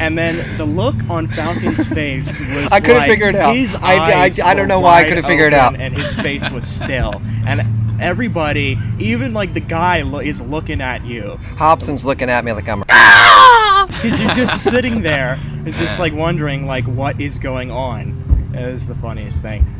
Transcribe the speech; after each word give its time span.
And 0.00 0.16
then 0.16 0.34
the 0.56 0.64
look 0.64 0.94
on 1.10 1.28
Falcon's 1.28 1.86
face 1.94 2.40
was 2.40 2.72
I 2.72 2.80
couldn't 2.80 2.96
like 3.02 3.10
figure 3.10 3.28
it 3.28 3.36
out. 3.36 3.54
His 3.54 3.74
I- 3.74 3.96
I- 3.96 4.14
eyes 4.22 4.40
I 4.40 4.54
don't 4.54 4.62
were 4.62 4.66
know 4.68 4.80
why 4.80 5.00
I 5.00 5.04
couldn't 5.04 5.24
figure 5.24 5.46
it 5.46 5.52
out. 5.54 5.78
And 5.78 5.94
his 5.96 6.14
face 6.16 6.48
was 6.50 6.66
still. 6.66 7.20
And 7.46 7.60
everybody, 8.00 8.78
even 8.98 9.34
like 9.34 9.52
the 9.54 9.60
guy, 9.60 10.00
lo- 10.02 10.20
is 10.20 10.40
looking 10.40 10.80
at 10.80 11.04
you 11.04 11.38
Hobson's 11.56 12.04
looking 12.04 12.30
at 12.30 12.44
me 12.44 12.52
like 12.52 12.68
I'm. 12.68 12.82
Ah! 12.90 13.86
because 13.88 14.18
you're 14.18 14.30
just 14.34 14.64
sitting 14.64 15.02
there. 15.02 15.38
and 15.66 15.74
just 15.84 15.98
like 15.98 16.14
wondering 16.14 16.64
like 16.66 16.84
what 16.86 17.20
is 17.20 17.38
going 17.38 17.70
on. 17.70 18.50
It 18.54 18.62
is 18.62 18.86
the 18.86 18.94
funniest 18.96 19.42
thing. 19.42 19.79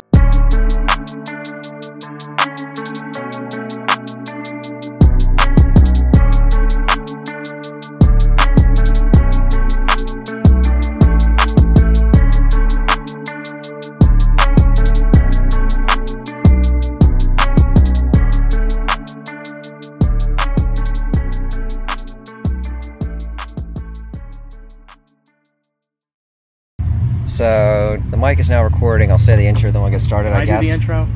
Is 28.41 28.49
now 28.49 28.65
recording. 28.65 29.13
I'll 29.13 29.19
say 29.19 29.37
the 29.37 29.47
intro, 29.47 29.71
then 29.71 29.83
we'll 29.83 29.91
get 29.91 30.01
started. 30.01 30.31
Can 30.31 30.39
I, 30.39 30.41
I, 30.41 30.47
guess. 30.47 30.63
do 30.63 30.69
the 30.69 30.75
intro? 30.75 31.07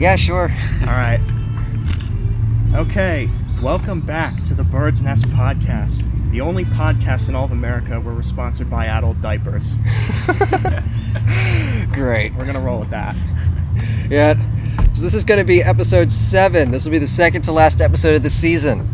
Yeah, 0.00 0.16
sure. 0.16 0.50
All 0.80 0.86
right. 0.86 1.20
Okay, 2.74 3.30
welcome 3.62 4.04
back 4.04 4.36
to 4.48 4.54
the 4.54 4.64
Bird's 4.64 5.00
Nest 5.00 5.26
podcast, 5.26 6.02
the 6.32 6.40
only 6.40 6.64
podcast 6.64 7.28
in 7.28 7.36
all 7.36 7.44
of 7.44 7.52
America 7.52 8.00
where 8.00 8.12
we're 8.12 8.22
sponsored 8.22 8.68
by 8.68 8.86
adult 8.86 9.20
diapers. 9.20 9.76
Great. 11.92 12.34
We're 12.34 12.46
gonna 12.46 12.60
roll 12.60 12.80
with 12.80 12.90
that. 12.90 13.14
Yeah. 14.10 14.34
So 14.94 15.02
this 15.02 15.14
is 15.14 15.22
going 15.22 15.38
to 15.38 15.44
be 15.44 15.62
episode 15.62 16.10
seven. 16.10 16.72
This 16.72 16.84
will 16.84 16.92
be 16.92 16.98
the 16.98 17.06
second 17.06 17.42
to 17.42 17.52
last 17.52 17.80
episode 17.80 18.16
of 18.16 18.24
the 18.24 18.30
season. 18.30 18.88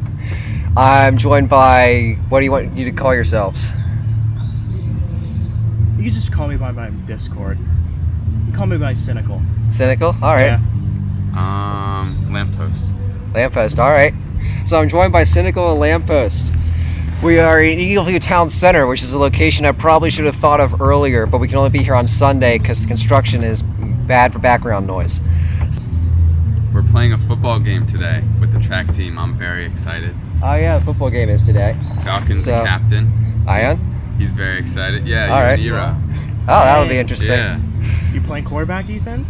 I'm 0.77 1.17
joined 1.17 1.49
by. 1.49 2.19
What 2.29 2.41
do 2.41 2.45
you 2.45 2.53
want 2.53 2.77
you 2.77 2.85
to 2.85 2.93
call 2.93 3.15
yourselves? 3.15 3.71
You 6.05 6.11
can 6.11 6.21
just 6.21 6.31
call 6.31 6.49
me 6.49 6.57
by 6.59 6.71
my 6.71 6.91
Discord. 7.07 7.59
You 8.47 8.53
call 8.53 8.67
me 8.67 8.77
by 8.77 8.93
Cenical. 8.93 9.41
Cenical. 9.71 10.09
All 10.23 10.35
right. 10.35 10.61
Yeah. 10.61 10.61
Um, 11.35 12.31
lamppost. 12.31 12.93
Lamppost. 13.33 13.81
All 13.81 13.91
right. 13.91 14.13
So 14.67 14.79
I'm 14.79 14.87
joined 14.91 15.15
by 15.15 15.25
Cenical 15.25 15.71
and 15.71 15.81
Lamppost. 15.81 16.53
We 17.23 17.39
are 17.39 17.63
in 17.63 17.79
Eagleview 17.79 18.21
Town 18.21 18.51
Center, 18.51 18.87
which 18.87 19.01
is 19.01 19.15
a 19.15 19.19
location 19.19 19.65
I 19.65 19.73
probably 19.73 20.11
should 20.11 20.27
have 20.27 20.37
thought 20.37 20.61
of 20.61 20.79
earlier, 20.83 21.25
but 21.25 21.39
we 21.39 21.49
can 21.49 21.57
only 21.57 21.71
be 21.71 21.83
here 21.83 21.95
on 21.95 22.07
Sunday 22.07 22.59
because 22.59 22.83
the 22.83 22.87
construction 22.87 23.43
is 23.43 23.63
bad 23.63 24.31
for 24.35 24.41
background 24.41 24.87
noise. 24.87 25.23
We're 26.75 26.83
playing 26.83 27.15
a 27.15 27.19
football 27.19 27.59
game 27.61 27.87
today 27.87 28.23
with 28.41 28.53
the 28.53 28.61
track 28.61 28.93
team. 28.93 29.19
I'm 29.19 29.39
very 29.39 29.65
excited. 29.65 30.15
Oh 30.43 30.55
yeah, 30.55 30.81
the 30.81 30.85
football 30.85 31.09
game 31.09 31.31
is 31.31 31.43
today. 31.43 31.75
Falcon's 32.03 32.45
So- 32.45 32.59
the 32.59 32.65
captain. 32.67 33.11
Ion. 33.49 33.94
He's 34.19 34.33
very 34.33 34.59
excited. 34.59 35.07
Yeah, 35.07 35.33
All 35.33 35.39
you 35.41 35.45
right. 35.45 35.59
and 35.59 35.75
Ira. 35.75 36.03
Oh, 36.43 36.65
that'll 36.65 36.89
be 36.89 36.99
interesting. 36.99 37.31
Yeah. 37.33 37.61
You 38.13 38.21
playing 38.21 38.45
quarterback, 38.45 38.89
Ethan? 38.89 39.25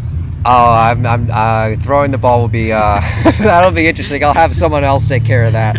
Oh, 0.46 0.72
I'm, 0.72 1.06
I'm 1.06 1.30
uh, 1.32 1.76
throwing 1.82 2.10
the 2.10 2.18
ball 2.18 2.40
will 2.42 2.48
be 2.48 2.70
uh, 2.70 3.00
that'll 3.38 3.70
be 3.70 3.86
interesting. 3.86 4.22
I'll 4.22 4.34
have 4.34 4.54
someone 4.54 4.84
else 4.84 5.08
take 5.08 5.24
care 5.24 5.44
of 5.46 5.52
that. 5.54 5.76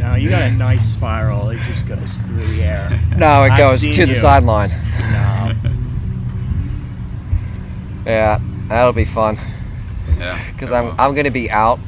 No, 0.00 0.16
you 0.16 0.28
got 0.28 0.50
a 0.50 0.54
nice 0.54 0.84
spiral. 0.84 1.50
It 1.50 1.58
just 1.60 1.86
goes 1.86 2.16
through 2.16 2.48
the 2.56 2.62
air. 2.62 3.00
No, 3.16 3.44
it 3.44 3.52
I've 3.52 3.58
goes 3.58 3.82
seen 3.82 3.92
to 3.92 4.06
the 4.06 4.16
sideline. 4.16 4.70
No. 4.70 5.54
Yeah, 8.06 8.40
that'll 8.68 8.92
be 8.92 9.04
fun 9.04 9.38
yeah. 10.18 10.52
because 10.52 10.72
I'm 10.72 10.98
I'm 10.98 11.14
gonna 11.14 11.30
be 11.30 11.50
out. 11.50 11.78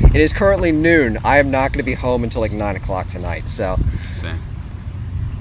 It 0.00 0.20
is 0.20 0.32
currently 0.32 0.72
noon. 0.72 1.18
I 1.24 1.38
am 1.38 1.50
not 1.50 1.72
gonna 1.72 1.82
be 1.82 1.94
home 1.94 2.24
until 2.24 2.40
like 2.40 2.52
nine 2.52 2.76
o'clock 2.76 3.08
tonight. 3.08 3.48
So 3.48 3.76
Same. 4.12 4.38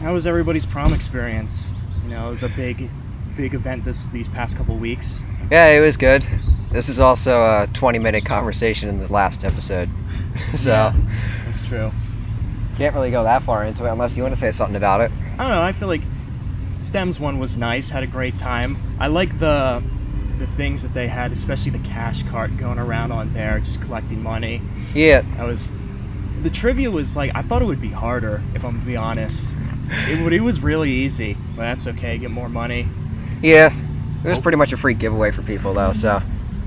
How 0.02 0.14
was 0.14 0.26
everybody's 0.28 0.66
prom 0.66 0.94
experience? 0.94 1.72
You 2.04 2.10
know, 2.12 2.28
it 2.28 2.32
was 2.32 2.44
a 2.44 2.50
big, 2.50 2.90
big 3.36 3.54
event 3.54 3.84
this 3.86 4.08
these 4.08 4.28
past 4.28 4.56
couple 4.58 4.78
weeks. 4.78 5.24
yeah, 5.52 5.68
it 5.70 5.80
was 5.80 5.98
good. 5.98 6.26
This 6.72 6.90
is 6.90 7.00
also 7.00 7.42
a 7.42 7.68
20 7.74 8.00
minute 8.00 8.26
conversation 8.26 8.90
in 8.90 9.00
the 9.00 9.12
last 9.12 9.46
episode. 9.46 9.90
so 10.56 10.70
Yeah, 10.70 10.94
that's 11.46 11.62
true. 11.68 11.92
can't 12.78 12.94
really 12.94 13.12
go 13.12 13.24
that 13.24 13.44
far 13.44 13.64
into 13.64 13.86
it 13.86 13.90
unless 13.92 14.18
you 14.18 14.24
want 14.24 14.36
to 14.36 14.40
say 14.40 14.52
something 14.52 14.76
about 14.76 15.02
it. 15.02 15.12
I 15.40 15.44
don't 15.44 15.52
know. 15.52 15.62
I 15.62 15.72
feel 15.72 15.88
like 15.88 16.02
Stems 16.80 17.20
one 17.20 17.40
was 17.40 17.58
nice. 17.58 17.90
Had 17.90 18.04
a 18.04 18.08
great 18.08 18.36
time. 18.36 18.78
I 19.00 19.08
like 19.08 19.40
the 19.40 19.82
the 20.38 20.48
things 20.48 20.82
that 20.82 20.94
they 20.94 21.08
had, 21.08 21.32
especially 21.32 21.72
the 21.72 21.80
cash 21.88 22.22
cart 22.24 22.58
going 22.58 22.78
around 22.78 23.14
on 23.14 23.34
there, 23.34 23.58
just 23.62 23.82
collecting 23.82 24.22
money. 24.22 24.62
Yeah, 24.94 25.24
I 25.40 25.46
was. 25.46 25.72
The 26.44 26.50
trivia 26.50 26.92
was 26.92 27.16
like 27.16 27.32
I 27.34 27.42
thought 27.42 27.62
it 27.62 27.66
would 27.66 27.82
be 27.82 27.90
harder, 27.90 28.44
if 28.54 28.64
I'm 28.66 28.80
to 28.82 28.86
be 28.86 28.98
honest. 28.98 29.56
It. 30.10 30.34
It 30.34 30.42
was 30.42 30.62
really 30.62 30.92
easy, 30.92 31.38
but 31.56 31.64
that's 31.64 31.88
okay. 31.88 32.18
Get 32.18 32.32
more 32.32 32.50
money. 32.50 32.88
yeah. 33.42 33.74
It 34.24 34.30
was 34.30 34.40
oh. 34.40 34.42
pretty 34.42 34.58
much 34.58 34.74
a 34.74 34.78
free 34.78 34.96
giveaway 34.96 35.30
for 35.30 35.44
people 35.44 35.74
though. 35.74 35.94
So 35.94 36.20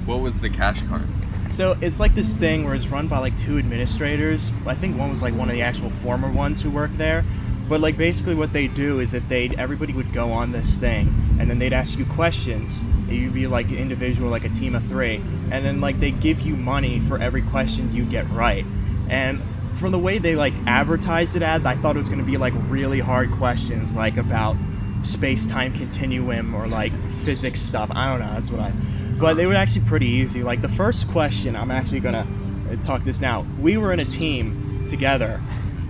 What 0.07 0.21
was 0.21 0.41
the 0.41 0.49
cash 0.49 0.81
card? 0.83 1.03
So 1.51 1.77
it's 1.81 1.99
like 1.99 2.15
this 2.15 2.35
thing 2.35 2.65
where 2.65 2.75
it's 2.75 2.87
run 2.87 3.09
by 3.09 3.19
like 3.19 3.37
two 3.39 3.59
administrators. 3.59 4.51
I 4.67 4.75
think 4.75 4.97
one 4.97 5.11
was 5.11 5.23
like 5.23 5.35
one 5.35 5.49
of 5.49 5.55
the 5.55 5.63
actual 5.63 5.91
former 5.91 6.31
ones 6.31 6.61
who 6.61 6.71
worked 6.71 6.99
there. 6.99 7.25
But 7.69 7.81
like 7.81 7.99
basically 7.99 8.35
what 8.35 8.53
they 8.53 8.69
do 8.69 9.01
is 9.01 9.11
that 9.13 9.29
they 9.29 9.49
everybody 9.59 9.93
would 9.93 10.13
go 10.13 10.31
on 10.31 10.53
this 10.53 10.77
thing 10.77 11.13
and 11.39 11.51
then 11.51 11.59
they'd 11.59 11.73
ask 11.73 11.99
you 11.99 12.05
questions. 12.07 12.83
You'd 13.09 13.35
be 13.35 13.47
like 13.47 13.69
an 13.69 13.79
individual, 13.79 14.31
like 14.31 14.45
a 14.45 14.51
team 14.51 14.75
of 14.75 14.85
three, 14.85 15.17
and 15.51 15.65
then 15.65 15.81
like 15.81 15.99
they 16.01 16.11
give 16.11 16.41
you 16.41 16.57
money 16.57 17.01
for 17.01 17.21
every 17.21 17.43
question 17.43 17.95
you 17.95 18.05
get 18.05 18.29
right. 18.31 18.65
And 19.11 19.43
from 19.79 19.93
the 19.93 19.99
way 19.99 20.19
they 20.19 20.35
like 20.35 20.55
advertised 20.67 21.37
it 21.37 21.43
as, 21.43 21.65
I 21.65 21.77
thought 21.77 21.97
it 21.97 22.01
was 22.01 22.09
going 22.09 22.21
to 22.21 22.25
be 22.25 22.37
like 22.37 22.53
really 22.69 23.01
hard 23.01 23.31
questions, 23.33 23.95
like 23.95 24.17
about 24.17 24.57
space-time 25.05 25.73
continuum 25.75 26.55
or 26.55 26.67
like 26.67 26.93
physics 27.23 27.61
stuff. 27.61 27.91
I 27.93 28.11
don't 28.11 28.21
know. 28.21 28.33
That's 28.33 28.51
what 28.51 28.61
I. 28.61 28.73
But 29.19 29.35
they 29.35 29.47
were 29.47 29.55
actually 29.55 29.85
pretty 29.87 30.07
easy. 30.07 30.43
Like 30.43 30.61
the 30.63 30.69
first 30.69 31.09
question, 31.09 31.57
I'm 31.57 31.71
actually 31.71 32.01
gonna 32.01 32.27
uh, 32.71 32.77
talk 32.83 33.05
this 33.05 33.21
now. 33.21 33.47
We 33.61 33.77
were 33.77 33.93
in 33.93 34.01
a 34.01 34.05
team 34.05 34.87
together, 34.89 35.41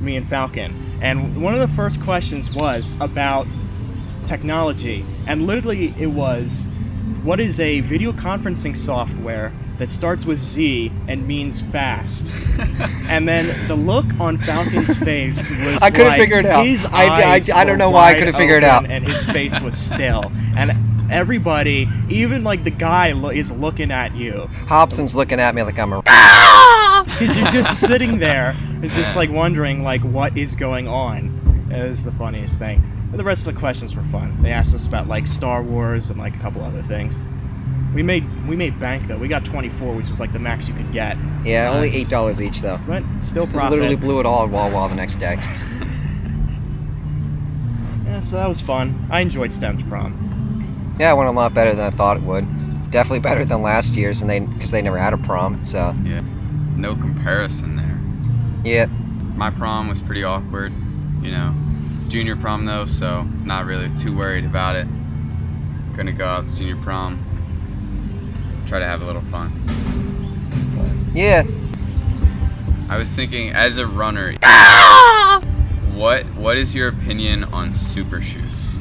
me 0.00 0.16
and 0.16 0.26
Falcon, 0.28 0.98
and 1.02 1.42
one 1.42 1.54
of 1.54 1.60
the 1.60 1.74
first 1.74 2.00
questions 2.02 2.54
was 2.54 2.94
about 3.00 3.46
technology, 4.24 5.04
and 5.26 5.46
literally 5.46 5.94
it 5.98 6.06
was, 6.06 6.64
what 7.22 7.40
is 7.40 7.60
a 7.60 7.80
video 7.80 8.12
conferencing 8.12 8.76
software 8.76 9.52
that 9.78 9.90
starts 9.90 10.24
with 10.24 10.38
Z 10.38 10.90
and 11.08 11.26
means 11.26 11.62
fast? 11.62 12.30
and 13.08 13.28
then 13.28 13.46
the 13.68 13.74
look 13.76 14.04
on 14.20 14.38
Falcon's 14.38 14.96
face 15.04 15.48
was 15.50 15.78
I 15.82 15.90
couldn't 15.90 16.08
like, 16.08 16.20
figure 16.20 16.38
it 16.40 16.46
out. 16.46 16.66
His 16.66 16.84
I- 16.84 17.06
I- 17.06 17.24
eyes 17.34 17.50
I 17.50 17.64
don't 17.64 17.78
know 17.78 17.90
why 17.90 18.10
I 18.10 18.14
couldn't 18.14 18.34
figure 18.34 18.56
it 18.56 18.64
out. 18.64 18.90
and 18.90 19.06
his 19.06 19.24
face 19.26 19.58
was 19.60 19.76
still, 19.78 20.30
and 20.56 20.72
everybody, 21.10 21.88
even 22.10 22.44
like 22.44 22.64
the 22.64 22.70
guy, 22.70 23.12
lo- 23.12 23.30
is 23.30 23.50
looking 23.52 23.90
at 23.90 24.14
you 24.14 24.46
Hobson's 24.66 25.14
looking 25.14 25.40
at 25.40 25.54
me 25.54 25.62
like 25.62 25.78
I'm 25.78 25.92
a. 25.92 26.02
because 27.04 27.34
you're 27.36 27.48
just 27.48 27.80
sitting 27.80 28.18
there. 28.18 28.50
and 28.82 28.90
just 28.90 29.16
like 29.16 29.30
wondering 29.30 29.82
like 29.82 30.02
what 30.02 30.36
is 30.36 30.54
going 30.56 30.86
on. 30.88 31.68
It 31.70 31.78
is 31.84 32.02
the 32.04 32.12
funniest 32.12 32.58
thing. 32.58 32.82
But 33.10 33.16
the 33.16 33.24
rest 33.24 33.46
of 33.46 33.54
the 33.54 33.58
questions 33.60 33.96
were 33.96 34.02
fun. 34.04 34.42
They 34.42 34.50
asked 34.52 34.74
us 34.74 34.86
about 34.86 35.06
like 35.08 35.26
Star 35.26 35.62
Wars 35.62 36.10
and 36.10 36.18
like 36.18 36.34
a 36.36 36.38
couple 36.38 36.62
other 36.62 36.82
things. 36.82 37.18
We 37.94 38.02
made 38.02 38.24
we 38.46 38.54
made 38.56 38.78
bank 38.78 39.08
though. 39.08 39.16
We 39.16 39.28
got 39.28 39.44
24, 39.44 39.94
which 39.94 40.10
is 40.10 40.20
like 40.20 40.32
the 40.32 40.38
max 40.38 40.68
you 40.68 40.74
could 40.74 40.92
get. 40.92 41.16
Yeah, 41.44 41.70
only 41.72 41.88
eight 41.94 42.08
dollars 42.08 42.40
each 42.40 42.60
though. 42.60 42.78
But 42.86 43.02
still 43.22 43.46
profit. 43.52 43.70
Literally 43.72 43.96
blew 43.96 44.20
it 44.20 44.26
all 44.26 44.44
in 44.44 44.50
Wawa 44.50 44.88
the 44.88 44.94
next 44.94 45.16
day. 45.16 45.38
Yeah, 48.04 48.20
so 48.20 48.36
that 48.36 48.48
was 48.48 48.60
fun. 48.60 49.06
I 49.10 49.20
enjoyed 49.20 49.52
STEM's 49.52 49.82
prom. 49.84 50.96
Yeah, 50.98 51.12
it 51.12 51.16
went 51.16 51.28
a 51.28 51.32
lot 51.32 51.54
better 51.54 51.74
than 51.74 51.84
I 51.84 51.90
thought 51.90 52.16
it 52.16 52.22
would. 52.22 52.46
Definitely 52.90 53.20
better 53.20 53.44
than 53.44 53.62
last 53.62 53.96
year's, 53.96 54.22
and 54.22 54.30
they 54.30 54.40
because 54.40 54.70
they 54.70 54.82
never 54.82 54.98
had 54.98 55.12
a 55.12 55.18
prom. 55.18 55.64
So 55.66 55.94
yeah, 56.04 56.20
No 56.76 56.94
comparison 56.96 57.76
there. 57.76 58.00
yeah, 58.64 58.86
My 59.36 59.50
prom 59.50 59.88
was 59.88 60.00
pretty 60.00 60.24
awkward, 60.24 60.72
you 61.22 61.30
know. 61.30 61.54
Junior 62.08 62.34
prom 62.34 62.64
though, 62.64 62.86
so 62.86 63.22
not 63.44 63.66
really 63.66 63.90
too 63.96 64.16
worried 64.16 64.46
about 64.46 64.74
it. 64.74 64.86
Gonna 65.94 66.12
go 66.12 66.24
out 66.26 66.46
to 66.46 66.52
senior 66.52 66.76
prom. 66.76 67.22
Try 68.68 68.78
to 68.80 68.84
have 68.84 69.00
a 69.00 69.06
little 69.06 69.22
fun. 69.22 69.50
yeah. 71.14 71.42
I 72.90 72.96
was 72.98 73.14
thinking, 73.14 73.50
as 73.50 73.76
a 73.78 73.86
runner, 73.86 74.34
what 75.94 76.24
what 76.36 76.56
is 76.56 76.74
your 76.74 76.88
opinion 76.88 77.44
on 77.44 77.72
super 77.72 78.20
shoes? 78.22 78.74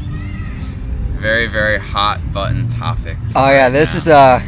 Very 1.20 1.48
very 1.48 1.80
hot 1.80 2.20
button 2.34 2.68
topic. 2.68 3.18
Oh 3.36 3.50
yeah, 3.50 3.70
this 3.70 3.96
is 3.96 4.08
uh 4.08 4.42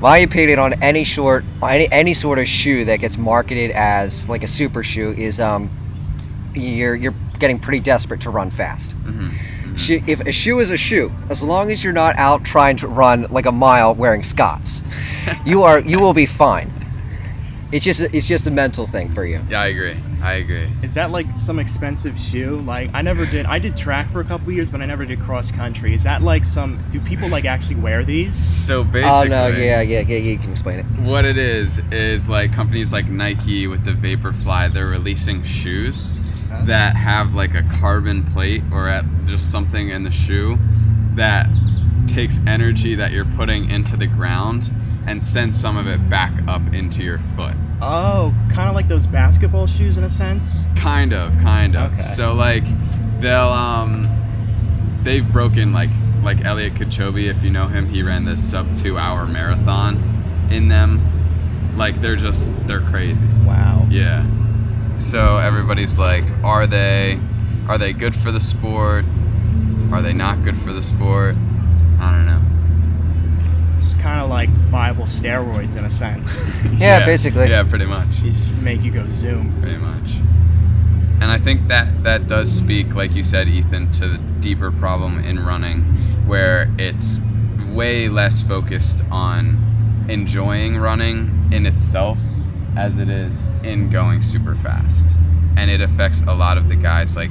my 0.00 0.18
opinion 0.18 0.58
on 0.58 0.82
any 0.82 1.04
short 1.04 1.44
any 1.62 1.90
any 1.92 2.14
sort 2.14 2.38
of 2.38 2.48
shoe 2.48 2.84
that 2.86 2.96
gets 2.96 3.16
marketed 3.18 3.70
as 3.70 4.28
like 4.28 4.42
a 4.42 4.48
super 4.48 4.82
shoe 4.82 5.12
is 5.12 5.40
um 5.40 5.70
you're 6.54 6.94
you're 6.94 7.14
getting 7.38 7.58
pretty 7.58 7.80
desperate 7.80 8.20
to 8.22 8.30
run 8.30 8.50
fast. 8.50 8.92
hmm 8.92 9.28
Shoe, 9.76 10.02
if 10.06 10.20
a 10.20 10.32
shoe 10.32 10.58
is 10.58 10.70
a 10.70 10.76
shoe, 10.76 11.12
as 11.28 11.42
long 11.42 11.70
as 11.70 11.82
you're 11.82 11.92
not 11.92 12.16
out 12.18 12.44
trying 12.44 12.76
to 12.78 12.88
run 12.88 13.26
like 13.30 13.46
a 13.46 13.52
mile 13.52 13.94
wearing 13.94 14.22
Scots, 14.22 14.82
you 15.46 15.62
are 15.62 15.80
you 15.80 16.00
will 16.00 16.14
be 16.14 16.26
fine. 16.26 16.70
It's 17.72 17.84
just 17.84 18.00
it's 18.00 18.26
just 18.26 18.46
a 18.48 18.50
mental 18.50 18.86
thing 18.88 19.12
for 19.12 19.24
you. 19.24 19.40
Yeah, 19.48 19.60
I 19.60 19.66
agree. 19.66 19.96
I 20.22 20.34
agree. 20.34 20.68
Is 20.82 20.92
that 20.94 21.12
like 21.12 21.26
some 21.36 21.58
expensive 21.60 22.18
shoe? 22.18 22.60
Like 22.60 22.90
I 22.92 23.00
never 23.00 23.24
did. 23.26 23.46
I 23.46 23.58
did 23.60 23.76
track 23.76 24.10
for 24.10 24.20
a 24.20 24.24
couple 24.24 24.52
years, 24.52 24.70
but 24.70 24.80
I 24.80 24.86
never 24.86 25.04
did 25.04 25.20
cross 25.20 25.52
country. 25.52 25.94
Is 25.94 26.02
that 26.02 26.22
like 26.22 26.44
some? 26.44 26.82
Do 26.90 27.00
people 27.00 27.28
like 27.28 27.44
actually 27.44 27.76
wear 27.76 28.04
these? 28.04 28.36
So 28.36 28.80
oh, 28.80 28.84
basically. 28.84 29.08
Oh 29.08 29.22
basically, 29.22 29.60
no, 29.60 29.64
yeah, 29.64 29.80
yeah, 29.82 30.00
yeah, 30.00 30.16
you 30.16 30.38
can 30.38 30.50
explain 30.50 30.80
it. 30.80 30.86
what 31.00 31.24
it 31.24 31.38
is 31.38 31.80
is 31.92 32.28
like 32.28 32.52
companies 32.52 32.92
like 32.92 33.08
Nike 33.08 33.68
with 33.68 33.84
the 33.84 33.92
Vaporfly, 33.92 34.74
they're 34.74 34.86
releasing 34.86 35.44
shoes 35.44 36.18
that 36.66 36.96
have 36.96 37.34
like 37.34 37.54
a 37.54 37.62
carbon 37.62 38.24
plate 38.32 38.62
or 38.72 38.88
at 38.88 39.04
just 39.26 39.50
something 39.50 39.90
in 39.90 40.04
the 40.04 40.10
shoe 40.10 40.58
that 41.14 41.46
takes 42.06 42.40
energy 42.46 42.94
that 42.94 43.12
you're 43.12 43.24
putting 43.24 43.70
into 43.70 43.96
the 43.96 44.06
ground 44.06 44.70
and 45.06 45.22
sends 45.22 45.58
some 45.58 45.76
of 45.76 45.86
it 45.86 46.08
back 46.10 46.32
up 46.46 46.62
into 46.74 47.02
your 47.02 47.18
foot. 47.36 47.54
Oh, 47.82 48.34
kind 48.52 48.68
of 48.68 48.74
like 48.74 48.88
those 48.88 49.06
basketball 49.06 49.66
shoes 49.66 49.96
in 49.96 50.04
a 50.04 50.10
sense. 50.10 50.64
Kind 50.76 51.12
of, 51.12 51.32
kind 51.38 51.76
of. 51.76 51.92
Okay. 51.92 52.02
So 52.02 52.34
like 52.34 52.64
they'll 53.20 53.48
um 53.48 54.08
they've 55.02 55.30
broken 55.32 55.72
like 55.72 55.90
like 56.22 56.38
Eliud 56.38 56.76
Kipchoge, 56.76 57.30
if 57.30 57.42
you 57.42 57.50
know 57.50 57.66
him, 57.66 57.88
he 57.88 58.02
ran 58.02 58.24
this 58.24 58.42
sub 58.42 58.76
two 58.76 58.98
hour 58.98 59.26
marathon 59.26 59.96
in 60.50 60.68
them. 60.68 61.00
Like 61.76 62.00
they're 62.00 62.16
just 62.16 62.48
they're 62.66 62.82
crazy. 62.82 63.26
Wow. 63.46 63.86
Yeah. 63.88 64.26
So 65.00 65.38
everybody's 65.38 65.98
like, 65.98 66.24
are 66.44 66.66
they 66.66 67.18
are 67.68 67.78
they 67.78 67.94
good 67.94 68.14
for 68.14 68.30
the 68.30 68.40
sport? 68.40 69.06
Are 69.92 70.02
they 70.02 70.12
not 70.12 70.44
good 70.44 70.58
for 70.58 70.74
the 70.74 70.82
sport? 70.82 71.36
I 71.98 72.12
don't 72.12 72.26
know. 72.26 72.42
It's 73.82 73.94
kind 73.94 74.20
of 74.20 74.28
like 74.28 74.50
Bible 74.70 75.04
steroids 75.04 75.76
in 75.76 75.84
a 75.86 75.90
sense. 75.90 76.42
Yeah, 76.78 77.04
basically. 77.06 77.48
Yeah, 77.48 77.62
pretty 77.62 77.86
much. 77.86 78.08
They 78.22 78.28
just 78.30 78.52
make 78.54 78.82
you 78.82 78.90
go 78.90 79.08
zoom. 79.10 79.58
pretty 79.60 79.78
much. 79.78 80.10
And 81.22 81.30
I 81.30 81.38
think 81.38 81.68
that 81.68 82.04
that 82.04 82.26
does 82.26 82.50
speak, 82.50 82.94
like 82.94 83.14
you 83.14 83.24
said, 83.24 83.48
Ethan, 83.48 83.90
to 83.92 84.08
the 84.08 84.18
deeper 84.40 84.70
problem 84.70 85.18
in 85.24 85.44
running, 85.44 85.82
where 86.26 86.70
it's 86.78 87.20
way 87.70 88.08
less 88.08 88.42
focused 88.42 89.02
on 89.10 90.06
enjoying 90.08 90.76
running 90.78 91.48
in 91.52 91.66
itself 91.66 92.18
as 92.76 92.98
it 92.98 93.08
is 93.08 93.46
in 93.62 93.90
going 93.90 94.22
super 94.22 94.54
fast. 94.56 95.06
And 95.56 95.70
it 95.70 95.80
affects 95.80 96.20
a 96.22 96.34
lot 96.34 96.56
of 96.58 96.68
the 96.68 96.76
guys 96.76 97.16
like 97.16 97.30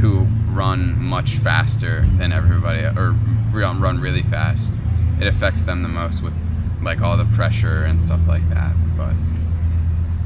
who 0.00 0.20
run 0.52 0.98
much 1.00 1.36
faster 1.36 2.06
than 2.16 2.32
everybody 2.32 2.80
or 2.80 3.14
run 3.52 3.80
run 3.80 4.00
really 4.00 4.22
fast. 4.22 4.72
It 5.20 5.26
affects 5.26 5.64
them 5.64 5.82
the 5.82 5.88
most 5.88 6.22
with 6.22 6.34
like 6.82 7.00
all 7.00 7.16
the 7.16 7.24
pressure 7.26 7.84
and 7.84 8.02
stuff 8.02 8.20
like 8.26 8.48
that. 8.50 8.74
But 8.96 9.14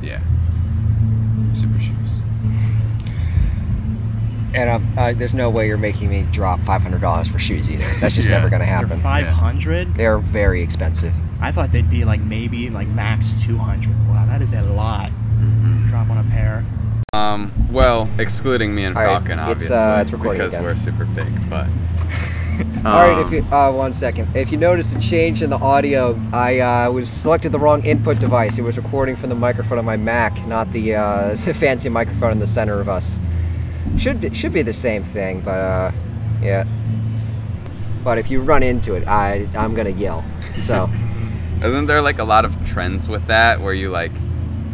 yeah. 0.03 0.21
Super 1.55 1.79
shoes. 1.81 2.19
And 4.55 4.69
um, 4.69 4.99
uh, 4.99 5.15
there's 5.15 5.33
no 5.33 5.49
way 5.49 5.67
you're 5.67 5.79
making 5.79 6.11
me 6.11 6.25
drop 6.31 6.61
$500 6.61 7.29
for 7.31 7.39
shoes 7.39 7.71
either. 7.71 7.87
That's 8.01 8.15
just 8.15 8.29
Yeah. 8.29 8.37
never 8.37 8.51
gonna 8.51 8.65
They're 8.65 8.75
happen. 8.75 9.01
five 9.01 9.27
hundred. 9.27 9.95
They're 9.95 10.19
very 10.19 10.63
expensive. 10.63 11.15
I 11.43 11.51
thought 11.51 11.73
they'd 11.73 11.91
be 11.91 12.05
like 12.05 12.21
maybe 12.21 12.71
like 12.71 12.87
max 12.87 13.35
two 13.43 13.59
hundred. 13.59 13.91
Wow, 14.09 14.27
that 14.27 14.41
is 14.41 14.53
a 14.53 14.63
lot. 14.63 15.11
Mm-hmm. 15.11 15.89
Drop 15.91 16.09
on 16.09 16.19
a 16.19 16.31
pair. 16.31 16.65
Um, 17.13 17.53
well, 17.71 18.09
excluding 18.19 18.75
me 18.75 18.85
and 18.85 18.97
All 18.97 19.03
right, 19.03 19.19
Falcon, 19.19 19.39
it's, 19.41 19.49
obviously, 19.49 19.77
uh, 19.77 20.01
it's 20.01 20.13
recording 20.13 20.39
because 20.39 20.55
again. 20.55 20.65
we're 20.65 20.77
super 20.77 21.05
big. 21.05 21.51
But 21.51 21.67
All 22.87 22.93
right, 22.95 23.19
if 23.19 23.27
um, 23.27 23.35
you 23.35 23.43
uh, 23.53 23.73
one 23.73 23.93
second. 23.93 24.29
If 24.37 24.53
you 24.53 24.57
noticed 24.57 24.95
a 24.95 25.01
change 25.01 25.43
in 25.43 25.51
the 25.51 25.57
audio, 25.57 26.19
I 26.33 26.61
uh, 26.61 26.93
was 26.93 27.11
selected 27.11 27.51
the 27.51 27.59
wrong 27.59 27.85
input 27.85 28.21
device. 28.21 28.57
It 28.59 28.63
was 28.63 28.77
recording 28.77 29.17
from 29.17 29.29
the 29.29 29.35
microphone 29.35 29.79
on 29.79 29.85
my 29.85 29.97
Mac, 29.97 30.47
not 30.47 30.71
the 30.73 30.95
uh, 30.95 31.37
fancy 31.55 31.89
microphone 31.89 32.31
in 32.31 32.39
the 32.39 32.47
center 32.47 32.79
of 32.79 32.89
us. 32.89 33.19
Should 33.99 34.21
be, 34.21 34.33
should 34.33 34.53
be 34.53 34.63
the 34.63 34.73
same 34.73 35.03
thing, 35.03 35.41
but 35.41 35.61
uh, 35.61 35.93
yeah. 36.41 36.65
But 38.05 38.19
if 38.19 38.31
you 38.31 38.41
run 38.43 38.63
into 38.63 38.95
it, 38.95 39.09
I 39.09 39.49
I'm 39.57 39.75
gonna 39.75 39.91
yell. 39.91 40.25
So 40.57 40.89
isn't 41.65 41.87
there 41.87 42.03
like 42.03 42.19
a 42.19 42.25
lot 42.25 42.45
of 42.45 42.55
trends 42.67 43.09
with 43.09 43.27
that 43.27 43.61
where 43.61 43.75
you 43.75 43.91
like, 43.91 44.13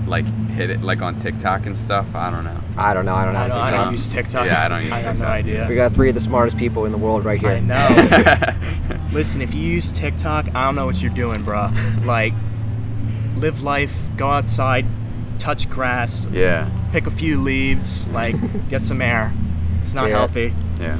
like 0.07 0.25
hit 0.51 0.71
it 0.71 0.81
like 0.83 1.03
on 1.03 1.17
TikTok 1.17 1.67
and 1.67 1.77
stuff? 1.77 2.15
I 2.15 2.31
don't 2.31 2.45
know. 2.45 2.61
I 2.77 2.95
don't 2.95 3.05
know. 3.07 3.15
I 3.15 3.25
don't 3.25 3.35
know. 3.35 3.41
I 3.41 3.49
don't, 3.49 3.57
I 3.59 3.71
don't 3.71 3.93
use 3.93 4.09
TikTok. 4.09 4.47
Yeah, 4.47 4.65
I 4.65 4.69
don't 4.69 4.83
use 4.83 4.93
I 4.93 4.97
have 4.97 5.05
no 5.19 5.25
TikTok. 5.25 5.29
idea. 5.31 5.67
We 5.69 5.75
got 5.75 5.93
three 5.93 6.09
of 6.09 6.15
the 6.15 6.21
smartest 6.21 6.57
people 6.59 6.85
in 6.87 6.93
the 6.93 6.99
world 6.99 7.25
right 7.25 7.41
here. 7.41 7.51
I 7.51 7.61
know. 7.61 9.09
Listen, 9.13 9.43
if 9.43 9.55
you 9.55 9.61
use 9.63 9.91
TikTok, 9.91 10.55
I 10.55 10.65
don't 10.67 10.75
know 10.77 10.87
what 10.87 11.03
you're 11.03 11.13
doing, 11.13 11.45
bruh. 11.45 12.05
Like, 12.05 12.33
live 13.37 13.63
life, 13.63 13.95
go 14.17 14.29
outside, 14.31 14.85
touch 15.39 15.69
grass, 15.71 16.27
yeah, 16.33 16.69
pick 16.93 17.07
a 17.07 17.11
few 17.11 17.41
leaves, 17.41 18.07
like, 18.09 18.35
get 18.69 18.83
some 18.83 19.01
air. 19.03 19.33
It's 19.83 19.95
not 19.95 20.09
Yeah. 20.09 20.17
healthy. 20.19 20.53
yeah. 20.81 20.99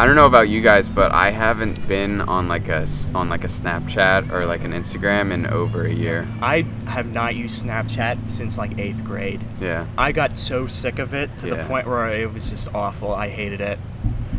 I 0.00 0.06
don't 0.06 0.16
know 0.16 0.24
about 0.24 0.48
you 0.48 0.62
guys, 0.62 0.88
but 0.88 1.12
I 1.12 1.30
haven't 1.30 1.86
been 1.86 2.22
on 2.22 2.48
like 2.48 2.70
a 2.70 2.86
on 3.14 3.28
like 3.28 3.44
a 3.44 3.48
Snapchat 3.48 4.32
or 4.32 4.46
like 4.46 4.64
an 4.64 4.72
Instagram 4.72 5.30
in 5.30 5.44
over 5.44 5.84
a 5.84 5.92
year. 5.92 6.26
I 6.40 6.62
have 6.86 7.12
not 7.12 7.36
used 7.36 7.62
Snapchat 7.62 8.26
since 8.26 8.56
like 8.56 8.78
eighth 8.78 9.04
grade. 9.04 9.42
Yeah, 9.60 9.86
I 9.98 10.12
got 10.12 10.38
so 10.38 10.66
sick 10.66 10.98
of 10.98 11.12
it 11.12 11.28
to 11.40 11.50
the 11.50 11.64
point 11.64 11.86
where 11.86 12.08
it 12.08 12.32
was 12.32 12.48
just 12.48 12.74
awful. 12.74 13.12
I 13.12 13.28
hated 13.28 13.60
it. 13.60 13.78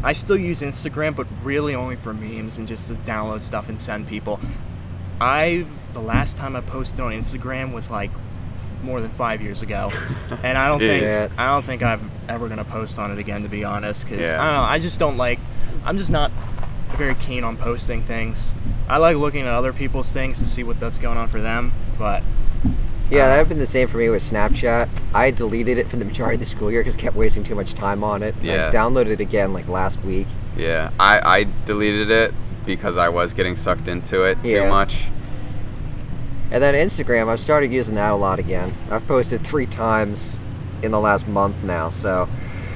I 0.03 0.13
still 0.13 0.35
use 0.35 0.61
Instagram, 0.61 1.15
but 1.15 1.27
really 1.43 1.75
only 1.75 1.95
for 1.95 2.11
memes 2.11 2.57
and 2.57 2.67
just 2.67 2.87
to 2.87 2.95
download 2.95 3.43
stuff 3.43 3.69
and 3.69 3.79
send 3.79 4.07
people. 4.07 4.39
I've 5.19 5.69
the 5.93 6.01
last 6.01 6.37
time 6.37 6.55
I 6.55 6.61
posted 6.61 7.01
on 7.01 7.11
Instagram 7.11 7.71
was 7.71 7.91
like 7.91 8.09
more 8.83 9.01
than 9.01 9.09
five 9.11 9.41
years 9.41 9.61
ago, 9.61 9.91
and 10.43 10.57
I 10.57 10.67
don't 10.67 10.79
think 10.79 11.03
Yeah. 11.03 11.27
I 11.37 11.47
don't 11.47 11.63
think 11.65 11.83
I'm 11.83 12.09
ever 12.29 12.47
gonna 12.47 12.63
post 12.65 12.97
on 12.99 13.11
it 13.11 13.17
again 13.19 13.43
to 13.43 13.49
be 13.49 13.63
honest. 13.63 14.07
Cause 14.07 14.19
Yeah. 14.19 14.41
I 14.41 14.45
don't 14.45 14.53
know. 14.55 14.69
I 14.69 14.79
just 14.79 14.99
don't 14.99 15.17
like. 15.17 15.39
I'm 15.85 15.97
just 15.97 16.09
not 16.11 16.31
very 16.97 17.15
keen 17.15 17.43
on 17.43 17.57
posting 17.57 18.01
things. 18.01 18.51
I 18.89 18.97
like 18.97 19.15
looking 19.17 19.41
at 19.41 19.47
other 19.47 19.73
people's 19.73 20.11
things 20.11 20.39
to 20.39 20.47
see 20.47 20.63
what 20.63 20.79
that's 20.79 20.99
going 20.99 21.17
on 21.17 21.27
for 21.29 21.39
them, 21.41 21.71
but 21.97 22.21
Yeah, 23.09 23.27
that 23.27 23.31
would 23.31 23.37
have 23.39 23.49
been 23.49 23.59
the 23.59 23.67
same 23.67 23.87
for 23.87 23.97
me 23.97 24.09
with 24.09 24.21
Snapchat. 24.23 24.87
I 25.13 25.31
deleted 25.31 25.77
it 25.77 25.87
for 25.87 25.97
the 25.97 26.05
majority 26.05 26.35
of 26.35 26.39
the 26.39 26.45
school 26.45 26.71
year 26.71 26.81
because 26.81 26.95
I 26.95 26.99
kept 26.99 27.15
wasting 27.15 27.43
too 27.43 27.55
much 27.55 27.73
time 27.73 28.03
on 28.03 28.23
it. 28.23 28.35
Yeah. 28.41 28.67
I 28.67 28.71
downloaded 28.75 29.07
it 29.11 29.19
again 29.19 29.53
like 29.53 29.67
last 29.67 30.01
week. 30.03 30.27
yeah. 30.57 30.91
I 31.00 31.39
I 31.39 31.47
deleted 31.65 32.11
it 32.11 32.33
because 32.65 32.95
I 32.97 33.09
was 33.09 33.33
getting 33.33 33.55
sucked 33.55 33.88
into 33.88 34.23
it 34.23 34.38
too 34.43 34.51
Yeah. 34.51 34.69
much. 34.69 35.05
And 36.51 36.62
then 36.62 36.74
Instagram, 36.75 37.29
I've 37.29 37.39
started 37.39 37.72
using 37.72 37.96
that 37.96 38.12
a 38.12 38.15
lot 38.15 38.38
again. 38.39 38.74
I've 38.89 39.08
posted 39.08 39.41
three 39.41 39.65
times 39.65 40.38
in 40.84 40.91
the 40.91 41.00
last 41.00 41.27
month 41.27 41.63
now, 41.63 41.89
so 41.91 42.27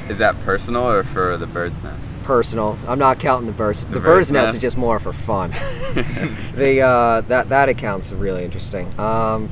Is 0.10 0.18
that 0.20 0.40
personal 0.42 0.88
or 0.88 1.04
for 1.04 1.36
the 1.38 1.48
bird's 1.48 1.84
nest? 1.84 2.24
personal. 2.24 2.78
I'm 2.88 3.00
not 3.00 3.20
counting 3.20 3.48
the 3.48 3.54
birds. 3.54 3.82
The, 3.84 3.88
The 3.88 4.00
bird's 4.00 4.06
bird's 4.06 4.32
nest 4.32 4.46
nest? 4.46 4.56
is 4.56 4.62
just 4.62 4.78
more 4.78 5.00
for 5.00 5.12
fun. 5.14 5.52
the 6.56 6.82
uh, 6.82 7.22
that 7.22 7.50
that 7.50 7.70
account's 7.70 8.12
really 8.12 8.44
interesting. 8.46 8.88
Um, 9.00 9.50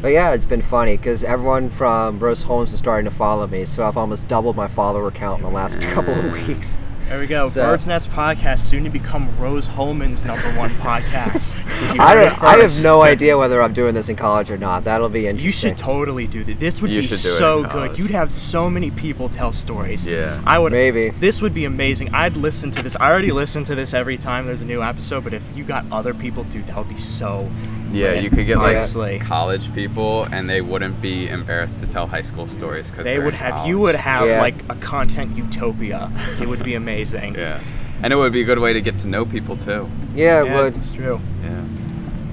but 0.00 0.08
yeah, 0.12 0.32
it's 0.32 0.46
been 0.46 0.62
funny 0.62 0.96
because 0.98 1.24
everyone 1.24 1.70
from 1.70 2.18
Rose-Hulman 2.20 2.64
is 2.64 2.76
starting 2.76 3.06
to 3.10 3.14
follow 3.16 3.46
me, 3.46 3.64
so 3.64 3.86
I've 3.88 3.96
almost 3.96 4.28
doubled 4.28 4.54
my 4.54 4.68
follower 4.68 5.10
count 5.10 5.40
in 5.42 5.48
the 5.48 5.54
last 5.54 5.80
couple 5.80 6.12
of 6.14 6.30
weeks. 6.46 6.78
There 7.08 7.20
we 7.20 7.26
go. 7.26 7.46
So- 7.48 7.62
Bird's 7.62 7.86
Nest 7.86 8.10
Podcast 8.10 8.60
soon 8.60 8.82
to 8.84 8.90
become 8.90 9.28
Rose-Hulman's 9.38 10.24
number 10.24 10.48
one 10.58 10.70
podcast. 10.80 11.62
I 12.00 12.14
heard 12.14 12.26
it 12.26 12.30
don't. 12.30 12.42
I 12.42 12.56
have 12.56 12.72
no 12.82 13.02
idea 13.02 13.36
whether 13.36 13.60
I'm 13.60 13.72
doing 13.74 13.94
this 13.94 14.08
in 14.08 14.16
college 14.16 14.50
or 14.50 14.56
not. 14.56 14.84
That'll 14.84 15.08
be 15.10 15.26
interesting. 15.26 15.44
You 15.44 15.52
should 15.52 15.76
totally 15.78 16.26
do 16.26 16.42
this. 16.44 16.58
This 16.58 16.80
would 16.82 16.90
You 16.90 17.02
be 17.02 17.06
should 17.06 17.20
do 17.20 17.34
it 17.34 17.38
so 17.38 17.62
good. 17.64 17.98
You'd 17.98 18.10
have 18.10 18.32
so 18.32 18.70
many 18.70 18.90
people 18.90 19.28
tell 19.28 19.52
stories. 19.52 20.06
Yeah. 20.06 20.42
I 20.46 20.58
would. 20.58 20.72
Maybe. 20.72 21.10
This 21.10 21.42
would 21.42 21.52
be 21.54 21.66
amazing. 21.66 22.12
I'd 22.14 22.36
listen 22.38 22.70
to 22.72 22.82
this. 22.82 22.96
I 22.96 23.10
already 23.10 23.30
listen 23.32 23.64
to 23.64 23.74
this 23.74 23.92
every 23.94 24.16
time 24.16 24.46
there's 24.46 24.62
a 24.62 24.66
new 24.66 24.82
episode. 24.82 25.24
But 25.24 25.34
if 25.34 25.42
you 25.54 25.62
got 25.62 25.84
other 25.92 26.14
people, 26.14 26.44
dude, 26.44 26.66
that 26.68 26.76
would 26.78 26.88
be 26.88 26.98
so. 26.98 27.48
Yeah, 27.94 28.14
you 28.14 28.28
could 28.28 28.46
get 28.46 28.58
like 28.58 28.76
Honestly. 28.76 29.18
college 29.20 29.72
people, 29.74 30.24
and 30.24 30.50
they 30.50 30.60
wouldn't 30.60 31.00
be 31.00 31.28
embarrassed 31.28 31.80
to 31.80 31.86
tell 31.88 32.06
high 32.06 32.22
school 32.22 32.46
stories 32.48 32.90
because 32.90 33.04
They 33.04 33.18
would 33.18 33.34
have. 33.34 33.66
You 33.68 33.78
would 33.78 33.94
have 33.94 34.26
Yeah. 34.26 34.40
like 34.40 34.56
a 34.68 34.74
content 34.74 35.36
utopia. 35.36 36.10
It 36.40 36.48
would 36.48 36.62
be 36.64 36.74
amazing. 36.74 37.34
Yeah, 37.44 37.60
and 38.02 38.12
it 38.12 38.16
would 38.16 38.32
be 38.32 38.40
a 38.42 38.44
good 38.44 38.58
way 38.58 38.72
to 38.72 38.80
get 38.80 38.98
to 39.00 39.08
know 39.08 39.24
people 39.24 39.56
too. 39.56 39.88
Yeah, 40.14 40.42
it 40.42 40.46
Yeah, 40.46 40.54
would. 40.62 40.76
It's 40.76 40.92
true. 40.92 41.20
Yeah. 41.44 41.60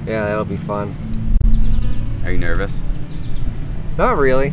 Yeah, 0.08 0.26
that'll 0.26 0.46
be 0.46 0.58
fun. 0.58 0.96
Are 2.26 2.32
you 2.32 2.38
nervous? 2.40 2.80
Not 3.98 4.18
really. 4.18 4.52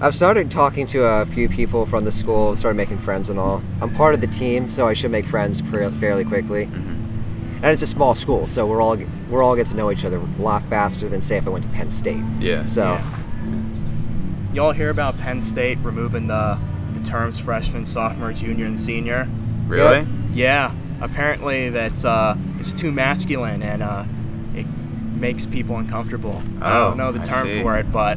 I've 0.00 0.14
started 0.14 0.50
talking 0.50 0.86
to 0.88 1.02
a 1.04 1.24
few 1.26 1.48
people 1.48 1.86
from 1.86 2.04
the 2.04 2.12
school, 2.12 2.54
started 2.54 2.76
making 2.76 2.98
friends 2.98 3.30
and 3.30 3.38
all. 3.38 3.62
I'm 3.80 3.92
part 3.94 4.14
of 4.14 4.20
the 4.20 4.26
team, 4.26 4.68
so 4.70 4.86
I 4.86 4.92
should 4.92 5.10
make 5.10 5.24
friends 5.24 5.60
pre- 5.62 5.88
fairly 5.92 6.24
quickly. 6.24 6.66
Mhm. 6.66 6.95
And 7.66 7.72
it's 7.72 7.82
a 7.82 7.86
small 7.88 8.14
school, 8.14 8.46
so 8.46 8.64
we're 8.64 8.80
all 8.80 8.96
we're 9.28 9.42
all 9.42 9.56
get 9.56 9.66
to 9.66 9.76
know 9.76 9.90
each 9.90 10.04
other 10.04 10.18
a 10.18 10.40
lot 10.40 10.62
faster 10.66 11.08
than 11.08 11.20
say 11.20 11.36
if 11.38 11.48
I 11.48 11.50
went 11.50 11.64
to 11.64 11.70
Penn 11.70 11.90
State. 11.90 12.22
Yeah. 12.38 12.64
So 12.64 12.84
Yeah. 12.92 13.02
y'all 14.54 14.70
hear 14.70 14.88
about 14.90 15.18
Penn 15.18 15.42
State 15.42 15.78
removing 15.82 16.28
the 16.28 16.56
the 16.94 17.04
terms 17.04 17.40
freshman, 17.40 17.84
sophomore, 17.84 18.32
junior, 18.32 18.66
and 18.66 18.78
senior? 18.78 19.26
Really? 19.66 20.06
Yeah, 20.32 20.70
apparently 21.00 21.70
that's 21.70 22.04
uh, 22.04 22.36
it's 22.60 22.72
too 22.72 22.92
masculine 22.92 23.64
and 23.64 23.82
uh, 23.82 24.04
it 24.54 24.64
makes 25.16 25.44
people 25.44 25.76
uncomfortable. 25.76 26.40
I 26.62 26.78
Oh, 26.78 26.84
don't 26.90 26.98
know 26.98 27.10
the 27.10 27.18
term 27.26 27.48
for 27.62 27.76
it, 27.78 27.90
but 27.90 28.16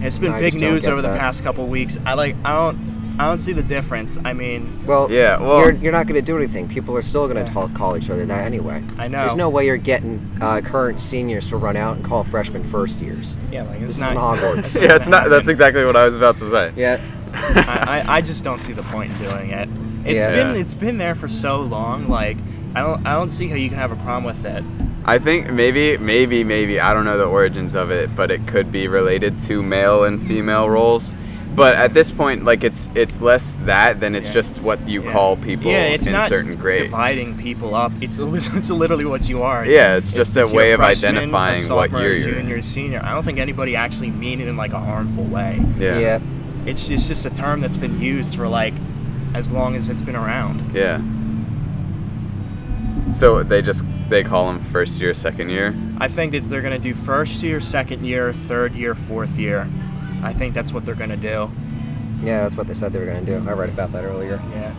it's 0.00 0.18
been 0.18 0.32
I 0.32 0.40
big 0.40 0.60
news 0.60 0.82
get 0.86 0.92
over 0.92 1.00
the 1.00 1.16
past 1.16 1.44
couple 1.44 1.64
weeks. 1.68 1.96
I 2.04 2.14
like 2.14 2.34
I 2.44 2.56
don't 2.56 2.89
I 3.20 3.26
don't 3.28 3.36
see 3.38 3.52
the 3.52 3.62
difference. 3.62 4.18
I 4.24 4.32
mean, 4.32 4.80
Well, 4.86 5.10
Yeah, 5.12 5.38
well- 5.38 5.58
you're, 5.60 5.72
you're 5.72 5.92
not 5.92 6.06
going 6.06 6.18
to 6.18 6.24
do 6.24 6.38
anything. 6.38 6.68
People 6.68 6.96
are 6.96 7.02
still 7.02 7.28
going 7.28 7.36
to 7.44 7.52
Yeah. 7.52 7.60
talk 7.60 7.74
call 7.74 7.96
each 7.98 8.08
other 8.08 8.24
that 8.24 8.46
anyway. 8.46 8.82
I 8.96 9.08
know. 9.08 9.20
There's 9.20 9.34
no 9.34 9.50
way 9.50 9.66
you're 9.66 9.76
getting 9.76 10.26
uh, 10.40 10.62
current 10.62 11.02
seniors 11.02 11.46
to 11.48 11.58
run 11.58 11.76
out 11.76 11.96
and 11.96 12.04
call 12.04 12.24
freshmen 12.24 12.64
first 12.64 12.98
years. 12.98 13.36
yeah, 13.52 13.64
like 13.64 13.80
This 13.80 13.90
it's 13.90 13.96
is 13.98 14.00
not 14.00 14.14
Hogwarts. 14.38 14.74
yeah, 14.80 14.96
it's 14.96 15.06
not. 15.06 15.28
That's 15.28 15.48
exactly 15.48 15.84
what 15.84 15.96
I 15.96 16.06
was 16.06 16.16
about 16.16 16.38
to 16.38 16.48
say. 16.50 16.72
Yeah. 16.76 16.98
I, 17.34 18.02
I, 18.06 18.14
I 18.16 18.20
just 18.22 18.42
don't 18.42 18.60
see 18.62 18.72
the 18.72 18.82
point 18.84 19.12
in 19.12 19.18
doing 19.18 19.50
it. 19.50 19.68
It's 20.06 20.24
Yeah. 20.24 20.30
been 20.30 20.56
it's 20.56 20.74
been 20.74 20.96
there 20.96 21.14
for 21.14 21.28
so 21.28 21.60
long. 21.60 22.08
Like 22.08 22.38
I 22.74 22.80
don't 22.80 23.06
I 23.06 23.12
don't 23.12 23.30
see 23.30 23.48
how 23.48 23.54
you 23.56 23.68
can 23.68 23.76
have 23.76 23.92
a 23.92 23.96
problem 23.96 24.24
with 24.24 24.44
it. 24.46 24.64
I 25.04 25.18
think 25.18 25.50
maybe, 25.50 25.96
maybe, 25.98 26.42
maybe 26.44 26.80
I 26.80 26.92
don't 26.94 27.04
know 27.04 27.16
the 27.18 27.24
origins 27.26 27.74
of 27.74 27.90
it, 27.90 28.14
but 28.16 28.30
it 28.30 28.46
could 28.46 28.70
be 28.72 28.86
related 28.88 29.38
to 29.40 29.62
male 29.62 30.04
and 30.04 30.22
female 30.26 30.68
roles. 30.70 31.12
But 31.60 31.74
at 31.74 31.92
this 31.92 32.10
point, 32.10 32.42
like 32.46 32.64
it's 32.64 32.88
it's 32.94 33.20
less 33.20 33.56
that 33.66 34.00
than 34.00 34.14
it's 34.14 34.28
Yeah. 34.28 34.32
just 34.40 34.62
what 34.62 34.78
you 34.88 35.02
Yeah. 35.04 35.12
call 35.12 35.36
people 35.36 35.70
yeah, 35.70 35.88
it's 35.88 36.06
in 36.06 36.14
not 36.14 36.26
certain 36.26 36.56
grades. 36.56 36.84
dividing 36.84 37.36
people 37.36 37.74
up. 37.74 37.92
It's 38.00 38.18
a, 38.18 38.24
lit- 38.24 38.48
it's 38.54 38.70
literally 38.70 39.04
what 39.04 39.28
you 39.28 39.42
are. 39.42 39.62
It's, 39.64 39.74
Yeah, 39.74 39.96
it's 39.96 40.10
just 40.10 40.34
a 40.38 40.40
you're 40.40 40.54
way 40.54 40.72
of 40.72 40.80
freshman, 40.80 41.16
a 41.16 41.18
identifying 41.18 41.68
what 41.68 41.90
sophomore, 41.90 42.00
year 42.00 42.16
you're 42.16 42.32
junior, 42.32 42.62
senior. 42.62 43.02
I 43.04 43.12
don't 43.12 43.24
think 43.24 43.38
anybody 43.38 43.76
actually 43.76 44.08
mean 44.08 44.40
it 44.40 44.48
in 44.48 44.56
like 44.56 44.72
a 44.72 44.80
harmful 44.80 45.24
way. 45.24 45.60
Yeah. 45.78 45.98
Yeah. 45.98 46.18
It's 46.64 46.88
it's 46.88 47.06
just 47.06 47.26
a 47.26 47.30
term 47.30 47.60
that's 47.60 47.76
been 47.76 48.00
used 48.00 48.36
for 48.36 48.48
like 48.48 48.72
as 49.34 49.52
long 49.52 49.76
as 49.76 49.90
it's 49.90 50.00
been 50.00 50.16
around. 50.16 50.62
Yeah. 50.74 51.02
So 53.12 53.42
they 53.42 53.60
just 53.60 53.82
they 54.08 54.22
call 54.24 54.46
them 54.46 54.60
first 54.60 54.98
year, 54.98 55.12
second 55.12 55.50
year. 55.50 55.74
I 55.98 56.08
think 56.08 56.32
it's 56.32 56.46
they're 56.46 56.62
gonna 56.62 56.78
do 56.78 56.94
first 56.94 57.42
year, 57.42 57.60
second 57.60 58.06
year, 58.06 58.32
third 58.32 58.72
year, 58.72 58.94
fourth 58.94 59.36
year. 59.38 59.68
I 60.22 60.32
think 60.32 60.54
that's 60.54 60.72
what 60.72 60.84
they're 60.84 60.94
gonna 60.94 61.16
do. 61.16 61.50
Yeah, 62.22 62.42
that's 62.42 62.54
what 62.54 62.66
they 62.66 62.74
said 62.74 62.92
they 62.92 62.98
were 62.98 63.06
going 63.06 63.24
to 63.24 63.40
do. 63.40 63.48
I 63.48 63.52
read 63.52 63.70
about 63.70 63.92
that 63.92 64.04
earlier. 64.04 64.38
Yeah. 64.52 64.74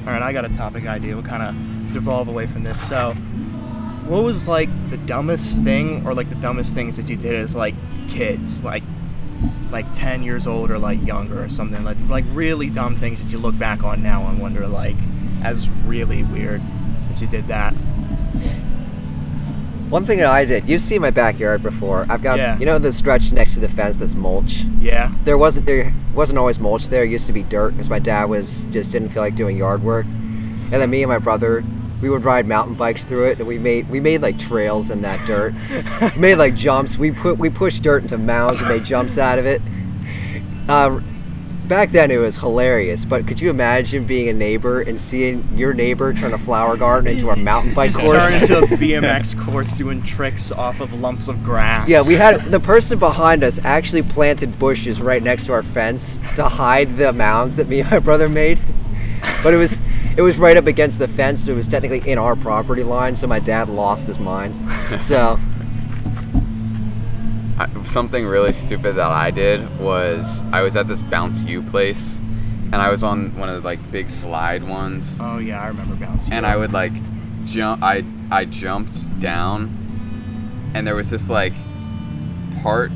All 0.00 0.12
right, 0.12 0.22
I 0.22 0.32
got 0.32 0.44
a 0.44 0.48
topic 0.48 0.86
idea. 0.86 1.14
We'll 1.14 1.24
kind 1.24 1.42
of 1.42 1.92
devolve 1.92 2.26
away 2.28 2.46
from 2.46 2.64
this. 2.64 2.86
So, 2.86 3.12
what 4.06 4.24
was 4.24 4.48
like 4.48 4.68
the 4.90 4.96
dumbest 4.96 5.58
thing, 5.58 6.04
or 6.04 6.12
like 6.12 6.28
the 6.28 6.34
dumbest 6.36 6.74
things 6.74 6.96
that 6.96 7.08
you 7.08 7.16
did 7.16 7.36
as 7.36 7.54
like 7.54 7.74
kids, 8.08 8.62
like 8.64 8.82
like 9.70 9.86
10 9.92 10.22
years 10.22 10.46
old 10.46 10.70
or 10.70 10.78
like 10.78 11.04
younger 11.06 11.42
or 11.42 11.48
something, 11.48 11.84
like 11.84 11.96
like 12.08 12.24
really 12.32 12.70
dumb 12.70 12.96
things 12.96 13.22
that 13.22 13.30
you 13.30 13.38
look 13.38 13.56
back 13.58 13.84
on 13.84 14.02
now 14.02 14.28
and 14.28 14.40
wonder 14.40 14.66
like 14.66 14.96
as 15.42 15.68
really 15.86 16.24
weird 16.24 16.60
that 17.10 17.20
you 17.20 17.28
did 17.28 17.46
that. 17.46 17.74
One 19.94 20.04
thing 20.04 20.18
that 20.18 20.26
I 20.26 20.44
did, 20.44 20.68
you've 20.68 20.82
seen 20.82 21.00
my 21.02 21.10
backyard 21.10 21.62
before. 21.62 22.04
I've 22.08 22.20
got, 22.20 22.36
Yeah. 22.36 22.58
you 22.58 22.66
know, 22.66 22.80
the 22.80 22.92
stretch 22.92 23.30
next 23.30 23.54
to 23.54 23.60
the 23.60 23.68
fence 23.68 23.96
that's 23.96 24.16
mulch. 24.16 24.64
Yeah. 24.80 25.12
There 25.24 25.38
wasn't 25.38 25.66
there 25.66 25.94
wasn't 26.16 26.40
always 26.40 26.58
mulch 26.58 26.88
there. 26.88 27.04
It 27.04 27.10
used 27.10 27.28
to 27.28 27.32
be 27.32 27.44
dirt 27.44 27.70
because 27.74 27.88
my 27.88 28.00
dad 28.00 28.24
was 28.24 28.66
just 28.72 28.90
didn't 28.90 29.10
feel 29.10 29.22
like 29.22 29.36
doing 29.36 29.56
yard 29.56 29.84
work. 29.84 30.04
And 30.04 30.72
then 30.72 30.90
me 30.90 31.04
and 31.04 31.08
my 31.08 31.18
brother, 31.18 31.62
we 32.02 32.10
would 32.10 32.24
ride 32.24 32.44
mountain 32.44 32.74
bikes 32.74 33.04
through 33.04 33.26
it, 33.26 33.38
and 33.38 33.46
we 33.46 33.56
made 33.56 33.88
we 33.88 34.00
made 34.00 34.20
like 34.20 34.36
trails 34.36 34.90
in 34.90 35.02
that 35.02 35.24
dirt. 35.28 35.54
made 36.18 36.38
like 36.38 36.56
jumps. 36.56 36.98
We 36.98 37.12
put 37.12 37.38
we 37.38 37.48
pushed 37.48 37.84
dirt 37.84 38.02
into 38.02 38.18
mounds 38.18 38.62
and 38.62 38.68
made 38.70 38.84
jumps 38.84 39.16
out 39.16 39.38
of 39.38 39.46
it. 39.46 39.62
Uh, 40.68 40.98
back 41.68 41.90
then 41.90 42.10
it 42.10 42.16
was 42.18 42.36
hilarious. 42.38 43.04
But 43.04 43.26
could 43.26 43.40
you 43.40 43.50
imagine 43.50 44.04
being 44.06 44.28
a 44.28 44.32
neighbor 44.32 44.82
and 44.82 45.00
seeing 45.00 45.46
your 45.56 45.74
neighbor 45.74 46.12
turn 46.12 46.32
a 46.32 46.38
flower 46.38 46.76
garden 46.76 47.16
into 47.16 47.30
a 47.30 47.36
mountain 47.36 47.74
bike 47.74 47.92
Just 47.92 48.02
course? 48.02 48.32
turn 48.32 48.42
into 48.42 48.58
a 48.58 48.62
BMX 48.78 49.38
course 49.44 49.72
doing 49.74 50.02
tricks 50.02 50.52
off 50.52 50.80
of 50.80 50.92
lumps 50.92 51.28
of 51.28 51.42
grass. 51.42 51.88
Yeah, 51.88 52.02
we 52.06 52.14
had 52.14 52.44
the 52.46 52.60
person 52.60 52.98
behind 52.98 53.42
us 53.42 53.58
actually 53.64 54.02
planted 54.02 54.58
bushes 54.58 55.00
right 55.00 55.22
next 55.22 55.46
to 55.46 55.52
our 55.52 55.62
fence 55.62 56.18
to 56.36 56.44
hide 56.48 56.96
the 56.96 57.12
mounds 57.12 57.56
that 57.56 57.68
me 57.68 57.80
and 57.80 57.90
my 57.90 57.98
brother 57.98 58.28
made. 58.28 58.58
But 59.42 59.54
it 59.54 59.56
was 59.58 59.78
it 60.16 60.22
was 60.22 60.36
right 60.36 60.56
up 60.56 60.66
against 60.66 60.98
the 60.98 61.08
fence, 61.08 61.44
so 61.44 61.52
it 61.52 61.56
was 61.56 61.66
technically 61.66 62.08
in 62.10 62.18
our 62.18 62.36
property 62.36 62.82
line, 62.84 63.16
so 63.16 63.26
my 63.26 63.40
dad 63.40 63.68
lost 63.68 64.06
his 64.06 64.18
mind. 64.18 64.54
So 65.02 65.40
something 67.84 68.26
really 68.26 68.52
stupid 68.52 68.96
that 68.96 69.10
I 69.10 69.30
did 69.30 69.78
was 69.78 70.42
I 70.52 70.62
was 70.62 70.76
at 70.76 70.88
this 70.88 71.02
bounce 71.02 71.44
you 71.44 71.62
place, 71.62 72.16
and 72.72 72.76
I 72.76 72.90
was 72.90 73.02
on 73.02 73.36
one 73.38 73.48
of 73.48 73.62
the 73.62 73.66
like 73.66 73.90
big 73.92 74.10
slide 74.10 74.64
ones, 74.64 75.18
Oh 75.20 75.38
yeah, 75.38 75.62
I 75.62 75.68
remember 75.68 75.94
bouncing. 75.94 76.32
and 76.32 76.44
I 76.46 76.56
would 76.56 76.72
like 76.72 76.92
jump. 77.44 77.82
I 77.82 78.04
I 78.30 78.44
jumped 78.44 79.20
down, 79.20 80.70
and 80.74 80.86
there 80.86 80.94
was 80.96 81.10
this 81.10 81.30
like 81.30 81.52
part. 82.62 82.90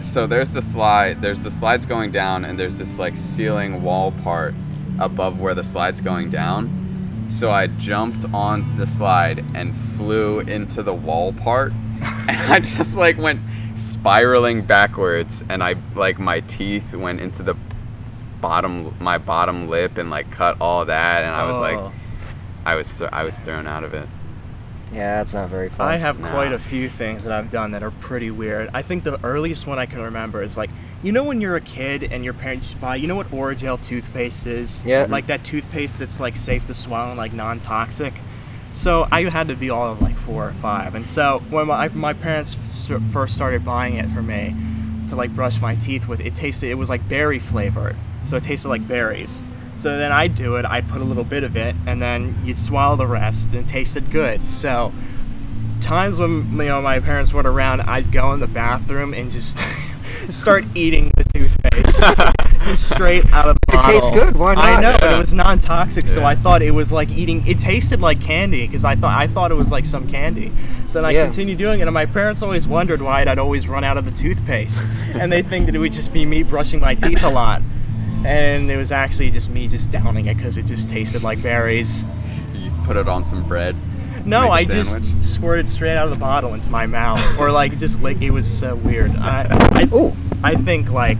So 0.00 0.26
there's 0.26 0.50
the 0.50 0.62
slide. 0.62 1.20
There's 1.22 1.42
the 1.42 1.50
slides 1.50 1.86
going 1.86 2.10
down, 2.10 2.44
and 2.44 2.58
there's 2.58 2.78
this 2.78 2.98
like 2.98 3.16
ceiling 3.16 3.82
wall 3.82 4.12
part 4.22 4.54
above 4.98 5.40
where 5.40 5.54
the 5.54 5.64
slide's 5.64 6.00
going 6.00 6.30
down. 6.30 6.78
So 7.28 7.50
I 7.50 7.68
jumped 7.68 8.26
on 8.34 8.76
the 8.76 8.86
slide 8.86 9.42
and 9.54 9.74
flew 9.74 10.40
into 10.40 10.82
the 10.82 10.92
wall 10.92 11.32
part, 11.32 11.72
and 12.28 12.52
I 12.52 12.58
just 12.58 12.96
like 12.96 13.16
went 13.16 13.40
spiraling 13.74 14.62
backwards, 14.62 15.42
and 15.48 15.62
I 15.62 15.76
like 15.94 16.18
my 16.18 16.40
teeth 16.40 16.94
went 16.94 17.20
into 17.20 17.42
the 17.42 17.54
bottom 18.40 18.94
my 19.00 19.18
bottom 19.18 19.68
lip 19.68 19.98
and 19.98 20.10
like 20.10 20.30
cut 20.30 20.60
all 20.60 20.84
that, 20.84 21.22
and 21.24 21.34
I 21.34 21.46
was 21.46 21.58
like 21.58 21.76
Oh. 21.78 21.92
I 22.66 22.74
was 22.74 22.98
th- 22.98 23.10
I 23.12 23.24
was 23.24 23.38
thrown 23.38 23.66
out 23.66 23.84
of 23.84 23.94
it. 23.94 24.08
yeah, 24.92 25.16
that's 25.16 25.32
not 25.34 25.48
very 25.48 25.68
fun. 25.68 25.88
I 25.88 25.96
have 25.96 26.18
Nah. 26.20 26.30
quite 26.30 26.52
a 26.52 26.58
few 26.58 26.88
things 26.88 27.22
that 27.24 27.32
I've 27.32 27.50
done 27.50 27.70
that 27.72 27.82
are 27.82 27.90
pretty 27.90 28.30
weird. 28.30 28.68
I 28.74 28.82
think 28.82 29.04
the 29.04 29.18
earliest 29.24 29.66
one 29.66 29.78
I 29.78 29.86
can 29.86 30.00
remember 30.00 30.42
is 30.42 30.56
like, 30.56 30.70
you 31.02 31.10
know, 31.12 31.24
when 31.24 31.40
you're 31.40 31.56
a 31.56 31.60
kid 31.60 32.02
and 32.12 32.22
your 32.22 32.34
parents 32.34 32.74
buy, 32.74 32.96
you 32.96 33.06
know 33.08 33.16
what 33.16 33.30
Orajel 33.30 33.82
toothpaste 33.82 34.46
is? 34.46 34.84
Yeah. 34.84 35.06
Like 35.08 35.26
that 35.28 35.42
toothpaste 35.44 35.98
that's 35.98 36.20
like 36.20 36.36
safe 36.36 36.66
to 36.66 36.74
swallow 36.74 37.08
and 37.10 37.18
like 37.18 37.32
non-toxic. 37.32 38.12
So 38.74 39.06
I 39.12 39.24
had 39.24 39.48
to 39.48 39.56
be 39.56 39.70
all 39.70 39.92
of 39.92 40.00
like 40.02 40.16
four 40.16 40.48
or 40.48 40.52
five, 40.52 40.94
and 40.94 41.06
so 41.06 41.42
when 41.50 41.66
my 41.66 41.88
my 41.88 42.12
parents 42.12 42.56
first 43.12 43.34
started 43.34 43.64
buying 43.64 43.96
it 43.96 44.08
for 44.10 44.22
me 44.22 44.54
to 45.08 45.16
like 45.16 45.34
brush 45.34 45.60
my 45.60 45.74
teeth 45.76 46.08
with, 46.08 46.20
it 46.20 46.34
tasted 46.34 46.70
it 46.70 46.74
was 46.74 46.88
like 46.88 47.06
berry 47.08 47.38
flavored, 47.38 47.96
so 48.24 48.36
it 48.36 48.42
tasted 48.42 48.68
like 48.68 48.86
berries. 48.88 49.42
So 49.76 49.96
then 49.98 50.12
I'd 50.12 50.34
do 50.34 50.56
it, 50.56 50.64
I'd 50.64 50.88
put 50.88 51.00
a 51.00 51.04
little 51.04 51.24
bit 51.24 51.44
of 51.44 51.56
it, 51.56 51.74
and 51.86 52.00
then 52.00 52.36
you'd 52.44 52.58
swallow 52.58 52.96
the 52.96 53.06
rest, 53.06 53.52
and 53.52 53.66
it 53.66 53.68
tasted 53.68 54.10
good. 54.10 54.48
So 54.48 54.92
times 55.80 56.18
when 56.18 56.50
you 56.52 56.64
know 56.64 56.80
my 56.80 57.00
parents 57.00 57.34
weren't 57.34 57.46
around, 57.46 57.82
I'd 57.82 58.10
go 58.12 58.32
in 58.32 58.40
the 58.40 58.46
bathroom 58.46 59.12
and 59.12 59.30
just 59.30 59.58
start 60.28 60.64
eating 60.74 61.10
the 61.16 61.24
toothpaste 61.24 62.02
straight 62.74 63.30
out 63.32 63.48
of 63.48 63.56
the 63.60 63.66
bottle. 63.72 63.90
It 63.90 64.00
tastes 64.00 64.10
good, 64.10 64.36
why 64.36 64.54
not? 64.54 64.64
I 64.64 64.72
not? 64.72 64.82
know, 64.82 64.92
but 65.00 65.10
Yeah. 65.10 65.16
it 65.16 65.18
was 65.18 65.34
non-toxic, 65.34 66.08
so 66.08 66.20
Yeah. 66.20 66.28
I 66.28 66.34
thought 66.34 66.62
it 66.62 66.72
was 66.72 66.92
like 66.92 67.10
eating. 67.10 67.46
It 67.46 67.58
tasted 67.58 68.00
like 68.00 68.20
candy 68.20 68.66
because 68.66 68.84
I 68.84 68.94
thought 68.94 69.18
I 69.18 69.26
thought 69.26 69.50
it 69.50 69.56
was 69.56 69.70
like 69.70 69.86
some 69.86 70.08
candy. 70.08 70.52
So 70.86 70.94
then 71.00 71.06
I 71.06 71.10
Yeah. 71.12 71.24
continued 71.24 71.58
doing 71.58 71.80
it, 71.80 71.84
and 71.84 71.94
my 71.94 72.06
parents 72.06 72.42
always 72.42 72.66
wondered 72.66 73.02
why 73.02 73.22
I'd 73.22 73.38
always 73.38 73.66
run 73.68 73.84
out 73.84 73.96
of 73.96 74.04
the 74.04 74.10
toothpaste, 74.10 74.84
and 75.14 75.32
they 75.32 75.42
think 75.42 75.66
that 75.66 75.74
it 75.74 75.78
would 75.78 75.92
just 75.92 76.12
be 76.12 76.24
me 76.24 76.42
brushing 76.42 76.80
my 76.80 76.94
teeth 76.94 77.22
a 77.22 77.30
lot. 77.30 77.62
And 78.24 78.70
it 78.70 78.76
was 78.76 78.92
actually 78.92 79.30
just 79.32 79.50
me 79.50 79.66
just 79.66 79.90
downing 79.90 80.26
it 80.26 80.36
because 80.36 80.56
it 80.56 80.66
just 80.66 80.88
tasted 80.88 81.22
like 81.24 81.42
berries. 81.42 82.04
You 82.54 82.70
put 82.84 82.96
it 82.96 83.08
on 83.08 83.24
some 83.24 83.42
bread. 83.48 83.74
No, 84.24 84.42
I 84.50 84.60
a 84.60 84.62
I 84.62 84.64
just 84.64 85.24
squirted 85.24 85.68
straight 85.68 85.96
out 85.96 86.04
of 86.04 86.10
the 86.12 86.20
bottle 86.20 86.54
into 86.54 86.70
my 86.70 86.86
mouth, 86.86 87.20
or 87.40 87.50
like 87.50 87.76
just 87.78 88.00
like 88.00 88.22
it 88.22 88.30
was 88.30 88.46
so 88.46 88.76
weird. 88.76 89.10
I, 89.16 89.46
I, 89.72 89.88
Ooh. 89.92 90.12
I 90.44 90.54
think 90.54 90.90
like 90.90 91.18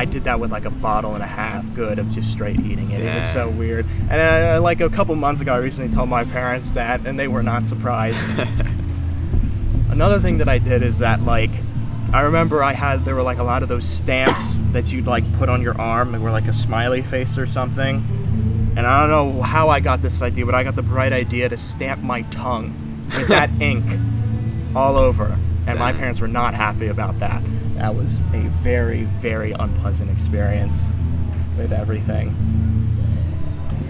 I 0.00 0.06
did 0.06 0.24
that 0.24 0.40
with 0.40 0.50
like 0.50 0.64
a 0.64 0.70
bottle 0.70 1.12
and 1.12 1.22
a 1.22 1.26
half 1.26 1.74
good 1.74 1.98
of 1.98 2.08
just 2.08 2.32
straight 2.32 2.58
eating 2.60 2.90
it. 2.90 3.00
It 3.00 3.14
was 3.14 3.30
so 3.30 3.50
weird. 3.50 3.84
And 4.08 4.12
I, 4.12 4.56
like 4.56 4.80
a 4.80 4.88
couple 4.88 5.14
months 5.14 5.42
ago, 5.42 5.52
I 5.52 5.58
recently 5.58 5.92
told 5.94 6.08
my 6.08 6.24
parents 6.24 6.70
that, 6.70 7.04
and 7.04 7.18
they 7.18 7.28
were 7.28 7.42
not 7.42 7.66
surprised. 7.66 8.34
Another 9.90 10.18
thing 10.18 10.38
that 10.38 10.48
I 10.48 10.56
did 10.56 10.82
is 10.82 11.00
that 11.00 11.24
like 11.24 11.50
I 12.14 12.22
remember 12.22 12.62
I 12.62 12.72
had 12.72 13.04
there 13.04 13.14
were 13.14 13.22
like 13.22 13.36
a 13.36 13.42
lot 13.42 13.62
of 13.62 13.68
those 13.68 13.86
stamps 13.86 14.58
that 14.72 14.90
you'd 14.90 15.04
like 15.04 15.30
put 15.36 15.50
on 15.50 15.60
your 15.60 15.78
arm. 15.78 16.12
They 16.12 16.18
were 16.18 16.30
like 16.30 16.48
a 16.48 16.54
smiley 16.54 17.02
face 17.02 17.36
or 17.36 17.46
something. 17.46 17.96
And 18.76 18.86
I 18.86 19.00
don't 19.00 19.10
know 19.10 19.42
how 19.42 19.68
I 19.68 19.80
got 19.80 20.00
this 20.00 20.22
idea, 20.22 20.46
but 20.46 20.54
I 20.54 20.64
got 20.64 20.76
the 20.76 20.82
bright 20.82 21.12
idea 21.12 21.50
to 21.50 21.58
stamp 21.58 22.02
my 22.02 22.22
tongue 22.22 23.06
with 23.14 23.28
that 23.28 23.50
ink 23.60 23.84
all 24.74 24.96
over. 24.96 25.38
And 25.66 25.78
my 25.78 25.92
parents 25.92 26.20
were 26.22 26.28
not 26.28 26.54
happy 26.54 26.86
about 26.86 27.18
that. 27.18 27.42
That 27.80 27.94
was 27.96 28.20
a 28.34 28.40
very, 28.62 29.04
very 29.04 29.52
unpleasant 29.52 30.10
experience 30.10 30.92
with 31.56 31.72
everything. 31.72 32.36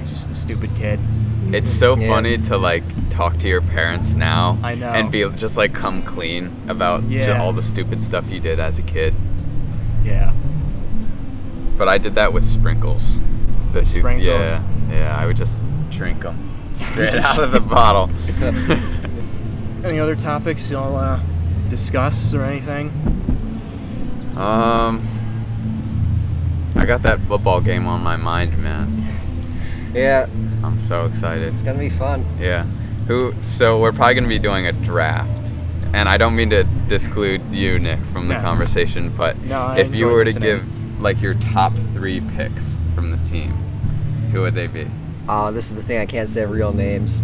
Just 0.06 0.30
a 0.30 0.34
stupid 0.36 0.70
kid. 0.76 1.00
It's 1.52 1.72
so 1.72 1.96
Yeah. 1.96 2.06
funny 2.08 2.38
to 2.38 2.56
like 2.56 2.84
talk 3.10 3.36
to 3.38 3.48
your 3.48 3.60
parents 3.60 4.14
now 4.14 4.56
I 4.62 4.76
know. 4.76 4.86
and 4.90 5.10
be 5.10 5.28
just 5.34 5.56
like 5.56 5.72
come 5.74 6.02
clean 6.02 6.52
about 6.68 7.00
ju- 7.08 7.16
Yeah. 7.16 7.42
all 7.42 7.52
the 7.52 7.62
stupid 7.62 8.00
stuff 8.00 8.30
you 8.30 8.38
did 8.38 8.60
as 8.60 8.78
a 8.78 8.82
kid. 8.82 9.12
Yeah. 10.04 10.30
But 11.76 11.88
I 11.88 11.98
did 11.98 12.14
that 12.14 12.32
with 12.32 12.44
sprinkles. 12.44 13.18
The 13.72 13.80
tooth- 13.80 13.88
Sprinkles? 13.88 14.24
Yeah, 14.24 14.60
yeah. 14.92 15.16
I 15.20 15.26
would 15.26 15.36
just 15.36 15.66
drink 15.90 16.20
them 16.22 16.38
straight 16.74 17.16
out 17.24 17.40
of 17.40 17.50
the 17.50 17.58
bottle. 17.60 18.08
Any 19.84 19.98
other 19.98 20.14
topics 20.14 20.70
you'll 20.70 20.94
uh, 20.96 21.18
discuss 21.68 22.32
or 22.32 22.42
anything? 22.44 22.92
Um, 24.40 25.06
I 26.76 26.86
got 26.86 27.02
that 27.02 27.20
football 27.20 27.60
game 27.60 27.86
on 27.86 28.02
my 28.02 28.16
mind, 28.16 28.56
man. 28.58 29.06
Yeah, 29.94 30.26
I'm 30.64 30.78
so 30.78 31.04
excited. 31.06 31.52
it's 31.52 31.62
gonna 31.62 31.78
be 31.78 31.90
fun. 31.90 32.24
Yeah. 32.40 32.64
Who? 33.06 33.34
So 33.42 33.80
we're 33.80 33.92
probably 33.92 34.14
gonna 34.14 34.28
be 34.28 34.38
doing 34.38 34.66
a 34.66 34.72
draft, 34.72 35.50
and 35.92 36.08
I 36.08 36.16
don't 36.16 36.36
mean 36.36 36.50
to 36.50 36.64
disclude 36.88 37.42
you, 37.50 37.78
Nick, 37.78 37.98
from 38.12 38.28
the 38.28 38.34
No. 38.34 38.40
conversation, 38.40 39.10
but 39.16 39.36
No, 39.44 39.72
if 39.76 39.94
you 39.94 40.06
were 40.06 40.24
to 40.24 40.30
listening. 40.30 40.42
give 40.60 41.00
like 41.02 41.20
your 41.20 41.34
top 41.34 41.74
three 41.92 42.20
picks 42.36 42.76
from 42.94 43.10
the 43.10 43.16
team, 43.28 43.50
who 44.32 44.42
would 44.42 44.54
they 44.54 44.68
be? 44.68 44.86
Uh, 45.28 45.50
this 45.50 45.70
is 45.70 45.76
the 45.76 45.82
thing, 45.82 45.98
I 45.98 46.06
can't 46.06 46.30
say 46.30 46.44
real 46.46 46.72
names. 46.72 47.22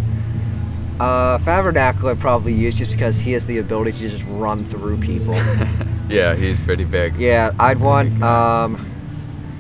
Uh, 0.99 1.39
Fabernacle 1.39 2.09
I'd 2.09 2.19
probably 2.19 2.53
use 2.53 2.77
just 2.77 2.91
because 2.93 3.19
he 3.19 3.33
has 3.33 3.45
the 3.47 3.59
ability 3.59 3.93
to 3.93 4.09
just 4.09 4.25
run 4.29 4.65
through 4.65 4.97
people. 4.99 5.35
yeah, 6.09 6.35
he's 6.35 6.59
pretty 6.61 6.85
big. 6.85 7.17
yeah, 7.17 7.53
I'd 7.59 7.79
want 7.81 8.23
um, 8.23 8.91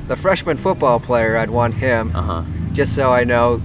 the 0.08 0.16
freshman 0.16 0.56
football 0.56 1.00
player, 1.00 1.36
I'd 1.36 1.50
want 1.50 1.74
him, 1.74 2.12
Uh 2.14 2.22
huh. 2.22 2.42
just 2.72 2.94
so 2.94 3.12
I 3.12 3.24
know, 3.24 3.60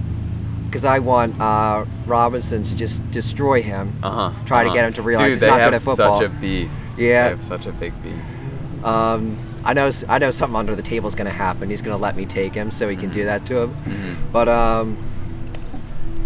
because 0.66 0.84
I 0.84 0.98
want 0.98 1.40
uh, 1.40 1.84
Robinson 2.06 2.62
to 2.64 2.74
just 2.76 3.08
destroy 3.10 3.62
him. 3.62 3.92
Uh 4.02 4.30
huh. 4.30 4.44
Try 4.46 4.64
to 4.64 4.70
get 4.70 4.84
him 4.84 4.92
to 4.94 5.02
realize 5.02 5.26
Dude, 5.26 5.32
he's 5.34 5.40
they 5.42 5.46
not 5.48 5.58
good 5.60 5.74
at 5.74 5.82
football. 5.82 6.18
Dude, 6.18 6.32
they 6.32 6.32
have 6.32 6.32
such 6.32 6.38
a 6.38 6.40
beef. 6.40 6.70
They 6.96 7.08
Yeah, 7.08 7.28
have 7.30 7.42
such 7.42 7.66
a 7.66 7.72
big 7.72 7.92
beef. 8.02 8.84
um, 8.84 9.38
I 9.64 9.74
know 9.74 9.90
I 10.08 10.18
know 10.18 10.30
something 10.32 10.56
under 10.56 10.74
the 10.74 10.82
table 10.82 11.06
is 11.06 11.14
gonna 11.14 11.30
happen. 11.30 11.70
He's 11.70 11.82
gonna 11.82 11.96
let 11.96 12.16
me 12.16 12.26
take 12.26 12.52
him, 12.54 12.70
so 12.72 12.88
he 12.88 12.96
can 12.96 13.10
do 13.10 13.24
that 13.26 13.46
to 13.46 13.58
him. 13.62 13.70
hmm 13.74 14.32
But 14.32 14.48
um, 14.48 14.96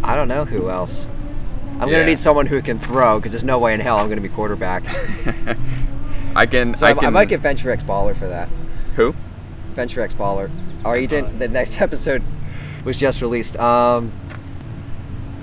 I 0.02 0.14
don't 0.14 0.28
know 0.28 0.44
who 0.46 0.70
else. 0.70 1.06
I'm 1.78 1.88
Yeah. 1.88 1.96
gonna 1.96 2.06
need 2.06 2.18
someone 2.18 2.46
who 2.46 2.62
can 2.62 2.78
throw 2.78 3.18
because 3.18 3.32
there's 3.32 3.44
no 3.44 3.58
way 3.58 3.74
in 3.74 3.80
hell 3.80 3.98
I'm 3.98 4.08
gonna 4.08 4.22
be 4.22 4.30
quarterback. 4.30 4.82
I 6.36 6.46
can. 6.46 6.76
So 6.76 6.86
I 6.86 6.90
I, 6.90 6.94
can. 6.94 7.04
I 7.06 7.10
might 7.10 7.28
get 7.28 7.40
Venture 7.40 7.70
X 7.70 7.82
Baller 7.82 8.16
for 8.16 8.28
that. 8.28 8.48
who? 8.94 9.14
Venture 9.74 10.00
X 10.02 10.14
Baller. 10.14 10.50
Oh, 10.84 10.92
you 10.92 11.06
didn't. 11.06 11.38
The 11.38 11.48
next 11.48 11.80
episode 11.80 12.22
was 12.84 12.98
just 12.98 13.20
released. 13.20 13.56
Um, 13.58 14.12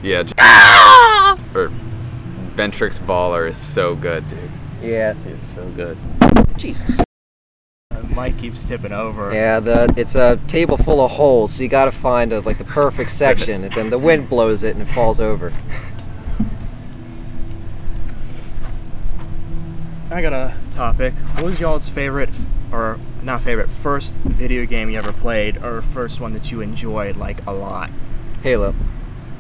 Yeah. 0.02 0.24
j- 0.24 0.34
or 1.56 1.72
Ventrix 2.56 3.00
Baller 3.00 3.50
is 3.50 3.58
so 3.58 3.96
good, 3.96 4.24
dude. 4.30 4.40
yeah, 4.82 5.14
He's 5.28 5.42
so 5.42 5.68
good. 5.70 5.98
Jesus. 6.58 7.00
Mike 8.10 8.38
keeps 8.38 8.64
tipping 8.64 8.92
over. 8.92 9.34
Yeah, 9.34 9.60
the 9.60 9.92
it's 9.98 10.14
a 10.16 10.38
table 10.48 10.78
full 10.78 11.04
of 11.04 11.12
holes, 11.12 11.54
so 11.56 11.64
you 11.64 11.70
gotta 11.70 11.92
find 11.92 12.32
a, 12.32 12.42
like 12.42 12.58
the 12.60 12.64
perfect 12.64 13.10
section, 13.24 13.64
and 13.64 13.74
then 13.74 13.90
the 13.90 13.98
wind 13.98 14.30
blows 14.30 14.62
it 14.64 14.76
and 14.76 14.82
it 14.88 14.92
falls 14.94 15.20
over. 15.20 15.52
I 20.14 20.22
got 20.22 20.34
a 20.34 20.56
topic. 20.72 21.14
What 21.36 21.46
was 21.46 21.60
y'all's 21.60 21.90
favorite, 21.90 22.30
or 22.72 23.00
not 23.24 23.42
favorite, 23.42 23.70
first 23.70 24.16
video 24.16 24.66
game 24.66 24.90
you 24.90 24.98
ever 25.00 25.12
played, 25.12 25.58
or 25.64 25.82
first 25.82 26.20
one 26.20 26.34
that 26.34 26.52
you 26.52 26.62
enjoyed 26.62 27.16
like 27.18 27.46
a 27.48 27.52
lot? 27.54 27.90
Halo. 28.44 28.74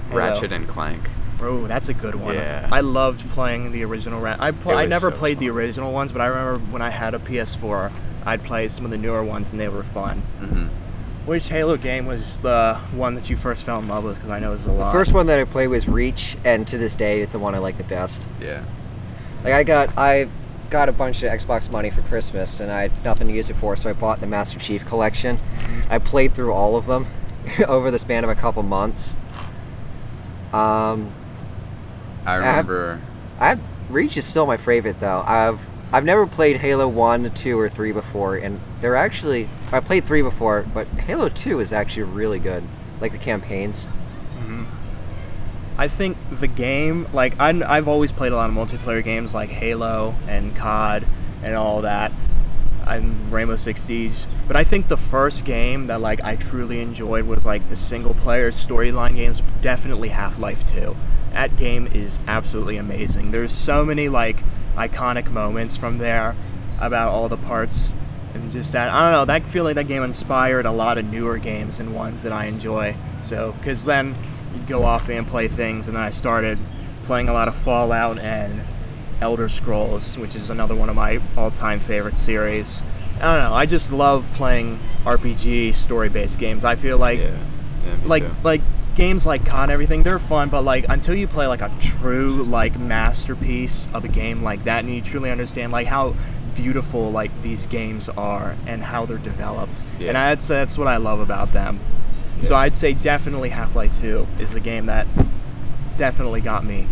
Halo. 0.09 0.17
Ratchet 0.17 0.51
and 0.51 0.67
Clank. 0.67 1.09
Oh, 1.41 1.67
that's 1.67 1.89
a 1.89 1.93
good 1.93 2.15
one. 2.15 2.35
Yeah. 2.35 2.69
I 2.71 2.79
loved 2.81 3.27
playing 3.31 3.71
the 3.71 3.83
original 3.83 4.19
Rat. 4.21 4.41
I 4.41 4.51
pl- 4.51 4.77
I 4.77 4.85
never 4.85 5.11
so 5.11 5.17
played 5.17 5.39
the 5.39 5.49
original 5.49 5.91
ones, 5.91 6.11
but 6.11 6.21
I 6.21 6.27
remember 6.27 6.59
when 6.71 6.81
I 6.81 6.89
had 6.89 7.13
a 7.13 7.19
PS4, 7.19 7.91
I'd 8.25 8.43
play 8.43 8.67
some 8.67 8.85
of 8.85 8.91
the 8.91 8.97
newer 8.97 9.23
ones, 9.23 9.51
and 9.51 9.59
they 9.59 9.67
were 9.67 9.83
fun. 9.83 10.19
hmm 10.39 10.67
Which 11.27 11.49
Halo 11.49 11.77
game 11.77 12.05
was 12.05 12.39
the 12.39 12.75
one 12.95 13.15
that 13.15 13.29
you 13.29 13.35
first 13.35 13.63
fell 13.63 13.79
in 13.79 13.87
love 13.89 14.05
with? 14.05 14.15
Because 14.15 14.31
I 14.31 14.39
know 14.39 14.51
it 14.51 14.57
was 14.57 14.65
a 14.65 14.71
lot. 14.71 14.91
The 14.93 14.97
first 14.97 15.11
one 15.13 15.27
that 15.27 15.37
I 15.39 15.43
played 15.43 15.67
was 15.67 15.87
Reach, 15.87 16.37
and 16.45 16.65
to 16.67 16.77
this 16.77 16.95
day, 16.95 17.21
it's 17.21 17.33
the 17.33 17.39
one 17.39 17.53
I 17.53 17.59
like 17.59 17.77
the 17.77 17.83
best. 17.83 18.25
Yeah. 18.41 18.63
Like 19.43 19.53
I 19.53 19.63
got 19.63 19.97
I 19.97 20.29
got 20.73 20.89
a 20.89 20.91
bunch 20.91 21.21
of 21.21 21.31
Xbox 21.31 21.69
money 21.69 21.91
for 21.91 22.01
Christmas 22.01 22.59
and 22.59 22.71
I 22.71 22.81
had 22.89 23.05
nothing 23.05 23.27
to 23.27 23.33
use 23.33 23.51
it 23.51 23.53
for, 23.57 23.75
so 23.75 23.91
I 23.91 23.93
bought 23.93 24.19
the 24.21 24.25
Master 24.25 24.57
Chief 24.57 24.83
collection. 24.83 25.39
I 25.87 25.99
played 25.99 26.33
through 26.33 26.51
all 26.51 26.75
of 26.75 26.87
them 26.87 27.05
over 27.67 27.91
the 27.91 27.99
span 27.99 28.23
of 28.23 28.31
a 28.31 28.35
couple 28.35 28.63
months. 28.63 29.15
Um, 30.51 31.11
I 32.25 32.33
have- 32.33 32.67
remember. 32.67 33.01
I 33.39 33.59
Reach 33.87 34.17
is 34.17 34.25
still 34.25 34.47
my 34.47 34.57
favorite 34.57 34.99
though. 34.99 35.23
I've 35.27 35.61
I've 35.91 36.05
never 36.05 36.25
played 36.25 36.57
Halo 36.57 36.87
1, 36.87 37.35
2, 37.35 37.59
or 37.59 37.69
3 37.69 37.91
before, 37.91 38.37
and 38.37 38.59
they're 38.81 38.95
actually 38.95 39.49
I 39.71 39.79
played 39.79 40.05
3 40.05 40.23
before, 40.23 40.65
but 40.73 40.87
Halo 40.87 41.29
2 41.29 41.59
is 41.59 41.71
actually 41.71 42.03
really 42.03 42.39
good. 42.39 42.63
Like 42.99 43.11
the 43.11 43.19
campaigns. 43.19 43.87
I 45.77 45.87
think 45.87 46.17
the 46.39 46.47
game, 46.47 47.07
like 47.13 47.39
I, 47.39 47.49
I've 47.49 47.87
always 47.87 48.11
played 48.11 48.31
a 48.31 48.35
lot 48.35 48.49
of 48.49 48.55
multiplayer 48.55 49.03
games 49.03 49.33
like 49.33 49.49
Halo 49.49 50.15
and 50.27 50.55
COD 50.55 51.05
and 51.41 51.55
all 51.55 51.81
that, 51.81 52.11
and 52.87 53.31
Rainbow 53.31 53.55
Six 53.55 53.81
Siege. 53.81 54.25
But 54.47 54.55
I 54.55 54.63
think 54.63 54.87
the 54.87 54.97
first 54.97 55.45
game 55.45 55.87
that 55.87 56.01
like 56.01 56.23
I 56.23 56.35
truly 56.35 56.79
enjoyed 56.79 57.25
was 57.25 57.45
like 57.45 57.67
the 57.69 57.75
single 57.75 58.13
player 58.13 58.51
storyline 58.51 59.15
games. 59.15 59.41
Definitely 59.61 60.09
Half 60.09 60.37
Life 60.37 60.65
Two. 60.65 60.95
That 61.31 61.57
game 61.57 61.87
is 61.87 62.19
absolutely 62.27 62.77
amazing. 62.77 63.31
There's 63.31 63.51
so 63.51 63.83
many 63.83 64.09
like 64.09 64.37
iconic 64.75 65.31
moments 65.31 65.75
from 65.75 65.97
there 65.97 66.35
about 66.79 67.09
all 67.09 67.29
the 67.29 67.37
parts 67.37 67.93
and 68.33 68.51
just 68.51 68.71
that 68.73 68.89
I 68.89 69.03
don't 69.03 69.11
know 69.11 69.25
that 69.25 69.43
feel 69.49 69.63
like 69.63 69.75
that 69.75 69.87
game 69.87 70.03
inspired 70.03 70.65
a 70.65 70.71
lot 70.71 70.97
of 70.97 71.05
newer 71.05 71.37
games 71.37 71.79
and 71.79 71.95
ones 71.95 72.23
that 72.23 72.31
I 72.31 72.45
enjoy. 72.45 72.95
So 73.21 73.53
because 73.53 73.85
then 73.85 74.15
go 74.67 74.83
off 74.83 75.09
and 75.09 75.27
play 75.27 75.47
things, 75.47 75.87
and 75.87 75.95
then 75.95 76.03
I 76.03 76.11
started 76.11 76.57
playing 77.03 77.29
a 77.29 77.33
lot 77.33 77.47
of 77.47 77.55
Fallout 77.55 78.17
and 78.19 78.61
Elder 79.21 79.49
Scrolls, 79.49 80.17
which 80.17 80.35
is 80.35 80.49
another 80.49 80.75
one 80.75 80.89
of 80.89 80.95
my 80.95 81.19
all-time 81.37 81.79
favorite 81.79 82.17
series. 82.17 82.81
I 83.17 83.31
don't 83.31 83.49
know. 83.49 83.53
I 83.53 83.65
just 83.65 83.91
love 83.91 84.27
playing 84.35 84.79
RPG 85.03 85.73
story-based 85.75 86.39
games. 86.39 86.65
I 86.65 86.75
feel 86.75 86.97
like 86.97 87.19
yeah. 87.19 87.37
Yeah. 87.85 87.95
Like 88.05 88.23
too. 88.23 88.31
like 88.43 88.61
games 88.95 89.25
like 89.25 89.45
COD 89.45 89.69
everything, 89.69 90.03
they're 90.03 90.19
fun, 90.19 90.49
but 90.49 90.63
like 90.63 90.85
until 90.89 91.15
you 91.15 91.27
play 91.27 91.47
like 91.47 91.61
a 91.61 91.71
true 91.81 92.43
like 92.43 92.77
masterpiece 92.79 93.87
of 93.93 94.03
a 94.05 94.07
game 94.07 94.41
like 94.43 94.63
that, 94.65 94.83
and 94.83 94.93
you 94.93 95.01
truly 95.01 95.31
understand 95.31 95.71
like 95.71 95.87
how 95.87 96.15
beautiful 96.55 97.11
like 97.11 97.31
these 97.41 97.65
games 97.65 98.07
are 98.09 98.55
and 98.67 98.81
how 98.83 99.05
they're 99.05 99.17
developed, 99.17 99.83
Yeah. 99.99 100.09
and 100.09 100.15
that's 100.15 100.47
that's 100.47 100.77
what 100.77 100.87
I 100.87 100.97
love 100.97 101.19
about 101.19 101.51
them. 101.53 101.79
So 102.41 102.55
I'd 102.55 102.75
say 102.75 102.93
definitely 102.93 103.49
Half 103.49 103.75
Life 103.75 103.97
Two 104.01 104.27
is 104.39 104.51
the 104.51 104.59
game 104.59 104.87
that 104.87 105.07
definitely 105.97 106.41
got 106.41 106.65
me 106.65 106.87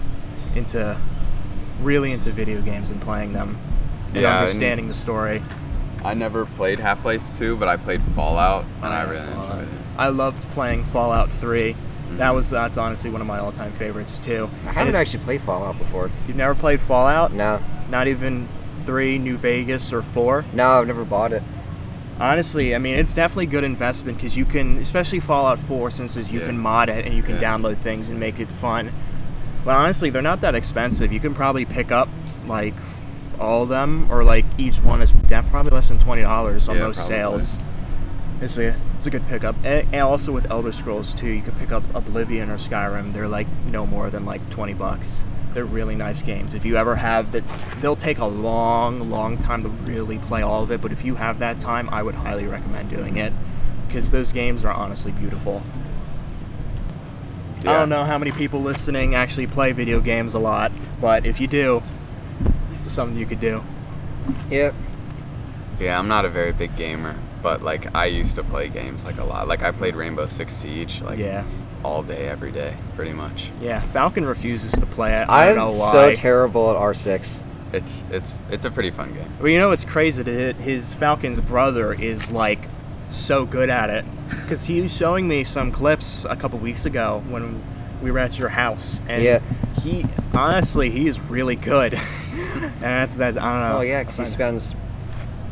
into 0.56 0.95
really 1.82 2.12
into 2.12 2.30
video 2.32 2.62
games 2.62 2.89
and 2.89 3.01
playing 3.01 3.34
them 3.34 3.58
and 4.13 4.21
Yeah, 4.21 4.30
and- 4.32 4.39
understanding 4.41 4.88
the 4.88 4.93
story. 4.93 5.41
I 6.04 6.13
never 6.13 6.45
played 6.45 6.80
Half 6.80 7.06
Life 7.06 7.21
2, 7.38 7.58
but 7.58 7.67
I 7.67 7.77
played 7.77 8.01
Fallout, 8.15 8.65
and 8.82 8.91
I 8.91 9.04
really 9.04 9.25
Fallout. 9.34 9.51
enjoyed 9.60 9.67
it. 9.67 9.80
I 9.99 10.08
loved 10.10 10.41
playing 10.51 10.84
Fallout 10.86 11.30
3. 11.30 11.75
That 12.17 12.32
Mhm. 12.32 12.36
was 12.36 12.49
that's 12.49 12.77
honestly 12.77 13.10
one 13.12 13.21
of 13.21 13.27
my 13.27 13.38
all-time 13.39 13.71
favorites 13.73 14.17
too. 14.19 14.49
I 14.65 14.69
And 14.69 14.77
haven't 14.77 14.95
actually 14.95 15.23
played 15.23 15.41
Fallout 15.41 15.77
before. 15.77 16.10
You've 16.27 16.38
never 16.38 16.56
played 16.56 16.82
Fallout? 16.82 17.34
No, 17.34 17.60
Not 17.89 18.08
even 18.08 18.47
3, 18.86 19.17
New 19.19 19.38
Vegas 19.38 19.93
or 19.93 20.01
4? 20.01 20.43
no, 20.54 20.80
I've 20.80 20.88
never 20.88 21.04
bought 21.06 21.34
it. 21.34 21.43
Honestly, 22.21 22.75
I 22.75 22.77
mean, 22.77 22.97
it's 22.99 23.13
definitely 23.15 23.47
good 23.47 23.63
investment 23.63 24.17
because 24.17 24.38
you 24.38 24.45
can, 24.45 24.77
especially 24.77 25.19
Fallout 25.19 25.57
4, 25.60 25.89
since 25.89 26.15
you 26.15 26.39
Yeah. 26.39 26.45
can 26.45 26.57
mod 26.60 26.88
it 26.89 27.05
and 27.05 27.15
you 27.15 27.23
can 27.23 27.36
Yeah. 27.41 27.57
download 27.57 27.77
things 27.77 28.10
and 28.10 28.19
make 28.19 28.39
it 28.39 28.47
fun. 28.47 28.91
But 29.65 29.75
honestly, 29.75 30.12
they're 30.12 30.21
not 30.21 30.41
that 30.41 30.53
expensive. 30.53 31.12
You 31.12 31.19
can 31.19 31.34
probably 31.34 31.65
pick 31.65 31.91
up 31.91 32.10
like 32.47 32.73
all 33.39 33.63
of 33.63 33.69
them, 33.69 34.07
or 34.12 34.23
like 34.23 34.45
each 34.57 34.77
one 34.77 35.01
is 35.01 35.12
probably 35.49 35.71
less 35.71 35.88
than 35.88 35.97
twenty 35.97 36.21
dollars 36.21 36.69
on 36.69 36.75
Yeah, 36.77 36.84
most 36.84 36.97
probably. 36.97 37.15
sales. 37.15 37.60
It's 38.39 38.57
a 38.57 38.75
it's 38.97 39.07
a 39.07 39.10
good 39.10 39.27
pickup. 39.27 39.55
And, 39.63 39.88
and 39.91 40.01
also 40.03 40.31
with 40.31 40.49
Elder 40.51 40.71
Scrolls 40.71 41.13
too, 41.15 41.27
you 41.29 41.41
can 41.41 41.53
pick 41.53 41.71
up 41.71 41.84
Oblivion 41.95 42.51
or 42.51 42.57
Skyrim. 42.57 43.13
They're 43.13 43.27
like 43.27 43.47
no 43.71 43.88
more 43.88 44.10
than 44.12 44.25
like 44.25 44.47
twenty 44.51 44.73
bucks. 44.73 45.23
They're 45.54 45.66
really 45.66 45.96
nice 45.96 46.22
games. 46.22 46.54
If 46.54 46.66
you 46.66 46.78
ever 46.78 46.96
have 46.96 47.32
that, 47.34 47.44
they'll 47.82 47.96
take 47.96 48.20
a 48.20 48.26
long, 48.26 49.10
long 49.10 49.38
time 49.38 49.64
to 49.64 49.70
really 49.70 50.18
play 50.20 50.42
all 50.42 50.64
of 50.64 50.72
it. 50.72 50.82
But 50.82 50.92
if 50.92 51.04
you 51.04 51.16
have 51.16 51.40
that 51.40 51.60
time, 51.60 51.90
I 51.90 52.04
would 52.04 52.16
highly 52.16 52.46
recommend 52.46 52.90
doing 52.90 53.18
it 53.18 53.34
because 53.88 54.12
those 54.12 54.32
games 54.32 54.64
are 54.64 54.72
honestly 54.72 55.12
beautiful. 55.12 55.62
I 57.60 57.74
don't 57.74 57.90
know 57.90 58.06
how 58.06 58.18
many 58.18 58.32
people 58.32 58.62
listening 58.62 59.14
actually 59.14 59.46
play 59.46 59.72
video 59.72 60.00
games 60.00 60.34
a 60.34 60.40
lot, 60.40 60.72
but 61.00 61.28
if 61.28 61.40
you 61.40 61.48
do, 61.48 61.84
it's 62.84 62.94
something 62.94 63.18
you 63.18 63.28
could 63.28 63.42
do. 63.42 63.62
Yep. 64.50 64.74
Yeah, 65.80 66.00
I'm 66.00 66.08
not 66.08 66.26
a 66.26 66.30
very 66.30 66.54
big 66.54 66.76
gamer, 66.76 67.16
but 67.44 67.62
like 67.62 67.94
I 67.94 68.06
used 68.08 68.36
to 68.36 68.44
play 68.44 68.70
games 68.70 69.04
like 69.04 69.18
a 69.18 69.24
lot. 69.24 69.48
Like 69.48 69.62
I 69.62 69.72
played 69.72 69.96
Rainbow 69.96 70.26
Six 70.26 70.56
Siege. 70.56 71.02
Like 71.02 71.20
yeah. 71.20 71.46
All 71.84 72.04
day, 72.04 72.28
every 72.28 72.52
day, 72.52 72.76
pretty 72.96 73.13
much. 73.13 73.50
Yeah, 73.62 73.82
Falcon 73.88 74.26
refuses 74.26 74.72
to 74.74 74.86
play 74.86 75.13
it. 75.22 75.30
I 75.30 75.48
don't 75.48 75.58
I'm 75.60 75.67
know 75.67 75.78
why. 75.80 75.91
so 75.91 76.13
terrible 76.13 76.72
at 76.72 76.78
R6. 76.78 77.41
It's 77.74 78.04
it's 78.12 78.34
it's 78.50 78.65
a 78.65 78.72
pretty 78.72 78.91
fun 78.91 79.13
game. 79.13 79.30
Well, 79.39 79.48
you 79.50 79.58
know 79.58 79.70
what's 79.70 79.86
crazy? 79.86 80.22
That 80.24 80.58
his 80.58 80.94
Falcon's 80.94 81.39
brother 81.39 81.94
is 81.94 82.30
like 82.30 82.67
so 83.10 83.46
good 83.46 83.70
at 83.70 83.89
it 83.89 84.06
because 84.41 84.65
he 84.65 84.82
was 84.82 84.96
showing 84.96 85.28
me 85.28 85.44
some 85.44 85.72
clips 85.72 86.26
a 86.30 86.36
couple 86.36 86.60
weeks 86.60 86.86
ago 86.86 87.24
when 87.30 87.62
we 88.02 88.12
were 88.12 88.20
at 88.20 88.38
your 88.38 88.50
house, 88.50 89.00
and 89.08 89.24
Yeah. 89.24 89.39
he 89.82 90.06
honestly 90.34 90.89
he 90.89 91.08
is 91.08 91.20
really 91.22 91.56
good. 91.56 91.94
and 92.34 92.74
that's 92.82 93.17
that. 93.17 93.38
I 93.38 93.54
don't 93.62 93.70
know. 93.72 93.78
Oh 93.78 93.82
yeah, 93.82 94.02
because 94.04 94.17
he 94.17 94.26
spends 94.26 94.76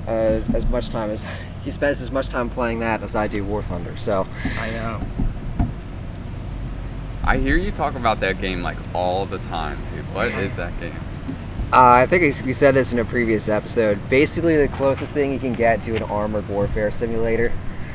uh, 0.07 0.41
as 0.53 0.65
much 0.65 0.89
time 0.89 1.09
as 1.11 1.25
he 1.63 1.71
spends 1.71 2.01
as 2.01 2.11
much 2.11 2.27
time 2.29 2.49
playing 2.49 2.79
that 2.79 3.01
as 3.01 3.15
I 3.15 3.27
do 3.27 3.43
War 3.45 3.63
Thunder. 3.63 3.95
So 3.95 4.27
I 4.59 4.71
know. 4.71 4.99
I 7.29 7.37
hear 7.37 7.57
you 7.57 7.71
talk 7.71 7.93
about 7.93 8.19
that 8.21 8.41
game 8.41 8.63
like 8.63 8.77
all 8.95 9.27
the 9.27 9.37
time, 9.37 9.77
dude. 9.93 10.03
What 10.15 10.29
is 10.29 10.55
that 10.55 10.77
game? 10.79 10.95
uh, 11.71 11.77
I 12.01 12.07
think 12.07 12.43
we 12.43 12.53
said 12.53 12.73
this 12.73 12.91
in 12.91 12.97
a 12.97 13.05
previous 13.05 13.47
episode. 13.47 13.99
Basically, 14.09 14.57
the 14.57 14.67
closest 14.69 15.13
thing 15.13 15.31
you 15.31 15.37
can 15.37 15.53
get 15.53 15.83
to 15.83 15.95
an 15.95 16.01
armored 16.03 16.49
warfare 16.49 16.89
simulator. 16.89 17.51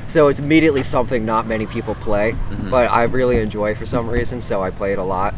So 0.06 0.28
it's 0.28 0.38
immediately 0.38 0.84
something 0.84 1.24
not 1.24 1.48
many 1.48 1.66
people 1.66 1.96
play, 1.96 2.36
Mhm. 2.52 2.70
but 2.70 2.88
I 2.92 3.04
really 3.04 3.38
enjoy 3.40 3.74
for 3.74 3.86
some 3.86 4.08
reason. 4.08 4.40
So 4.40 4.62
I 4.62 4.70
play 4.70 4.92
it 4.92 4.98
a 4.98 5.02
lot. 5.02 5.34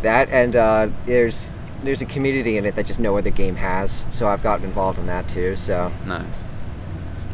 That 0.00 0.30
and 0.30 0.56
uh, 0.56 0.88
there's 1.04 1.50
there's 1.84 2.00
a 2.00 2.06
community 2.06 2.56
in 2.56 2.64
it 2.64 2.76
that 2.76 2.86
just 2.86 2.98
no 3.00 3.18
other 3.18 3.30
game 3.30 3.56
has. 3.56 4.06
So 4.10 4.26
I've 4.26 4.42
gotten 4.42 4.64
involved 4.64 4.98
in 4.98 5.06
that 5.06 5.28
too. 5.28 5.54
So 5.56 5.92
Nice. 6.06 6.24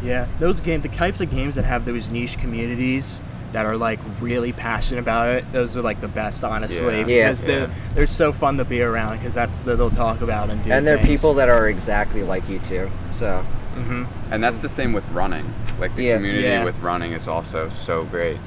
Yeah, 0.02 0.26
those 0.40 0.60
games, 0.60 0.82
the 0.82 0.88
types 0.88 1.20
of 1.20 1.30
games 1.30 1.54
that 1.54 1.64
have 1.64 1.84
those 1.84 2.08
niche 2.10 2.36
communities 2.38 3.20
that 3.52 3.66
are 3.66 3.76
like 3.76 3.98
really 4.20 4.52
passionate 4.52 5.00
about 5.00 5.28
it, 5.28 5.52
those 5.52 5.76
are 5.76 5.82
like 5.82 6.00
the 6.00 6.08
best, 6.08 6.44
honestly. 6.44 6.78
Yeah. 7.00 7.06
Yeah. 7.06 7.24
Because 7.24 7.44
they're, 7.44 7.70
they're 7.94 8.06
so 8.06 8.32
fun 8.32 8.56
to 8.58 8.64
be 8.64 8.82
around 8.82 9.18
because 9.18 9.34
that's 9.34 9.60
that 9.60 9.76
they'll 9.76 9.90
talk 9.90 10.20
about 10.20 10.50
and 10.50 10.62
do. 10.62 10.70
and 10.72 10.86
they're 10.86 10.96
things. 10.96 11.08
people 11.20 11.34
that 11.34 11.48
are 11.48 11.68
exactly 11.68 12.22
like 12.22 12.48
you 12.48 12.58
too. 12.60 12.90
So 13.10 13.40
hmm 13.74 14.04
And 14.30 14.42
that's 14.42 14.60
the 14.60 14.68
same 14.68 14.92
with 14.92 15.08
running. 15.10 15.52
Like 15.78 15.94
the 15.96 16.04
Yeah. 16.04 16.16
community 16.16 16.44
Yeah. 16.48 16.64
with 16.64 16.78
running 16.80 17.12
is 17.12 17.28
also 17.28 17.68
so 17.68 18.04
great. 18.04 18.38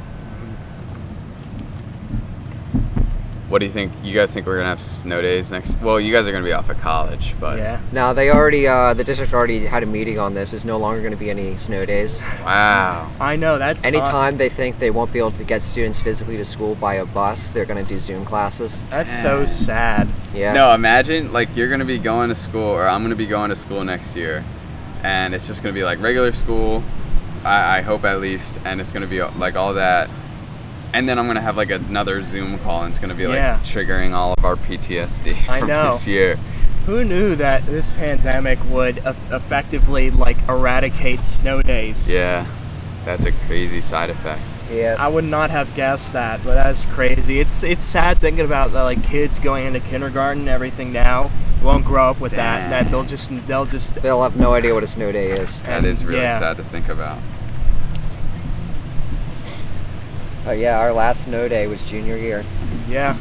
What 3.49 3.59
do 3.59 3.65
you 3.65 3.71
think? 3.71 3.91
You 4.03 4.13
guys 4.13 4.31
think 4.31 4.45
we're 4.45 4.57
gonna 4.57 4.69
have 4.69 4.79
snow 4.79 5.21
days 5.23 5.51
next? 5.51 5.79
Well, 5.81 5.99
you 5.99 6.13
guys 6.13 6.27
are 6.27 6.31
gonna 6.31 6.43
be 6.45 6.53
off 6.53 6.69
of 6.69 6.77
college, 6.79 7.33
but 7.39 7.57
Yeah. 7.57 7.79
now 7.91 8.13
they 8.13 8.29
already 8.29 8.67
uh, 8.67 8.93
the 8.93 9.03
district 9.03 9.33
already 9.33 9.65
had 9.65 9.81
a 9.81 9.87
meeting 9.87 10.19
on 10.19 10.35
this. 10.35 10.51
There's 10.51 10.65
no 10.65 10.77
longer 10.77 10.99
going 11.01 11.13
to 11.13 11.17
be 11.17 11.31
any 11.31 11.57
snow 11.57 11.83
days. 11.83 12.21
wow. 12.43 13.09
I 13.19 13.35
know 13.37 13.57
that's 13.57 13.83
uh, 13.83 13.87
Anytime 13.87 14.37
they 14.37 14.49
think 14.49 14.77
they 14.77 14.91
won't 14.91 15.11
be 15.11 15.17
able 15.17 15.31
to 15.31 15.43
get 15.43 15.63
students 15.63 15.99
physically 15.99 16.37
to 16.37 16.45
school 16.45 16.75
by 16.75 16.95
a 16.95 17.05
bus, 17.07 17.49
they're 17.49 17.65
going 17.65 17.83
to 17.83 17.89
do 17.89 17.99
Zoom 17.99 18.23
classes. 18.23 18.83
that's 18.91 19.19
so 19.21 19.47
sad. 19.47 20.07
Yeah. 20.33 20.53
No, 20.53 20.71
imagine 20.75 21.33
like 21.33 21.49
you're 21.55 21.69
gonna 21.69 21.85
be 21.85 21.97
going 21.97 22.29
to 22.29 22.35
school, 22.35 22.69
or 22.69 22.87
I'm 22.87 23.01
gonna 23.01 23.15
be 23.15 23.25
going 23.25 23.49
to 23.49 23.55
school 23.55 23.83
next 23.83 24.15
year, 24.15 24.43
and 25.03 25.33
it's 25.33 25.47
just 25.47 25.63
gonna 25.63 25.73
be 25.73 25.83
like 25.83 25.99
regular 26.01 26.31
school. 26.33 26.83
I, 27.43 27.77
I 27.77 27.81
hope 27.81 28.03
at 28.05 28.19
least, 28.21 28.59
and 28.63 28.79
it's 28.79 28.91
gonna 28.91 29.07
be 29.07 29.23
like 29.23 29.55
all 29.55 29.73
that, 29.73 30.07
and 30.93 31.07
then 31.07 31.17
I'm 31.19 31.27
gonna 31.27 31.41
have 31.41 31.57
like 31.57 31.71
another 31.71 32.23
Zoom 32.23 32.57
call, 32.59 32.83
and 32.83 32.91
it's 32.91 32.99
gonna 32.99 33.13
be 33.15 33.27
like 33.27 33.35
Yeah. 33.35 33.59
triggering 33.63 34.13
all 34.13 34.33
of 34.37 34.45
our 34.45 34.55
PTSD 34.55 35.35
I 35.49 35.59
from 35.59 35.67
know. 35.69 35.91
this 35.91 36.07
year. 36.07 36.37
Who 36.85 37.03
knew 37.03 37.35
that 37.35 37.65
this 37.65 37.91
pandemic 37.91 38.57
would 38.69 38.99
eff- 39.05 39.31
effectively 39.31 40.09
like 40.09 40.37
eradicate 40.47 41.23
snow 41.23 41.61
days? 41.61 42.11
Yeah, 42.11 42.45
that's 43.05 43.25
a 43.25 43.31
crazy 43.47 43.81
side 43.81 44.09
effect. 44.09 44.41
Yeah. 44.71 44.95
I 44.99 45.07
would 45.07 45.23
not 45.23 45.49
have 45.49 45.73
guessed 45.75 46.13
that, 46.13 46.39
but 46.43 46.53
that's 46.55 46.85
crazy. 46.85 47.39
It's 47.39 47.63
it's 47.63 47.83
sad 47.83 48.17
thinking 48.19 48.45
about 48.45 48.71
the, 48.71 48.83
like 48.83 49.03
kids 49.03 49.39
going 49.39 49.65
into 49.65 49.79
kindergarten 49.79 50.41
and 50.41 50.49
everything 50.49 50.91
now 50.93 51.29
won't 51.63 51.83
grow 51.85 52.09
up 52.09 52.19
with 52.21 52.31
that. 52.33 52.61
Dang. 52.61 52.69
That 52.69 52.91
they'll 52.91 53.03
just 53.03 53.31
they'll 53.47 53.65
just 53.65 53.95
They'll 53.95 54.23
have 54.23 54.39
no 54.39 54.53
idea 54.53 54.73
what 54.73 54.83
a 54.83 54.87
snow 54.87 55.11
day 55.11 55.31
is. 55.31 55.59
That 55.61 55.85
is 55.85 56.05
really 56.05 56.21
yeah. 56.21 56.39
sad 56.39 56.57
to 56.57 56.63
think 56.63 56.87
about. 56.89 57.17
Oh 60.49 60.53
yeah, 60.53 60.79
our 60.79 60.91
last 60.91 61.25
snow 61.25 61.47
day 61.47 61.67
was 61.67 61.83
junior 61.83 62.17
year. 62.17 62.43
yeah. 62.89 63.15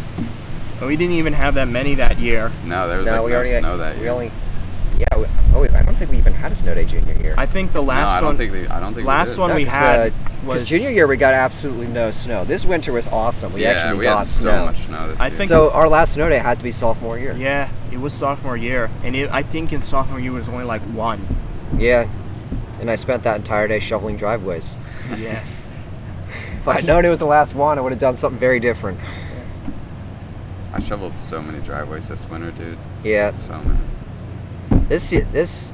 But 0.80 0.86
we 0.88 0.96
didn't 0.96 1.16
even 1.16 1.34
have 1.34 1.54
that 1.54 1.68
many 1.68 1.94
that 1.96 2.18
year. 2.18 2.50
No, 2.64 2.88
there 2.88 2.98
was 2.98 3.06
no, 3.06 3.12
like 3.12 3.24
we 3.24 3.30
no 3.32 3.36
already 3.36 3.58
snow 3.58 3.76
that 3.76 3.96
we 3.96 4.02
year. 4.04 4.12
only 4.12 4.30
yeah. 4.96 5.18
We, 5.18 5.26
oh, 5.54 5.60
wait, 5.60 5.72
I 5.72 5.82
don't 5.82 5.94
think 5.96 6.10
we 6.10 6.16
even 6.18 6.32
had 6.32 6.52
a 6.52 6.54
snow 6.54 6.74
day 6.74 6.86
junior 6.86 7.14
year. 7.14 7.34
I 7.36 7.44
think 7.44 7.72
the 7.72 7.80
no, 7.80 7.86
last 7.88 8.08
I 8.10 8.20
don't 8.20 8.28
one 8.28 8.36
think 8.38 8.52
they, 8.52 8.66
I 8.68 8.80
don't 8.80 8.94
think 8.94 9.04
the 9.04 9.08
last 9.08 9.28
we 9.30 9.34
did. 9.34 9.40
one 9.40 9.50
No, 9.50 9.56
we 9.56 9.64
'cause 9.66 9.74
had 9.74 10.12
the- 10.12 10.46
was 10.46 10.62
junior 10.62 10.88
year 10.88 11.06
we 11.06 11.16
got 11.18 11.34
absolutely 11.34 11.88
no 11.88 12.10
snow. 12.12 12.44
This 12.46 12.64
winter 12.64 12.92
was 12.92 13.08
awesome. 13.08 13.52
We 13.52 13.62
yeah, 13.62 13.70
actually 13.72 13.98
we 13.98 14.04
got 14.04 14.18
had 14.20 14.26
snow. 14.28 14.50
so 14.50 14.64
much 14.66 14.86
snow 14.86 15.08
this 15.08 15.20
I 15.20 15.26
year. 15.26 15.36
think- 15.36 15.48
So 15.50 15.70
our 15.72 15.88
last 15.88 16.14
snow 16.14 16.28
day 16.30 16.38
had 16.38 16.56
to 16.58 16.64
be 16.64 16.72
sophomore 16.72 17.18
year. 17.18 17.34
Yeah, 17.36 17.68
it 17.92 18.00
was 18.00 18.14
sophomore 18.14 18.56
year, 18.56 18.88
and 19.04 19.14
it, 19.14 19.28
I 19.30 19.42
think 19.42 19.72
in 19.74 19.82
sophomore 19.82 20.18
year 20.18 20.30
it 20.30 20.34
was 20.38 20.48
only 20.48 20.64
like 20.64 20.80
one. 20.82 21.20
Yeah. 21.76 22.06
And 22.80 22.88
I 22.90 22.94
spent 22.96 23.24
that 23.24 23.36
entire 23.36 23.66
day 23.68 23.80
shoveling 23.80 24.16
driveways. 24.16 24.76
Yeah. 25.18 25.42
If 26.58 26.68
I'd 26.68 26.84
known 26.84 27.04
it 27.04 27.08
was 27.08 27.18
the 27.18 27.24
last 27.26 27.54
one, 27.54 27.78
I 27.78 27.80
would 27.80 27.92
have 27.92 28.00
done 28.00 28.16
something 28.16 28.38
very 28.38 28.60
different. 28.60 28.98
I 30.72 30.80
shoveled 30.80 31.16
so 31.16 31.40
many 31.40 31.60
driveways 31.60 32.08
this 32.08 32.28
winter, 32.28 32.50
dude. 32.50 32.76
Yeah. 33.02 33.30
So 33.30 33.60
many. 33.62 34.84
This 34.88 35.10
this 35.32 35.72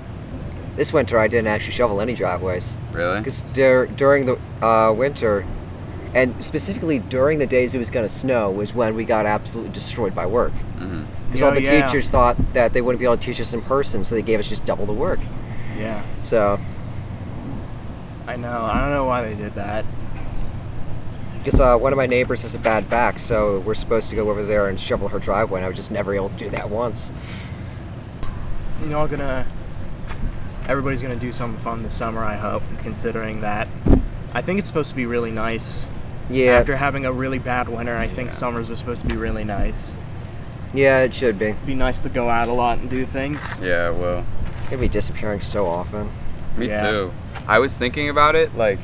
this 0.77 0.93
winter 0.93 1.19
I 1.19 1.29
didn't 1.29 1.47
actually 1.49 1.73
shovel 1.73 2.01
any 2.01 2.15
driveways 2.15 2.77
Really? 2.93 3.19
because 3.19 3.43
dur- 3.53 3.87
during 3.87 4.27
the 4.27 4.39
uh, 4.65 4.93
winter, 4.93 5.47
and 6.15 6.35
specifically 6.45 6.99
during 6.99 7.39
the 7.39 7.47
days 7.47 7.75
it 7.75 7.79
was 7.79 7.91
going 7.91 8.07
to 8.07 8.13
snow, 8.13 8.51
was 8.51 8.75
when 8.75 8.95
we 8.95 9.05
got 9.05 9.25
absolutely 9.27 9.73
destroyed 9.73 10.15
by 10.15 10.27
work. 10.27 10.53
hmm 10.79 11.05
Because 11.27 11.43
Oh, 11.43 11.47
all 11.49 11.55
the 11.55 11.63
yeah. 11.63 11.87
teachers 11.87 12.11
thought 12.11 12.37
that 12.55 12.73
they 12.73 12.81
wouldn't 12.83 12.99
be 13.01 13.05
able 13.05 13.17
to 13.17 13.23
teach 13.23 13.41
us 13.41 13.53
in 13.55 13.63
person, 13.63 14.03
so 14.05 14.15
they 14.17 14.23
gave 14.23 14.39
us 14.41 14.49
just 14.49 14.65
double 14.65 14.85
the 14.87 14.93
work. 14.93 15.21
Yeah. 15.79 16.03
So, 16.25 16.59
I 18.27 18.37
know. 18.37 18.63
I 18.63 18.81
don't 18.81 18.91
know 18.91 19.05
why 19.07 19.23
they 19.23 19.35
did 19.35 19.55
that. 19.55 19.85
Because 21.45 21.61
uh, 21.61 21.77
one 21.77 21.93
of 21.93 21.97
my 21.99 22.07
neighbors 22.07 22.41
has 22.43 22.55
a 22.55 22.59
bad 22.59 22.89
back, 22.89 23.19
so 23.19 23.61
we're 23.61 23.75
supposed 23.75 24.09
to 24.11 24.17
go 24.17 24.31
over 24.31 24.43
there 24.45 24.69
and 24.69 24.81
shovel 24.81 25.09
her 25.09 25.19
driveway, 25.19 25.59
and 25.61 25.65
I 25.67 25.69
was 25.69 25.77
just 25.77 25.91
never 25.91 26.15
able 26.15 26.31
to 26.31 26.37
do 26.37 26.49
that 26.51 26.71
once. 26.71 27.13
You're 28.87 28.97
all 28.97 29.09
gonna. 29.09 29.47
Everybody's 30.69 31.03
gonna 31.03 31.17
do 31.17 31.33
something 31.33 31.63
fun 31.63 31.83
this 31.83 31.93
summer. 31.93 32.25
I 32.25 32.37
hope, 32.37 32.63
considering 32.79 33.43
that. 33.43 33.69
I 34.33 34.43
think 34.43 34.59
it's 34.59 34.67
supposed 34.69 34.91
to 34.91 34.97
be 34.97 35.07
really 35.07 35.31
nice. 35.31 35.89
Yeah, 36.31 36.53
After 36.53 36.75
having 36.77 37.05
a 37.05 37.13
really 37.13 37.39
bad 37.39 37.69
winter, 37.69 37.95
I 37.97 38.09
think 38.09 38.31
summers 38.31 38.71
are 38.71 38.77
supposed 38.77 39.03
to 39.03 39.09
be 39.09 39.17
really 39.17 39.45
nice. 39.45 39.95
yeah, 40.73 41.03
it 41.03 41.15
should 41.15 41.39
be. 41.39 41.55
Be 41.67 41.75
nice 41.75 42.01
to 42.01 42.09
go 42.09 42.29
out 42.31 42.49
a 42.49 42.53
lot 42.53 42.79
and 42.79 42.89
do 42.89 43.05
things. 43.05 43.47
Yeah, 43.63 43.91
well, 43.91 44.25
It'd 44.69 44.81
be 44.81 44.89
disappearing 44.89 45.43
so 45.43 45.67
often. 45.67 46.11
me 46.57 46.69
Yeah. 46.69 46.91
too. 46.91 47.13
I 47.47 47.59
was 47.59 47.77
thinking 47.79 48.09
about 48.09 48.35
it, 48.37 48.57
like, 48.57 48.79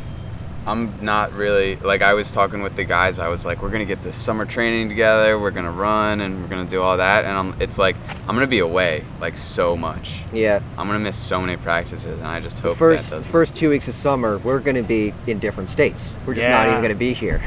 I'm 0.66 0.92
not 1.04 1.32
really, 1.32 1.76
like, 1.76 2.02
I 2.02 2.12
was 2.14 2.30
talking 2.30 2.62
with 2.62 2.76
the 2.76 2.84
guys, 2.84 3.18
I 3.18 3.28
was 3.28 3.44
like, 3.46 3.62
we're 3.62 3.70
gonna 3.70 3.84
get 3.86 4.02
this 4.02 4.14
summer 4.16 4.44
training 4.44 4.88
together, 4.90 5.38
we're 5.38 5.50
gonna 5.50 5.70
run, 5.70 6.20
and 6.20 6.42
we're 6.42 6.48
gonna 6.48 6.68
do 6.68 6.82
all 6.82 6.98
that, 6.98 7.24
and 7.24 7.36
I'm, 7.36 7.60
it's 7.62 7.78
like, 7.78 7.96
I'm 8.28 8.34
gonna 8.36 8.46
be 8.46 8.58
away, 8.58 9.04
like, 9.20 9.36
so 9.38 9.74
much. 9.76 10.20
Yeah, 10.32 10.60
I'm 10.76 10.86
gonna 10.86 10.98
miss 10.98 11.16
so 11.16 11.40
many 11.40 11.56
practices, 11.56 12.04
and 12.18 12.26
I 12.26 12.40
just 12.40 12.56
the 12.56 12.62
hope 12.68 12.76
first 12.76 13.10
that 13.10 13.22
first 13.24 13.56
two 13.56 13.70
weeks 13.70 13.88
of 13.88 13.94
summer, 13.94 14.38
we're 14.38 14.60
going 14.60 14.76
to 14.76 14.82
be 14.82 15.14
in 15.26 15.38
different 15.38 15.70
states. 15.70 16.16
We're 16.26 16.34
just 16.34 16.48
not 16.48 16.68
even 16.68 16.80
going 16.80 16.92
to 16.92 16.98
be 16.98 17.12
here. 17.14 17.40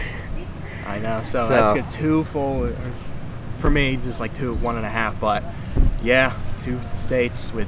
I 0.86 1.00
know. 1.00 1.22
So, 1.22 1.42
So- 1.44 1.50
that's 1.50 1.74
good. 1.74 1.90
Two 1.90 2.24
full. 2.26 2.72
For 3.60 3.70
me, 3.70 3.98
just 4.04 4.20
like 4.20 4.34
two, 4.34 4.56
one 4.56 4.76
and 4.76 4.86
a 4.86 4.90
half. 4.90 5.20
But 5.22 5.44
yeah, 6.04 6.34
two 6.62 6.82
states 6.82 7.54
with 7.54 7.68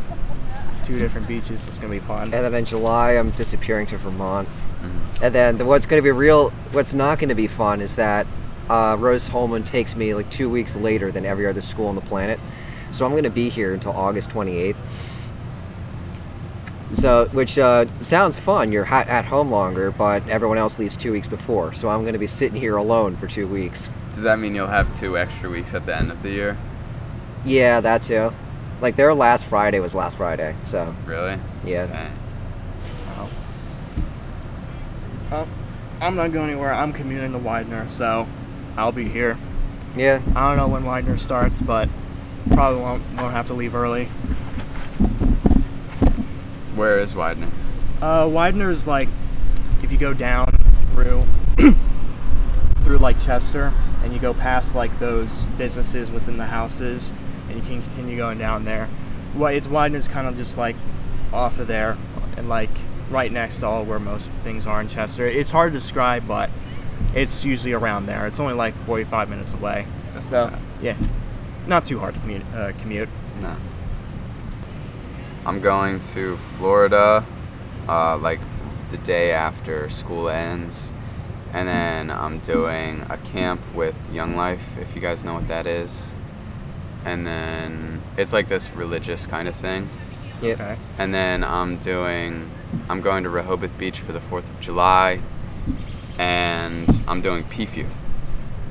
two 0.85 0.99
different 0.99 1.27
beaches. 1.27 1.67
It's 1.67 1.79
gonna 1.79 1.91
be 1.91 1.99
fun. 1.99 2.23
And 2.33 2.33
then 2.33 2.53
in 2.53 2.65
July, 2.65 3.11
I'm 3.13 3.31
disappearing 3.31 3.87
to 3.87 3.97
Vermont. 3.97 4.47
Mhm. 4.81 5.23
And 5.23 5.33
then 5.35 5.57
the, 5.57 5.65
what's 5.65 5.85
going 5.85 5.99
to 5.99 6.03
be 6.03 6.11
real, 6.11 6.49
what's 6.71 6.93
not 6.93 7.19
going 7.19 7.29
to 7.29 7.35
be 7.35 7.47
fun 7.47 7.81
is 7.81 7.95
that 7.95 8.27
uh, 8.69 8.95
Rose-Hulman 8.99 9.63
takes 9.63 9.95
me 9.95 10.13
like 10.13 10.29
two 10.29 10.49
weeks 10.49 10.75
later 10.75 11.11
than 11.11 11.25
every 11.25 11.47
other 11.47 11.61
school 11.61 11.87
on 11.87 11.95
the 11.95 12.01
planet. 12.01 12.39
So 12.91 13.05
I'm 13.05 13.11
going 13.11 13.23
to 13.23 13.29
be 13.29 13.49
here 13.49 13.73
until 13.73 13.93
August 13.93 14.29
28th. 14.29 14.75
So, 16.93 17.25
which 17.31 17.57
uh, 17.57 17.85
sounds 18.01 18.37
fun. 18.39 18.71
You're 18.71 18.85
ha- 18.85 19.05
at 19.07 19.25
home 19.25 19.51
longer, 19.51 19.91
but 19.91 20.27
everyone 20.29 20.57
else 20.57 20.79
leaves 20.79 20.95
two 20.95 21.11
weeks 21.11 21.27
before. 21.27 21.73
So 21.73 21.89
I'm 21.89 22.01
going 22.01 22.13
to 22.13 22.19
be 22.19 22.27
sitting 22.27 22.59
here 22.59 22.77
alone 22.77 23.17
for 23.17 23.27
two 23.27 23.47
weeks. 23.47 23.89
Does 24.13 24.23
that 24.23 24.39
mean 24.39 24.55
you'll 24.55 24.67
have 24.67 24.97
two 24.97 25.17
extra 25.17 25.49
weeks 25.49 25.73
at 25.73 25.85
the 25.85 25.95
end 25.95 26.11
of 26.11 26.21
the 26.21 26.29
year? 26.29 26.57
Yeah, 27.43 27.81
that 27.81 28.01
too. 28.03 28.31
Like 28.81 28.95
their 28.95 29.13
last 29.13 29.45
Friday 29.45 29.79
was 29.79 29.95
last 29.95 30.17
Friday. 30.17 30.55
So 30.63 30.93
Really? 31.05 31.39
yeah. 31.63 31.87
Dang. 31.87 32.11
Wow. 33.07 33.29
Uh, 35.31 35.45
I'm 36.01 36.15
not 36.15 36.31
going 36.31 36.49
anywhere. 36.49 36.73
I'm 36.73 36.91
commuting 36.93 37.31
to 37.31 37.37
Widener, 37.37 37.87
so 37.87 38.27
I'll 38.77 38.91
be 38.91 39.07
here. 39.07 39.37
Yeah. 39.95 40.21
I 40.35 40.49
don't 40.49 40.57
know 40.57 40.67
when 40.67 40.83
Widener 40.83 41.17
starts, 41.17 41.61
but 41.61 41.89
probably 42.51 42.81
won't 42.81 43.01
won't 43.17 43.33
have 43.33 43.47
to 43.47 43.53
leave 43.53 43.73
early. 43.75 44.05
Where 46.75 46.99
is 46.99 47.15
Widener? 47.15 47.47
Uh, 48.01 48.27
Widener 48.31 48.69
is 48.71 48.85
like 48.85 49.07
if 49.81 49.91
you 49.91 49.97
go 49.97 50.13
down 50.13 50.47
through 50.93 51.23
through 52.83 52.97
like 52.97 53.19
Chester, 53.21 53.71
and 54.03 54.11
you 54.13 54.19
go 54.19 54.33
past 54.33 54.75
like 54.75 54.99
those 54.99 55.47
businesses 55.57 56.11
within 56.11 56.35
the 56.37 56.45
houses, 56.47 57.13
and 57.55 57.63
you 57.63 57.69
can 57.69 57.81
continue 57.83 58.17
going 58.17 58.37
down 58.37 58.65
there. 58.65 58.87
Well, 59.35 59.53
it's 59.53 59.67
Widener's 59.67 60.07
kind 60.07 60.27
of 60.27 60.35
just 60.35 60.57
like 60.57 60.75
off 61.33 61.59
of 61.59 61.67
there, 61.67 61.97
and 62.37 62.49
like 62.49 62.69
right 63.09 63.31
next 63.31 63.59
to 63.59 63.67
all 63.67 63.83
where 63.83 63.99
most 63.99 64.29
things 64.43 64.65
are 64.65 64.81
in 64.81 64.87
Chester. 64.87 65.25
It's 65.25 65.51
hard 65.51 65.73
to 65.73 65.79
describe, 65.79 66.27
but 66.27 66.49
it's 67.13 67.45
usually 67.45 67.73
around 67.73 68.05
there. 68.05 68.27
It's 68.27 68.39
only 68.39 68.53
like 68.53 68.75
45 68.75 69.29
minutes 69.29 69.53
away. 69.53 69.85
That's 70.13 70.29
so 70.29 70.47
bad. 70.47 70.59
yeah, 70.81 70.97
not 71.67 71.83
too 71.83 71.99
hard 71.99 72.13
to 72.15 72.19
commute. 72.21 72.43
Uh, 72.53 72.71
commute. 72.79 73.09
No. 73.41 73.55
I'm 75.45 75.61
going 75.61 75.99
to 75.99 76.37
Florida, 76.37 77.23
uh, 77.87 78.17
like 78.17 78.39
the 78.91 78.97
day 78.97 79.31
after 79.31 79.89
school 79.89 80.29
ends, 80.29 80.91
and 81.53 81.67
then 81.67 82.09
I'm 82.09 82.39
doing 82.39 83.05
a 83.09 83.17
camp 83.17 83.61
with 83.73 83.95
Young 84.11 84.35
Life, 84.35 84.77
if 84.79 84.95
you 84.95 85.01
guys 85.01 85.23
know 85.23 85.35
what 85.35 85.47
that 85.47 85.67
is. 85.67 86.09
And 87.05 87.25
then 87.25 88.01
it's 88.17 88.33
like 88.33 88.47
this 88.49 88.69
religious 88.71 89.27
kind 89.27 89.47
of 89.47 89.55
thing. 89.55 89.87
Yeah. 90.41 90.53
Okay. 90.53 90.75
And 90.97 91.13
then 91.13 91.43
I'm 91.43 91.77
doing, 91.77 92.49
I'm 92.89 93.01
going 93.01 93.23
to 93.23 93.29
Rehoboth 93.29 93.77
Beach 93.77 93.99
for 93.99 94.11
the 94.11 94.19
4th 94.19 94.49
of 94.49 94.59
July, 94.59 95.21
and 96.19 96.87
I'm 97.07 97.21
doing 97.21 97.43
PFU, 97.43 97.87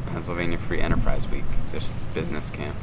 Pennsylvania 0.06 0.58
Free 0.58 0.80
Enterprise 0.80 1.28
Week, 1.28 1.44
this 1.70 2.04
business 2.12 2.50
camp. 2.50 2.76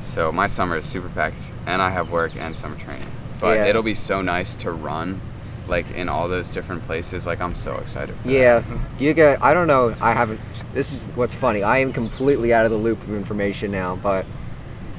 So 0.00 0.32
my 0.32 0.46
summer 0.46 0.76
is 0.76 0.86
super 0.86 1.08
packed, 1.10 1.52
and 1.66 1.80
I 1.82 1.90
have 1.90 2.10
work 2.10 2.32
and 2.36 2.56
summer 2.56 2.76
training. 2.76 3.10
But 3.38 3.58
Yeah. 3.58 3.66
it'll 3.66 3.82
be 3.82 3.94
so 3.94 4.22
nice 4.22 4.56
to 4.56 4.72
run, 4.72 5.20
like 5.68 5.90
in 5.94 6.08
all 6.08 6.26
those 6.26 6.50
different 6.50 6.82
places. 6.84 7.26
Like 7.26 7.40
I'm 7.40 7.54
so 7.54 7.76
excited. 7.76 8.16
For 8.16 8.28
that. 8.28 8.32
Yeah, 8.32 8.62
you 8.98 9.14
get. 9.14 9.42
I 9.42 9.54
don't 9.54 9.66
know. 9.66 9.94
I 10.00 10.12
haven't. 10.12 10.40
This 10.74 10.92
is 10.92 11.06
what's 11.16 11.34
funny. 11.34 11.62
I 11.62 11.78
am 11.78 11.92
completely 11.92 12.52
out 12.54 12.64
of 12.64 12.70
the 12.70 12.76
loop 12.76 13.02
of 13.02 13.10
information 13.14 13.70
now, 13.70 13.96
but 13.96 14.24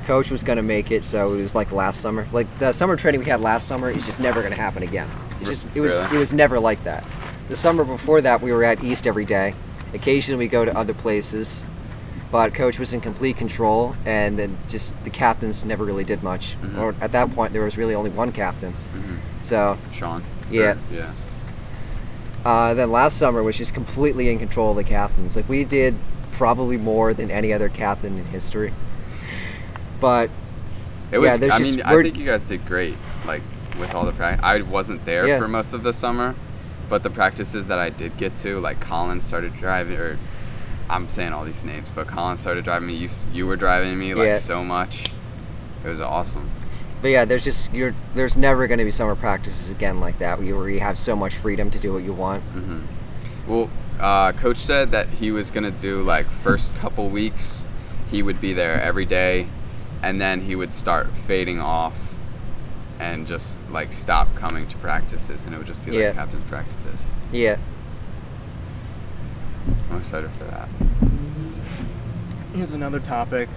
coach 0.05 0.29
was 0.31 0.43
gonna 0.43 0.63
make 0.63 0.91
it, 0.91 1.05
so 1.05 1.33
it 1.33 1.37
was 1.41 1.55
like 1.55 1.71
last 1.71 2.01
summer. 2.01 2.27
Like 2.33 2.47
the 2.59 2.73
summer 2.73 2.95
training 2.95 3.21
we 3.21 3.25
had 3.27 3.39
last 3.41 3.67
summer 3.67 3.89
is 3.89 4.05
just 4.05 4.19
never 4.19 4.41
gonna 4.43 4.55
happen 4.55 4.83
again. 4.83 5.07
It's 5.39 5.49
just 5.49 5.67
it 5.75 5.79
was 5.81 5.97
really? 6.03 6.17
it 6.17 6.19
was 6.19 6.33
never 6.33 6.59
like 6.59 6.83
that. 6.83 7.05
The 7.49 7.55
summer 7.55 7.83
before 7.83 8.21
that, 8.21 8.41
we 8.41 8.51
were 8.51 8.63
at 8.63 8.83
East 8.83 9.07
every 9.07 9.25
day. 9.25 9.53
Occasionally, 9.93 10.39
we 10.45 10.47
go 10.47 10.63
to 10.65 10.75
other 10.77 10.93
places, 10.93 11.63
but 12.31 12.53
coach 12.53 12.79
was 12.79 12.93
in 12.93 13.01
complete 13.01 13.37
control, 13.37 13.95
and 14.05 14.37
then 14.39 14.57
just 14.67 15.01
the 15.03 15.09
captains 15.09 15.63
never 15.65 15.83
really 15.85 16.03
did 16.05 16.23
much. 16.23 16.55
Mhm. 16.61 16.77
Or 16.79 16.95
at 17.01 17.11
that 17.13 17.33
point, 17.33 17.53
there 17.53 17.63
was 17.63 17.77
really 17.77 17.95
only 17.95 18.09
one 18.09 18.31
captain. 18.31 18.73
Mhm. 18.95 19.17
So 19.41 19.77
Sean. 19.91 20.23
Yeah. 20.49 20.61
Or- 20.73 20.77
yeah. 20.93 21.11
Uh, 22.45 22.73
then 22.73 22.91
last 22.91 23.17
summer 23.17 23.43
was 23.43 23.57
just 23.57 23.73
completely 23.73 24.29
in 24.29 24.39
control 24.39 24.71
of 24.71 24.77
the 24.77 24.83
captains. 24.83 25.35
Like 25.35 25.47
we 25.49 25.63
did 25.63 25.95
probably 26.31 26.77
more 26.77 27.13
than 27.13 27.29
any 27.29 27.53
other 27.53 27.69
captain 27.69 28.17
in 28.17 28.25
history. 28.25 28.73
But 29.99 30.29
It 31.11 31.19
was. 31.19 31.37
there's 31.39 31.51
I 31.53 31.57
just- 31.59 31.71
mean, 31.75 31.85
I 31.85 32.01
think 32.01 32.17
you 32.17 32.25
guys 32.25 32.43
did 32.43 32.65
great. 32.65 32.97
Like 33.25 33.41
with 33.79 33.93
all 33.93 34.05
the 34.05 34.11
practice, 34.11 34.43
I 34.43 34.61
wasn't 34.61 35.05
there 35.05 35.27
Yeah. 35.27 35.37
for 35.37 35.47
most 35.47 35.73
of 35.73 35.83
the 35.83 35.93
summer, 35.93 36.35
but 36.89 37.03
the 37.03 37.09
practices 37.09 37.67
that 37.67 37.79
I 37.79 37.89
did 37.89 38.17
get 38.17 38.35
to, 38.37 38.59
like 38.59 38.79
Colin 38.79 39.21
started 39.21 39.55
driving, 39.57 39.97
or 39.97 40.17
I'm 40.89 41.09
saying 41.09 41.31
all 41.33 41.45
these 41.45 41.63
names, 41.63 41.87
but 41.93 42.07
Colin 42.07 42.37
started 42.37 42.63
driving 42.63 42.87
me. 42.87 42.95
You 42.95 43.09
you 43.31 43.45
were 43.47 43.55
driving 43.55 43.97
me 43.99 44.13
like 44.15 44.25
Yeah. 44.27 44.37
so 44.39 44.63
much. 44.63 45.05
It 45.85 45.89
was 45.89 46.01
awesome. 46.01 46.49
But 47.01 47.09
yeah, 47.09 47.25
there's 47.25 47.43
just 47.43 47.73
you're 47.73 47.93
there's 48.13 48.35
never 48.37 48.67
going 48.67 48.77
to 48.79 48.85
be 48.85 48.91
summer 48.91 49.15
practices 49.15 49.69
again 49.69 49.99
like 49.99 50.19
that 50.19 50.37
where 50.37 50.47
you, 50.47 50.57
where 50.57 50.69
you 50.69 50.79
have 50.79 50.97
so 50.97 51.15
much 51.15 51.35
freedom 51.35 51.71
to 51.71 51.79
do 51.79 51.93
what 51.93 52.03
you 52.03 52.13
want. 52.13 52.43
hmm 52.43 52.81
Well, 53.47 53.69
uh, 53.99 54.31
coach 54.33 54.57
said 54.57 54.91
that 54.91 55.07
he 55.09 55.31
was 55.31 55.51
gonna 55.51 55.71
do 55.71 56.01
like 56.03 56.27
first 56.27 56.73
couple 56.75 57.09
weeks, 57.09 57.63
he 58.09 58.21
would 58.23 58.39
be 58.41 58.53
there 58.53 58.79
every 58.81 59.05
day, 59.05 59.47
and 60.03 60.19
then 60.21 60.41
he 60.41 60.55
would 60.55 60.71
start 60.71 61.11
fading 61.27 61.59
off, 61.59 61.95
and 62.99 63.25
just 63.27 63.57
like 63.69 63.93
stop 63.93 64.33
coming 64.35 64.67
to 64.67 64.77
practices, 64.77 65.43
and 65.45 65.53
it 65.53 65.57
would 65.57 65.67
just 65.67 65.83
be 65.85 65.91
like 65.91 65.99
Yeah. 65.99 66.13
captain 66.13 66.41
practices. 66.49 67.09
Yeah. 67.31 67.57
I'm 69.91 69.97
excited 69.97 70.29
for 70.31 70.45
that. 70.45 70.69
Here's 72.53 72.71
another 72.73 72.99
topic. 72.99 73.47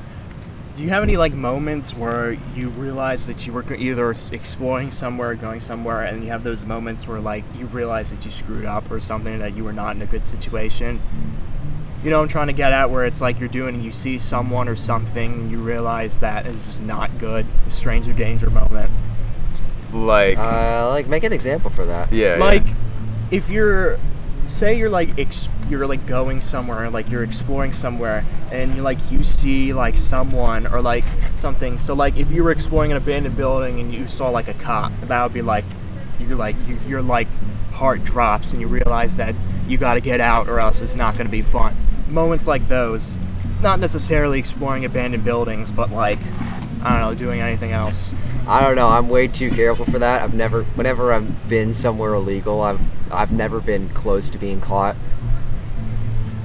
Do 0.76 0.82
you 0.82 0.88
have 0.88 1.04
any 1.04 1.16
like 1.16 1.32
moments 1.32 1.94
where 1.94 2.32
you 2.54 2.68
realize 2.70 3.26
that 3.26 3.46
you 3.46 3.52
were 3.52 3.64
either 3.74 4.10
exploring 4.10 4.90
somewhere, 4.90 5.30
or 5.30 5.34
going 5.37 5.60
somewhere, 5.60 6.02
and 6.02 6.24
you 6.24 6.30
have 6.30 6.42
those 6.42 6.64
moments 6.64 7.06
where 7.06 7.20
like 7.20 7.44
you 7.56 7.66
realize 7.66 8.10
that 8.10 8.24
you 8.24 8.30
screwed 8.30 8.64
up 8.64 8.90
or 8.90 8.98
something 8.98 9.38
that 9.38 9.56
you 9.56 9.62
were 9.62 9.72
not 9.72 9.94
in 9.94 10.02
a 10.02 10.06
good 10.06 10.26
situation? 10.26 11.00
You 12.02 12.10
know, 12.10 12.18
what 12.18 12.24
I'm 12.24 12.28
trying 12.28 12.48
to 12.48 12.52
get 12.52 12.72
at 12.72 12.90
where 12.90 13.04
it's 13.04 13.20
like 13.20 13.38
you're 13.38 13.48
doing, 13.48 13.76
and 13.76 13.84
you 13.84 13.92
see 13.92 14.18
someone 14.18 14.68
or 14.68 14.76
something, 14.76 15.32
and 15.32 15.50
you 15.50 15.58
realize 15.58 16.18
that 16.18 16.44
is 16.44 16.80
not 16.80 17.18
good. 17.18 17.46
A 17.66 17.70
stranger 17.70 18.12
danger 18.12 18.50
moment. 18.50 18.90
Like, 19.92 20.37
Uh, 20.37 20.88
like 20.88 21.06
make 21.06 21.22
an 21.22 21.32
example 21.32 21.70
for 21.70 21.87
that. 21.87 22.12
yeah, 22.12 22.34
yeah. 22.37 22.44
like 22.44 22.66
if 23.30 23.48
you're 23.48 23.98
say 24.46 24.76
you're 24.78 24.90
like 24.90 25.11
you're 25.68 25.87
like 25.87 26.07
going 26.07 26.40
somewhere 26.40 26.90
like 26.90 27.11
you're 27.11 27.24
exploring 27.24 27.72
somewhere 27.72 28.24
and 28.50 28.74
you 28.76 28.83
like 28.83 28.98
you 29.11 29.22
see 29.22 29.72
like 29.72 29.96
someone 29.96 30.66
or 30.66 30.80
like 30.80 31.04
something. 31.37 31.78
So 31.78 31.94
like 31.94 32.16
if 32.16 32.30
you 32.30 32.44
were 32.44 32.50
exploring 32.50 32.90
an 32.90 32.96
abandoned 32.96 33.37
building 33.37 33.80
and 33.80 33.92
you 33.92 34.07
saw 34.07 34.30
like 34.30 34.48
a 34.48 34.54
cop 34.54 34.92
that 35.02 35.22
would 35.22 35.33
be 35.33 35.42
like 35.42 35.64
you're 36.20 36.37
like 36.37 36.57
you, 36.66 36.78
your 36.87 37.02
like 37.02 37.28
heart 37.72 38.04
drops 38.04 38.52
and 38.52 38.61
you 38.61 38.68
realize 38.68 39.16
that 39.16 39.35
you 39.66 39.78
got 39.78 39.94
to 39.94 40.00
get 40.00 40.20
out 40.20 40.48
or 40.48 40.61
else 40.61 40.80
it's 40.80 40.94
not 40.94 41.14
going 41.14 41.26
to 41.26 41.33
be 41.33 41.42
fun. 41.42 41.74
Moments 42.09 42.46
like 42.46 42.68
those 42.68 43.18
not 43.64 43.80
necessarily 43.80 44.38
exploring 44.38 44.85
abandoned 44.85 45.24
buildings 45.24 45.72
but 45.72 45.90
like 45.90 46.18
i 46.83 46.90
don't 46.90 47.00
know 47.00 47.14
doing 47.14 47.40
anything 47.40 47.72
else 47.72 48.12
I 48.46 48.61
don't 48.61 48.76
know. 48.76 48.88
I'm 48.88 49.09
way 49.09 49.26
too 49.28 49.50
careful 49.50 49.85
for 49.87 49.98
that. 49.98 50.20
I've 50.22 50.35
never, 50.35 50.64
whenever 50.64 51.12
I've 51.12 51.48
been 51.48 51.72
somewhere 51.72 52.14
illegal, 52.14 52.61
I've 52.61 52.80
I've 53.12 53.33
never 53.33 53.61
been 53.61 53.88
close 53.90 54.28
to 54.30 54.38
being 54.38 54.61
caught. 54.61 54.96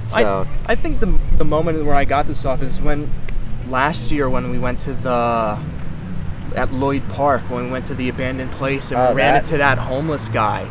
So 0.08 0.46
I, 0.66 0.72
I 0.72 0.74
think 0.76 1.00
the, 1.00 1.18
the 1.36 1.44
moment 1.44 1.84
where 1.84 1.94
I 1.94 2.04
got 2.04 2.26
this 2.26 2.44
off 2.44 2.62
is 2.62 2.80
when 2.80 3.10
last 3.68 4.10
year 4.10 4.28
when 4.30 4.50
we 4.50 4.58
went 4.58 4.80
to 4.80 4.92
the 4.92 5.58
at 6.56 6.72
Lloyd 6.72 7.08
Park 7.10 7.42
when 7.42 7.66
we 7.66 7.70
went 7.70 7.86
to 7.86 7.94
the 7.94 8.08
abandoned 8.08 8.50
place 8.52 8.90
and 8.90 8.98
Oh, 9.00 9.10
we 9.10 9.16
ran 9.16 9.34
that- 9.34 9.44
into 9.44 9.58
that 9.58 9.78
homeless 9.78 10.28
guy. 10.28 10.68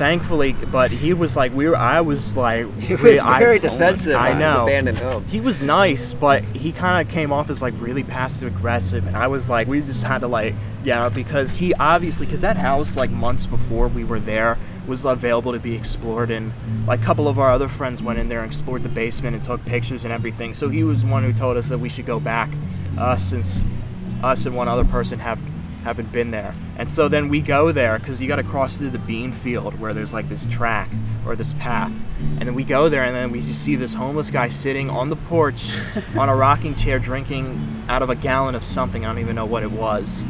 Thankfully, 0.00 0.54
but 0.72 0.90
he 0.90 1.12
was 1.12 1.36
like 1.36 1.52
we 1.52 1.68
were. 1.68 1.76
I 1.76 2.00
was 2.00 2.34
like 2.34 2.64
he 2.80 2.94
really- 2.94 3.10
was 3.12 3.20
I- 3.20 3.38
very 3.38 3.58
defensive. 3.58 4.16
I 4.16 4.30
on 4.30 4.40
his 4.40 4.54
know. 4.54 4.62
abandoned 4.64 4.96
home. 4.96 5.26
He 5.26 5.40
was 5.40 5.62
nice, 5.62 6.14
but 6.14 6.42
he 6.56 6.72
kind 6.72 7.06
of 7.06 7.12
came 7.12 7.30
off 7.32 7.50
as 7.50 7.60
like 7.60 7.74
really 7.76 8.02
passive 8.02 8.48
aggressive, 8.56 9.06
and 9.06 9.14
I 9.14 9.26
was 9.26 9.50
like, 9.50 9.68
we 9.68 9.82
just 9.82 10.02
had 10.02 10.20
to 10.22 10.26
like, 10.26 10.54
yeah, 10.84 11.10
because 11.10 11.58
he 11.58 11.74
obviously, 11.74 12.24
because 12.24 12.40
that 12.40 12.56
house 12.56 12.96
like 12.96 13.10
months 13.10 13.44
before 13.44 13.88
we 13.88 14.02
were 14.04 14.18
there 14.20 14.56
was 14.86 15.04
available 15.04 15.52
to 15.52 15.58
be 15.58 15.74
explored, 15.74 16.30
and 16.30 16.50
like 16.86 17.00
a 17.00 17.04
couple 17.04 17.28
of 17.28 17.38
our 17.38 17.52
other 17.52 17.68
friends 17.68 18.00
went 18.02 18.18
in 18.18 18.28
there 18.30 18.40
and 18.40 18.46
explored 18.50 18.82
the 18.82 18.88
basement 18.88 19.34
and 19.34 19.42
took 19.44 19.62
pictures 19.66 20.06
and 20.06 20.14
everything. 20.14 20.54
So 20.54 20.70
he 20.70 20.82
was 20.82 21.04
one 21.04 21.24
who 21.24 21.34
told 21.34 21.58
us 21.58 21.68
that 21.68 21.76
we 21.78 21.90
should 21.90 22.06
go 22.06 22.18
back, 22.18 22.48
uh, 22.96 23.16
since 23.16 23.66
us 24.22 24.46
and 24.46 24.56
one 24.56 24.66
other 24.66 24.86
person 24.86 25.18
have 25.18 25.42
haven't 25.82 26.12
been 26.12 26.30
there. 26.30 26.54
And 26.76 26.90
so 26.90 27.08
then 27.08 27.28
we 27.28 27.40
go 27.40 27.72
there 27.72 27.98
because 27.98 28.20
you 28.20 28.28
got 28.28 28.36
to 28.36 28.42
cross 28.42 28.76
through 28.76 28.90
the 28.90 28.98
bean 29.00 29.32
field 29.32 29.78
where 29.80 29.94
there's 29.94 30.12
like 30.12 30.28
this 30.28 30.46
track 30.46 30.88
or 31.26 31.36
this 31.36 31.52
path. 31.54 31.92
And 32.38 32.40
then 32.48 32.54
we 32.54 32.64
go 32.64 32.88
there 32.88 33.04
and 33.04 33.14
then 33.14 33.30
we 33.30 33.40
just 33.40 33.62
see 33.62 33.76
this 33.76 33.94
homeless 33.94 34.30
guy 34.30 34.48
sitting 34.48 34.90
on 34.90 35.10
the 35.10 35.16
porch 35.16 35.76
on 36.16 36.28
a 36.28 36.36
rocking 36.36 36.74
chair 36.74 36.98
drinking 36.98 37.84
out 37.88 38.02
of 38.02 38.10
a 38.10 38.14
gallon 38.14 38.54
of 38.54 38.64
something. 38.64 39.04
I 39.04 39.08
don't 39.08 39.18
even 39.18 39.36
know 39.36 39.46
what 39.46 39.62
it 39.62 39.70
was. 39.72 40.24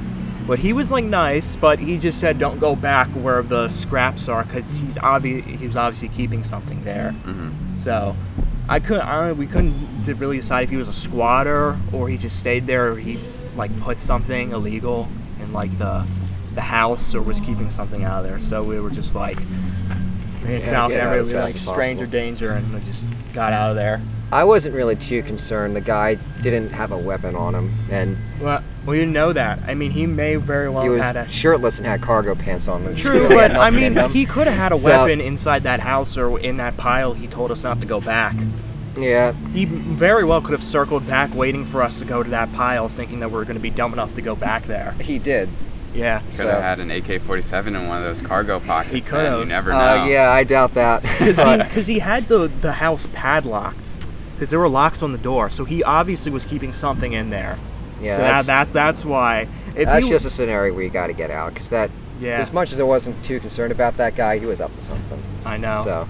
But 0.46 0.58
he 0.58 0.72
was 0.72 0.90
like 0.90 1.04
nice, 1.04 1.54
but 1.54 1.78
he 1.78 1.96
just 1.98 2.18
said 2.18 2.38
don't 2.38 2.58
go 2.58 2.74
back 2.74 3.08
where 3.08 3.42
the 3.42 3.68
scraps 3.68 4.26
are 4.28 4.44
because 4.44 4.78
he's 4.78 4.96
obvi- 4.96 5.44
he 5.44 5.66
was 5.66 5.76
obviously 5.76 6.08
keeping 6.08 6.42
something 6.42 6.82
there. 6.82 7.12
hmm 7.12 7.50
So 7.78 8.16
I 8.68 8.80
couldn't. 8.80 9.02
I 9.06 9.28
don't, 9.28 9.38
we 9.38 9.46
couldn't 9.46 10.04
really 10.18 10.38
decide 10.38 10.64
if 10.64 10.70
he 10.70 10.76
was 10.76 10.88
a 10.88 10.92
squatter 10.92 11.76
or 11.92 12.08
he 12.08 12.16
just 12.16 12.38
stayed 12.40 12.66
there 12.66 12.92
or 12.92 12.96
he 12.96 13.18
like 13.54 13.78
put 13.80 14.00
something 14.00 14.52
illegal 14.52 15.08
in 15.50 15.54
like 15.54 15.76
the 15.78 16.06
the 16.54 16.60
house 16.60 17.14
or 17.14 17.22
was 17.22 17.40
keeping 17.40 17.70
something 17.70 18.02
out 18.04 18.24
of 18.24 18.30
there. 18.30 18.38
So 18.38 18.62
we 18.64 18.80
were 18.80 18.90
just 18.90 19.14
like 19.14 19.38
we 20.44 20.54
Yeah, 20.58 20.70
found 20.70 20.92
get 20.92 21.00
out 21.00 21.06
every 21.08 21.20
as 21.20 21.28
we 21.28 21.34
were 21.34 21.40
fast 21.42 21.66
like 21.66 21.76
stranger 21.76 22.06
danger 22.06 22.52
and 22.52 22.72
we 22.72 22.80
just 22.80 23.06
got 23.32 23.52
out 23.52 23.70
of 23.70 23.76
there. 23.76 24.00
I 24.32 24.44
wasn't 24.44 24.76
really 24.76 24.94
too 24.94 25.22
concerned. 25.24 25.74
The 25.74 25.80
guy 25.80 26.14
didn't 26.40 26.70
have 26.70 26.92
a 26.92 26.98
weapon 26.98 27.34
on 27.34 27.52
him, 27.52 27.74
and 27.90 28.16
Well, 28.40 28.62
we 28.86 28.96
didn't 29.00 29.12
know 29.12 29.32
that. 29.32 29.58
I 29.66 29.74
mean, 29.74 29.90
he 29.90 30.06
may 30.06 30.36
very 30.36 30.70
well 30.70 30.84
he 30.84 30.88
was 30.88 31.02
have 31.02 31.16
had 31.16 31.26
a. 31.26 31.30
shirtless 31.32 31.78
and 31.78 31.86
had 31.88 32.00
cargo 32.00 32.36
pants 32.36 32.68
on. 32.68 32.94
True, 32.94 33.28
but 33.28 33.56
I 33.56 33.70
mean, 33.70 33.96
he 34.10 34.24
could 34.26 34.46
have 34.46 34.56
had 34.56 34.70
a 34.72 34.76
So- 34.76 34.88
weapon 34.88 35.20
inside 35.20 35.64
that 35.64 35.80
house 35.80 36.16
or 36.16 36.38
in 36.38 36.58
that 36.58 36.76
pile. 36.76 37.12
He 37.12 37.26
told 37.26 37.50
us 37.50 37.64
not 37.64 37.80
to 37.80 37.86
go 37.86 38.00
back. 38.00 38.36
Yeah, 39.02 39.32
He 39.52 39.64
very 39.64 40.24
well 40.24 40.40
could 40.40 40.52
have 40.52 40.62
circled 40.62 41.06
back, 41.06 41.34
waiting 41.34 41.64
for 41.64 41.82
us 41.82 41.98
to 41.98 42.04
go 42.04 42.22
to 42.22 42.30
that 42.30 42.52
pile, 42.52 42.88
thinking 42.88 43.20
that 43.20 43.28
we 43.30 43.34
were 43.36 43.44
going 43.44 43.56
to 43.56 43.62
be 43.62 43.70
dumb 43.70 43.92
enough 43.92 44.14
to 44.14 44.22
go 44.22 44.34
back 44.36 44.64
there. 44.66 44.92
he 45.00 45.18
did. 45.18 45.48
Yeah. 45.94 46.20
Could 46.20 46.34
So- 46.36 46.48
have 46.48 46.62
had 46.62 46.78
an 46.80 46.90
AK-47 46.90 47.66
in 47.68 47.88
one 47.88 47.98
of 47.98 48.04
those 48.04 48.20
cargo 48.20 48.60
pockets. 48.60 48.94
He 48.94 49.00
man. 49.00 49.10
could've. 49.10 49.38
You 49.40 49.44
never 49.46 49.70
know. 49.70 49.78
Uh, 50.02 50.06
yeah, 50.06 50.30
I 50.30 50.44
doubt 50.44 50.74
that. 50.74 51.02
Because 51.18 51.36
But- 51.36 51.66
he, 51.68 51.74
'cause 51.74 51.86
he 51.88 51.98
had 51.98 52.28
the, 52.28 52.46
the 52.60 52.72
house 52.74 53.08
padlocked. 53.12 53.92
Because 54.34 54.50
there 54.50 54.58
were 54.60 54.68
locks 54.68 55.02
on 55.02 55.12
the 55.12 55.18
door. 55.18 55.50
So 55.50 55.64
he 55.64 55.82
obviously 55.82 56.30
was 56.32 56.44
keeping 56.44 56.72
something 56.72 57.12
in 57.12 57.30
there. 57.30 57.58
yeah, 58.00 58.16
so 58.16 58.22
that's, 58.22 58.46
that, 58.46 58.52
that's 58.52 58.72
that's 58.72 59.04
why. 59.04 59.48
If 59.76 59.86
that's 59.86 60.06
you, 60.06 60.12
just 60.12 60.24
a 60.26 60.30
scenario 60.30 60.72
where 60.74 60.82
you 60.84 60.90
got 60.90 61.08
to 61.08 61.12
get 61.12 61.30
out 61.30 61.52
because 61.54 61.68
that. 61.70 61.90
Yeah. 62.20 62.38
As 62.38 62.52
much 62.52 62.70
as 62.72 62.78
I 62.78 62.82
wasn't 62.82 63.22
too 63.24 63.40
concerned 63.40 63.72
about 63.72 63.96
that 63.96 64.14
guy, 64.14 64.38
he 64.38 64.44
was 64.46 64.60
up 64.60 64.74
to 64.76 64.80
something. 64.82 65.22
I 65.44 65.56
know. 65.56 65.80
So 65.84 66.08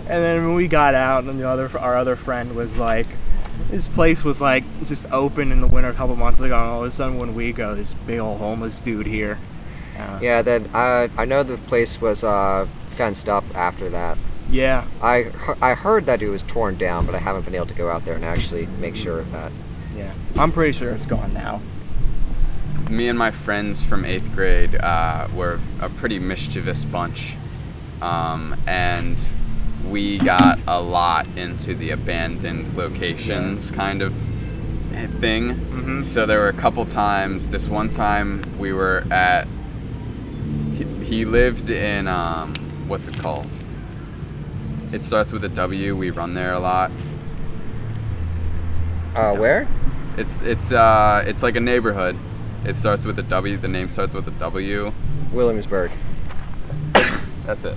And 0.00 0.22
then 0.22 0.46
when 0.46 0.54
we 0.54 0.68
got 0.68 0.94
out, 0.94 1.24
and 1.24 1.38
the 1.38 1.48
other 1.48 1.70
our 1.78 1.96
other 1.96 2.16
friend 2.16 2.54
was 2.54 2.76
like, 2.76 3.06
this 3.70 3.88
place 3.88 4.22
was 4.24 4.40
like 4.40 4.64
just 4.84 5.10
open 5.12 5.52
in 5.52 5.60
the 5.60 5.66
winter 5.66 5.88
a 5.90 5.94
couple 5.94 6.16
months 6.16 6.40
ago. 6.40 6.54
And 6.60 6.70
all 6.70 6.82
of 6.82 6.88
a 6.88 6.90
sudden, 6.90 7.18
when 7.18 7.34
we 7.34 7.52
go, 7.52 7.74
this 7.74 7.92
big 8.06 8.18
old 8.20 8.38
homeless 8.38 8.80
dude 8.80 9.06
here. 9.06 9.38
Uh, 9.98 10.18
yeah, 10.22 10.42
then 10.42 10.68
I 10.74 11.08
I 11.16 11.24
know 11.24 11.42
the 11.42 11.56
place 11.56 12.00
was 12.00 12.22
uh, 12.22 12.66
fenced 12.90 13.28
up 13.28 13.44
after 13.54 13.88
that. 13.90 14.18
Yeah. 14.50 14.84
I 15.02 15.32
I 15.60 15.74
heard 15.74 16.06
that 16.06 16.22
it 16.22 16.28
was 16.28 16.42
torn 16.42 16.76
down, 16.76 17.06
but 17.06 17.14
I 17.14 17.18
haven't 17.18 17.44
been 17.44 17.54
able 17.54 17.66
to 17.66 17.74
go 17.74 17.90
out 17.90 18.04
there 18.04 18.14
and 18.14 18.24
actually 18.24 18.66
make 18.78 18.94
sure 18.94 19.20
of 19.20 19.32
that. 19.32 19.50
Yeah. 19.96 20.12
I'm 20.36 20.52
pretty 20.52 20.72
sure 20.72 20.90
it's 20.90 21.06
gone 21.06 21.32
now. 21.32 21.60
me 22.90 23.08
and 23.08 23.18
my 23.18 23.30
friends 23.30 23.84
from 23.84 24.04
eighth 24.04 24.32
grade 24.34 24.74
uh, 24.76 25.26
were 25.34 25.58
a 25.80 25.88
pretty 25.88 26.18
mischievous 26.18 26.84
bunch, 26.84 27.34
um, 28.00 28.54
and 28.66 29.18
we 29.88 30.18
got 30.18 30.58
a 30.66 30.80
lot 30.80 31.26
into 31.36 31.74
the 31.74 31.90
abandoned 31.90 32.76
locations 32.76 33.70
kind 33.70 34.02
of 34.02 34.12
thing. 35.20 35.54
Mhm. 35.54 36.04
So 36.04 36.26
there 36.26 36.38
were 36.40 36.48
a 36.48 36.52
couple 36.52 36.84
times. 36.86 37.50
This 37.50 37.68
one 37.68 37.88
time 37.88 38.42
we 38.58 38.72
were 38.72 39.04
at. 39.10 39.46
He, 40.74 40.84
he 41.04 41.24
lived 41.24 41.70
in 41.70 42.08
um, 42.08 42.54
what's 42.88 43.08
it 43.08 43.16
called? 43.18 43.50
It 44.92 45.02
starts 45.04 45.32
with 45.32 45.44
a 45.44 45.48
W. 45.48 45.96
We 45.96 46.10
run 46.10 46.34
there 46.34 46.52
a 46.52 46.60
lot. 46.60 46.90
Uh, 49.14 49.34
where? 49.34 49.66
It's 50.16 50.40
it's 50.42 50.72
uh 50.72 51.24
it's 51.26 51.42
like 51.42 51.56
a 51.56 51.60
neighborhood. 51.60 52.16
It 52.64 52.76
starts 52.76 53.04
with 53.04 53.18
a 53.18 53.22
W. 53.22 53.56
The 53.56 53.68
name 53.68 53.88
starts 53.88 54.14
with 54.14 54.26
a 54.28 54.32
W. 54.32 54.92
Williamsburg. 55.32 55.90
That's 57.46 57.64
it. 57.64 57.76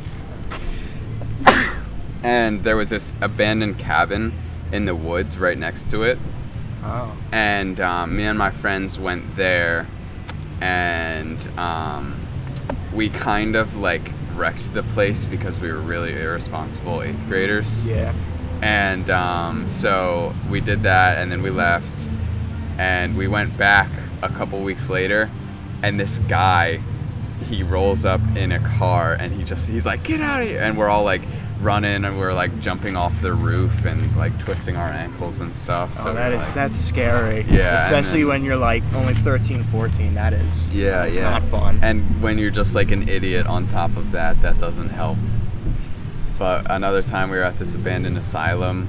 And 2.23 2.63
there 2.63 2.75
was 2.75 2.89
this 2.89 3.13
abandoned 3.21 3.79
cabin 3.79 4.34
in 4.71 4.86
the 4.86 4.95
woods 4.95 5.38
right 5.38 5.58
next 5.58 5.89
to 5.91 6.03
it. 6.03 6.17
Oh. 6.84 7.15
And 7.32 7.79
um, 7.79 8.15
me 8.15 8.23
and 8.23 8.38
my 8.38 8.51
friends 8.51 8.99
went 8.99 9.36
there, 9.36 9.88
and 10.62 11.45
um, 11.58 12.19
we 12.93 13.10
kind 13.10 13.55
of 13.55 13.75
like 13.75 14.12
wrecked 14.36 14.73
the 14.73 14.84
place 14.84 15.25
because 15.25 15.60
we 15.60 15.71
were 15.71 15.79
really 15.79 16.13
irresponsible 16.13 17.01
eighth 17.01 17.23
graders. 17.27 17.86
Yeah. 17.86 18.13
And 18.62 19.10
um, 19.10 19.67
so 19.67 20.34
we 20.49 20.60
did 20.62 20.84
that, 20.84 21.17
and 21.17 21.32
then 21.32 21.41
we 21.41 21.49
left, 21.49 22.08
and 22.77 23.17
we 23.17 23.27
went 23.27 23.58
back 23.58 23.89
a 24.21 24.29
couple 24.29 24.62
weeks 24.62 24.89
later, 24.89 25.29
and 25.82 25.99
this 25.99 26.17
guy, 26.17 26.82
he 27.49 27.63
rolls 27.63 28.03
up 28.03 28.21
in 28.36 28.51
a 28.51 28.60
car, 28.60 29.13
and 29.13 29.34
he 29.34 29.43
just 29.43 29.67
he's 29.67 29.86
like, 29.86 30.03
"Get 30.03 30.19
out 30.19 30.41
of 30.41 30.47
here!" 30.49 30.60
And 30.60 30.77
we're 30.77 30.89
all 30.89 31.03
like 31.03 31.21
running, 31.62 32.06
and 32.06 32.17
we're 32.17 32.34
like 32.34 32.60
jumping 32.62 32.95
off 32.95 33.22
the 33.22 33.34
roof 33.34 33.86
and 33.86 34.15
like 34.17 34.38
twisting 34.39 34.76
our 34.78 34.89
ankles 34.89 35.39
and 35.39 35.56
stuff. 35.56 35.91
Oh, 36.00 36.04
So 36.06 36.13
that 36.13 36.32
we're 36.32 36.38
like- 36.38 36.54
that's 36.54 36.76
scary. 36.80 37.45
Yeah, 37.50 37.84
Especially 37.86 38.22
then- 38.22 38.30
when 38.30 38.43
you're 38.45 38.56
like 38.56 38.84
only 38.93 39.13
13, 39.13 39.63
14. 39.65 40.13
That 40.13 40.34
is. 40.34 40.74
Yeah, 40.74 41.04
it's 41.06 41.17
yeah. 41.17 41.30
not 41.30 41.43
fun. 41.43 41.80
And 41.82 42.22
when 42.22 42.38
you're 42.38 42.52
just 42.52 42.76
like 42.76 42.91
an 42.91 43.08
idiot 43.10 43.48
on 43.48 43.67
top 43.67 43.95
of 43.98 44.12
that, 44.12 44.41
that 44.41 44.58
doesn't 44.60 44.89
help. 44.89 45.17
But 46.38 46.69
another 46.72 47.02
time 47.04 47.30
we 47.30 47.38
were 47.38 47.43
at 47.43 47.60
this 47.60 47.74
abandoned 47.74 48.17
asylum 48.17 48.88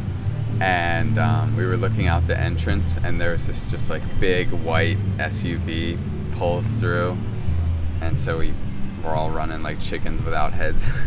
and 0.60 1.18
um, 1.18 1.56
we 1.56 1.66
were 1.66 1.76
looking 1.76 2.06
out 2.06 2.26
the 2.28 2.38
entrance 2.38 2.96
and 3.02 3.20
there 3.20 3.32
was 3.32 3.46
this 3.46 3.70
just 3.70 3.90
like 3.90 4.02
big 4.20 4.48
white 4.50 4.98
SUV 5.18 5.98
pulls 6.36 6.66
through. 6.78 7.16
And 8.00 8.18
so 8.18 8.38
we 8.38 8.52
were 9.02 9.10
all 9.10 9.30
running 9.30 9.62
like 9.62 9.80
chickens 9.80 10.22
without 10.24 10.52
heads. 10.52 10.86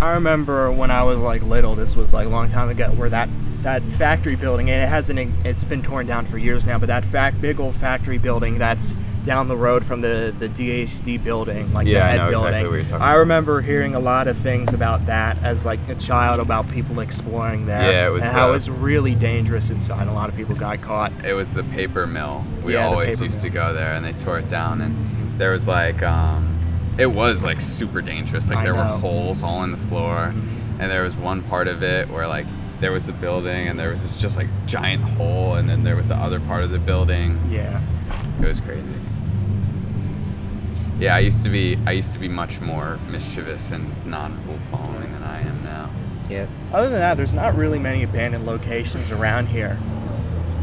I 0.00 0.12
remember 0.14 0.70
when 0.70 0.90
I 0.90 1.02
was 1.04 1.18
like 1.18 1.42
little. 1.42 1.74
This 1.74 1.96
was 1.96 2.12
like 2.12 2.26
a 2.26 2.30
long 2.30 2.48
time 2.48 2.68
ago. 2.68 2.88
Where 2.90 3.08
that 3.10 3.28
that 3.62 3.82
factory 3.82 4.36
building, 4.36 4.70
and 4.70 4.82
it 4.82 4.88
hasn't. 4.88 5.18
It's 5.46 5.64
been 5.64 5.82
torn 5.82 6.06
down 6.06 6.26
for 6.26 6.36
years 6.38 6.66
now. 6.66 6.78
But 6.78 6.86
that 6.86 7.04
fact, 7.04 7.40
big 7.40 7.60
old 7.60 7.74
factory 7.74 8.18
building 8.18 8.58
that's 8.58 8.96
down 9.24 9.48
the 9.48 9.56
road 9.56 9.82
from 9.84 10.02
the 10.02 10.34
the 10.38 10.48
DHD 10.50 11.22
building, 11.24 11.72
like 11.72 11.86
Yeah, 11.86 12.00
the 12.00 12.04
I 12.04 12.08
head 12.08 12.28
exactly 12.32 12.62
building. 12.62 12.82
talking 12.84 13.02
I 13.02 13.10
about. 13.12 13.18
remember 13.20 13.60
hearing 13.62 13.94
a 13.94 14.00
lot 14.00 14.28
of 14.28 14.36
things 14.36 14.74
about 14.74 15.06
that 15.06 15.38
as 15.42 15.64
like 15.64 15.78
a 15.88 15.94
child 15.94 16.40
about 16.40 16.68
people 16.70 17.00
exploring 17.00 17.64
that. 17.66 17.90
Yeah, 17.90 18.06
it 18.08 18.10
was 18.10 18.22
and 18.22 18.32
how 18.32 18.48
the- 18.48 18.54
it's 18.54 18.68
really 18.68 19.14
dangerous 19.14 19.70
inside. 19.70 20.08
A 20.08 20.12
lot 20.12 20.28
of 20.28 20.36
people 20.36 20.54
got 20.54 20.82
caught. 20.82 21.10
it 21.24 21.32
was 21.32 21.54
the 21.54 21.62
paper 21.64 22.06
mill. 22.06 22.44
We 22.62 22.74
Yeah, 22.74 22.88
always 22.88 23.18
used 23.22 23.40
to 23.42 23.48
go 23.48 23.72
there, 23.72 23.94
and 23.94 24.04
they 24.04 24.12
tore 24.12 24.40
it 24.40 24.48
down. 24.48 24.82
And 24.82 24.94
there 25.38 25.52
was 25.52 25.66
like, 25.66 26.02
um, 26.02 26.53
it 26.98 27.06
was 27.06 27.42
like 27.44 27.60
super 27.60 28.00
dangerous. 28.00 28.48
Like 28.48 28.58
I 28.58 28.64
there 28.64 28.74
know. 28.74 28.92
were 28.92 28.98
holes 28.98 29.42
all 29.42 29.62
in 29.64 29.70
the 29.70 29.76
floor, 29.76 30.32
mm-hmm. 30.34 30.80
and 30.80 30.90
there 30.90 31.02
was 31.02 31.16
one 31.16 31.42
part 31.42 31.68
of 31.68 31.82
it 31.82 32.08
where 32.08 32.26
like 32.26 32.46
there 32.80 32.92
was 32.92 33.08
a 33.08 33.12
building, 33.12 33.68
and 33.68 33.78
there 33.78 33.90
was 33.90 34.02
this 34.02 34.16
just 34.16 34.36
like 34.36 34.48
giant 34.66 35.02
hole, 35.02 35.54
and 35.54 35.68
then 35.68 35.84
there 35.84 35.96
was 35.96 36.08
the 36.08 36.16
other 36.16 36.40
part 36.40 36.64
of 36.64 36.70
the 36.70 36.78
building. 36.78 37.38
Yeah. 37.50 37.80
It 38.40 38.46
was 38.46 38.60
crazy. 38.60 38.84
Yeah, 40.98 41.16
I 41.16 41.20
used 41.20 41.42
to 41.42 41.48
be 41.48 41.78
I 41.86 41.92
used 41.92 42.12
to 42.12 42.18
be 42.18 42.28
much 42.28 42.60
more 42.60 42.98
mischievous 43.10 43.70
and 43.70 43.92
non-rule 44.06 44.58
following 44.70 45.12
than 45.12 45.22
I 45.22 45.40
am 45.40 45.64
now. 45.64 45.90
Yeah. 46.28 46.46
Other 46.72 46.88
than 46.88 46.98
that, 46.98 47.16
there's 47.16 47.34
not 47.34 47.56
really 47.56 47.78
many 47.78 48.02
abandoned 48.04 48.46
locations 48.46 49.10
around 49.10 49.46
here. 49.46 49.78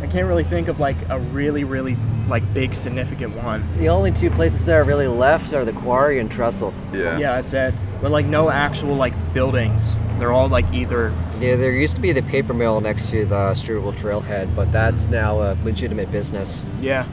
I 0.02 0.08
can't 0.08 0.28
really 0.28 0.44
think 0.44 0.68
of 0.68 0.80
like 0.80 0.98
a 1.10 1.20
really, 1.20 1.64
really 1.64 1.96
like 2.28 2.44
big 2.54 2.74
significant 2.74 3.36
one. 3.44 3.68
The 3.78 3.90
only 3.90 4.12
two 4.12 4.30
places 4.32 4.66
that 4.66 4.76
are 4.76 4.84
really 4.84 5.08
left 5.08 5.54
are 5.54 5.66
the 5.66 5.74
quarry 5.74 6.20
and 6.20 6.32
Trestle. 6.32 6.74
Yeah. 6.94 7.18
Yeah, 7.18 7.36
that's 7.36 7.54
it. 7.54 7.74
But 8.02 8.12
like 8.12 8.26
no 8.26 8.50
actual 8.50 8.96
like 8.96 9.14
buildings. 9.34 9.98
They're 10.18 10.32
all 10.32 10.48
like 10.48 10.66
either 10.74 11.14
Yeah, 11.40 11.56
there 11.56 11.72
used 11.72 11.96
to 11.96 12.02
be 12.02 12.12
the 12.12 12.22
paper 12.24 12.54
mill 12.54 12.80
next 12.82 13.10
to 13.12 13.26
the 13.26 13.54
Struble 13.56 13.92
Trailhead, 13.94 14.56
but 14.56 14.72
that's 14.72 15.08
now 15.08 15.42
a 15.42 15.58
legitimate 15.64 16.12
business. 16.12 16.68
yeah, 16.80 17.06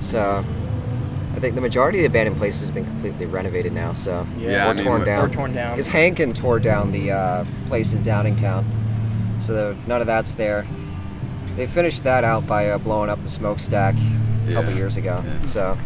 So 0.00 0.42
I 1.34 1.38
think 1.38 1.54
the 1.54 1.60
majority 1.60 1.98
of 1.98 2.02
the 2.02 2.06
abandoned 2.06 2.38
places 2.38 2.68
have 2.68 2.74
been 2.74 2.86
completely 2.86 3.26
renovated 3.26 3.72
now. 3.72 3.92
So 3.94 4.26
Yeah, 4.38 4.50
Yeah, 4.50 4.66
or 4.66 4.70
I 4.70 4.72
mean, 4.72 4.84
torn 4.84 4.98
what- 5.00 5.06
down. 5.06 5.24
or 5.24 5.28
torn 5.32 5.54
down. 5.54 5.72
Because 5.74 5.86
Hankin 5.86 6.32
tore 6.32 6.58
down 6.58 6.92
the 6.92 7.12
uh, 7.12 7.44
place 7.68 7.92
in 7.92 8.02
Downingtown, 8.02 8.64
so 9.40 9.76
none 9.86 10.00
of 10.00 10.06
that's 10.06 10.32
there. 10.34 10.66
They 11.56 11.66
finished 11.66 12.04
that 12.04 12.24
out 12.24 12.46
by 12.46 12.70
uh, 12.70 12.78
blowing 12.78 13.08
up 13.10 13.22
the 13.22 13.28
smokestack 13.28 13.94
a 14.48 14.52
couple 14.52 14.70
Yeah, 14.70 14.76
years 14.76 14.96
ago. 14.96 15.22
yeah. 15.24 15.46
So 15.46 15.78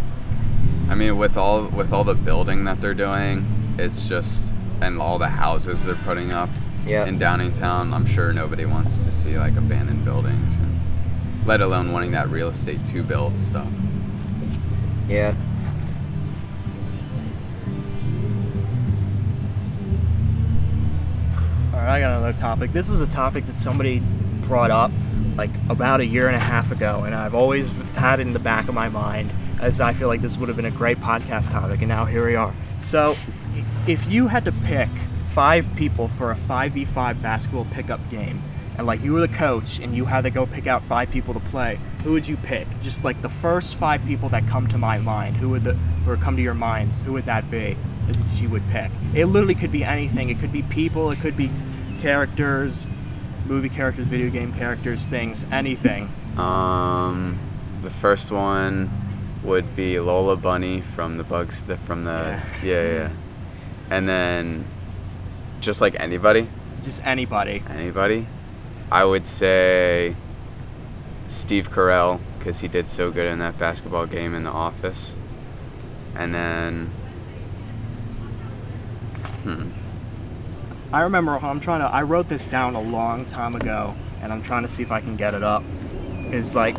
I 0.89 0.95
mean, 0.95 1.17
with 1.19 1.37
all 1.37 1.65
with 1.67 1.93
all 1.93 2.05
the 2.05 2.15
building 2.15 2.65
that 2.65 2.81
they're 2.81 2.95
doing, 2.95 3.47
it's 3.79 4.07
just 4.09 4.53
and 4.81 5.01
all 5.01 5.19
the 5.19 5.29
houses 5.29 5.85
they're 5.85 5.95
putting 5.95 6.33
up 6.33 6.49
yeah, 6.87 7.05
in 7.07 7.19
Downingtown. 7.19 7.93
I'm 7.93 8.07
sure 8.07 8.33
nobody 8.33 8.65
wants 8.65 8.99
to 9.01 9.13
see 9.13 9.39
like 9.39 9.57
abandoned 9.57 10.05
buildings, 10.05 10.57
and 10.57 10.81
let 11.47 11.61
alone 11.61 11.93
wanting 11.93 12.11
that 12.13 12.29
real 12.29 12.49
estate 12.49 12.85
to 12.87 13.03
build 13.03 13.39
stuff. 13.39 13.69
yeah. 15.09 15.35
All 21.73 21.79
right, 21.79 21.89
I 21.97 22.01
got 22.01 22.11
another 22.11 22.33
topic. 22.37 22.73
This 22.73 22.89
is 22.89 23.01
a 23.01 23.07
topic 23.07 23.47
that 23.47 23.57
somebody 23.57 24.03
brought 24.43 24.71
up 24.71 24.91
like 25.41 25.51
about 25.71 26.01
a 26.01 26.05
year 26.05 26.27
and 26.27 26.37
a 26.37 26.41
half 26.55 26.71
ago, 26.71 27.05
and 27.05 27.15
I've 27.15 27.35
always 27.35 27.71
had 27.95 28.21
it 28.21 28.27
in 28.27 28.35
the 28.35 28.39
back 28.39 28.69
of 28.69 28.75
my 28.75 28.91
mind 28.91 29.31
as 29.59 29.81
I 29.81 29.95
feel 29.95 30.07
like 30.07 30.21
this 30.21 30.37
would 30.37 30.51
have 30.51 30.57
been 30.57 30.67
a 30.67 30.71
great 30.71 30.99
podcast 30.99 31.51
topic, 31.51 31.79
and 31.79 31.89
now 31.89 32.05
here 32.05 32.27
we 32.27 32.37
are. 32.37 32.55
So, 32.81 33.17
if 33.87 34.07
you 34.13 34.29
had 34.29 34.45
to 34.45 34.53
pick 34.53 34.91
five 35.33 35.67
people 35.77 36.09
for 36.09 36.31
a 36.31 36.35
5v5 36.35 37.23
basketball 37.23 37.67
pickup 37.73 38.01
game, 38.11 38.43
and 38.77 38.87
like 38.87 39.01
you 39.01 39.15
were 39.15 39.21
the 39.21 39.29
coach 39.29 39.79
and 39.79 39.97
you 39.97 40.05
had 40.05 40.25
to 40.25 40.31
go 40.31 40.45
pick 40.45 40.67
out 40.67 40.83
five 40.83 41.11
people 41.11 41.33
to 41.33 41.41
play, 41.41 41.79
who 42.05 42.13
would 42.13 42.29
you 42.29 42.37
pick? 42.37 42.67
Just 42.83 43.03
like 43.03 43.23
the 43.23 43.31
first 43.31 43.77
five 43.77 44.05
people 44.05 44.29
that 44.29 44.47
come 44.47 44.69
to 44.69 44.77
my 44.77 44.99
mind, 44.99 45.37
who 45.37 45.49
would 45.49 45.65
the 45.65 45.79
or 46.07 46.17
come 46.17 46.37
to 46.37 46.43
your 46.43 46.53
minds, 46.53 47.01
who 47.01 47.15
would 47.15 47.25
that 47.25 47.51
be 47.51 47.79
that 48.09 48.43
you 48.43 48.51
would 48.51 48.69
pick? 48.69 48.91
It 49.15 49.25
literally 49.25 49.55
could 49.55 49.73
be 49.73 49.85
anything. 49.85 50.29
It 50.29 50.39
could 50.39 50.53
be 50.53 50.65
people, 50.65 51.11
it 51.11 51.19
could 51.21 51.39
be 51.39 51.51
characters, 52.03 52.87
movie 53.51 53.69
characters, 53.69 54.07
video 54.07 54.31
game 54.31 54.53
characters, 54.55 55.07
things, 55.07 55.45
anything. 55.51 56.09
Um, 56.39 57.39
the 57.83 57.91
first 57.91 58.31
one 58.31 58.89
would 59.43 59.75
be 59.75 59.99
Lola 59.99 60.37
Bunny 60.37 60.81
from 60.81 61.19
the 61.19 61.25
Bugs, 61.25 61.65
the, 61.65 61.77
from 61.77 62.05
the 62.05 62.41
yeah. 62.63 62.65
yeah 62.65 62.93
yeah, 62.93 63.11
and 63.91 64.09
then 64.09 64.65
just 65.61 65.81
like 65.81 65.99
anybody, 65.99 66.49
Just 66.83 67.05
anybody. 67.05 67.63
anybody, 67.69 68.27
I 68.91 69.05
would 69.05 69.27
say 69.27 70.15
Steve 71.29 71.71
Carell 71.71 72.21
because 72.39 72.61
he 72.61 72.69
did 72.69 72.89
so 72.89 73.11
good 73.11 73.27
in 73.27 73.41
that 73.41 73.59
basketball 73.59 74.07
game 74.07 74.35
in 74.35 74.45
The 74.45 74.51
Office. 74.51 75.15
and 76.15 76.35
then. 76.35 76.87
Hmm. 79.43 79.71
I 80.93 81.03
remember 81.03 81.39
I'm 81.39 81.61
trying 81.61 81.81
to. 81.81 81.87
I 81.87 82.03
wrote 82.03 82.29
this 82.29 82.49
down 82.49 82.75
a 82.75 82.81
long 82.81 83.25
time 83.25 83.55
ago, 83.55 83.95
and 84.23 84.33
I'm 84.33 84.43
trying 84.43 84.63
to 84.63 84.69
see 84.69 84.83
if 84.83 84.91
I 84.91 85.01
can 85.01 85.17
get 85.17 85.35
it 85.35 85.43
up. 85.43 85.63
It's 86.33 86.55
like, 86.57 86.77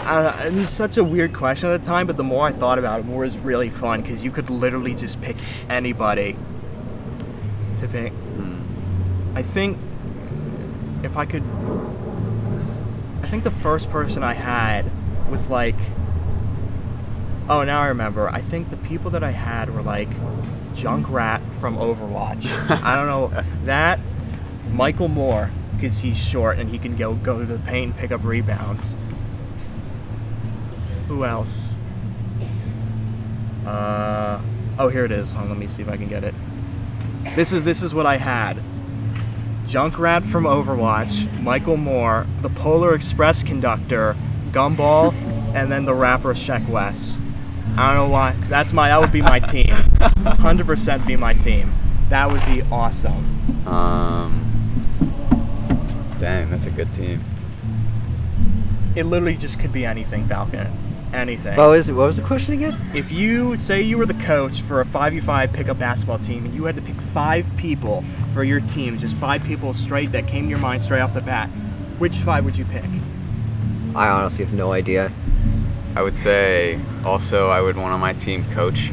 uh, 0.00 0.44
it 0.46 0.52
was 0.52 0.68
such 0.68 0.98
a 0.98 1.04
weird 1.04 1.32
question 1.32 1.70
at 1.70 1.80
the 1.80 1.86
time, 1.86 2.06
but 2.06 2.18
the 2.18 2.24
more 2.24 2.46
I 2.46 2.52
thought 2.52 2.78
about 2.78 3.00
it, 3.00 3.06
more 3.06 3.24
it 3.24 3.28
was 3.28 3.38
really 3.38 3.70
fun 3.70 4.02
because 4.02 4.22
you 4.22 4.30
could 4.30 4.50
literally 4.50 4.94
just 4.94 5.22
pick 5.22 5.36
anybody 5.70 6.36
to 7.78 7.88
pick. 7.88 8.12
Hmm. 8.12 8.62
I 9.34 9.42
think 9.42 9.78
if 11.02 11.16
I 11.16 11.24
could, 11.24 11.42
I 13.22 13.26
think 13.26 13.44
the 13.44 13.50
first 13.50 13.88
person 13.88 14.22
I 14.22 14.34
had 14.34 14.90
was 15.30 15.48
like, 15.48 15.76
oh, 17.48 17.64
now 17.64 17.80
I 17.80 17.86
remember. 17.88 18.28
I 18.28 18.42
think 18.42 18.68
the 18.70 18.76
people 18.76 19.10
that 19.12 19.24
I 19.24 19.30
had 19.30 19.74
were 19.74 19.82
like 19.82 20.08
Junkrat 20.76 21.40
from 21.54 21.76
Overwatch. 21.76 22.46
I 22.82 22.94
don't 22.94 23.06
know 23.06 23.44
that 23.64 23.98
Michael 24.70 25.08
Moore 25.08 25.50
because 25.74 25.98
he's 25.98 26.22
short 26.22 26.58
and 26.58 26.70
he 26.70 26.78
can 26.78 26.96
go 26.96 27.14
go 27.14 27.38
to 27.38 27.46
the 27.46 27.58
paint 27.58 27.92
and 27.92 27.96
pick 27.96 28.12
up 28.12 28.22
rebounds. 28.24 28.96
Who 31.08 31.24
else? 31.24 31.78
Uh, 33.64 34.40
oh, 34.78 34.88
here 34.88 35.04
it 35.04 35.12
is. 35.12 35.32
Hold 35.32 35.44
on, 35.44 35.48
let 35.50 35.58
me 35.58 35.66
see 35.66 35.82
if 35.82 35.88
I 35.88 35.96
can 35.96 36.08
get 36.08 36.24
it. 36.24 36.34
This 37.34 37.52
is 37.52 37.64
this 37.64 37.82
is 37.82 37.94
what 37.94 38.06
I 38.06 38.16
had. 38.18 38.62
Junkrat 39.66 40.24
from 40.24 40.44
Overwatch, 40.44 41.42
Michael 41.42 41.76
Moore, 41.76 42.26
the 42.42 42.50
Polar 42.50 42.94
Express 42.94 43.42
conductor, 43.42 44.14
Gumball, 44.52 45.12
and 45.54 45.72
then 45.72 45.84
the 45.86 45.94
rapper 45.94 46.34
Sheck 46.34 46.68
Wes. 46.68 47.18
I 47.76 47.94
don't 47.94 48.08
know 48.08 48.12
why. 48.12 48.32
That's 48.48 48.72
my. 48.72 48.88
That 48.88 49.00
would 49.00 49.12
be 49.12 49.22
my 49.22 49.38
team. 49.38 49.74
Hundred 50.00 50.66
percent 50.66 51.06
be 51.06 51.16
my 51.16 51.34
team. 51.34 51.72
That 52.08 52.30
would 52.30 52.44
be 52.46 52.62
awesome. 52.72 53.66
Um. 53.66 54.42
Dang, 56.18 56.50
that's 56.50 56.66
a 56.66 56.70
good 56.70 56.92
team. 56.94 57.22
It 58.94 59.04
literally 59.04 59.36
just 59.36 59.58
could 59.58 59.72
be 59.72 59.84
anything, 59.84 60.26
Falcon. 60.26 60.66
Anything. 61.12 61.56
What 61.56 61.68
was, 61.68 61.92
what 61.92 62.06
was 62.06 62.16
the 62.16 62.22
question 62.22 62.54
again? 62.54 62.78
if 62.94 63.12
you 63.12 63.56
say 63.56 63.82
you 63.82 63.98
were 63.98 64.06
the 64.06 64.14
coach 64.14 64.62
for 64.62 64.80
a 64.80 64.84
5v5 64.84 65.52
pickup 65.52 65.78
basketball 65.78 66.18
team 66.18 66.44
and 66.46 66.54
you 66.54 66.64
had 66.64 66.74
to 66.76 66.82
pick 66.82 66.96
five 66.96 67.46
people 67.56 68.02
for 68.32 68.42
your 68.42 68.60
team, 68.60 68.98
just 68.98 69.14
five 69.14 69.44
people 69.44 69.72
straight 69.74 70.12
that 70.12 70.26
came 70.26 70.44
to 70.44 70.50
your 70.50 70.58
mind 70.58 70.80
straight 70.80 71.00
off 71.00 71.14
the 71.14 71.20
bat, 71.20 71.48
which 71.98 72.16
five 72.16 72.44
would 72.44 72.56
you 72.56 72.64
pick? 72.64 72.84
I 73.94 74.08
honestly 74.08 74.44
have 74.44 74.54
no 74.54 74.72
idea. 74.72 75.12
I 75.96 76.02
would 76.02 76.14
say 76.14 76.78
also 77.04 77.48
I 77.48 77.60
would 77.60 77.76
want 77.76 77.92
on 77.94 78.00
my 78.00 78.12
team 78.12 78.44
coach. 78.52 78.90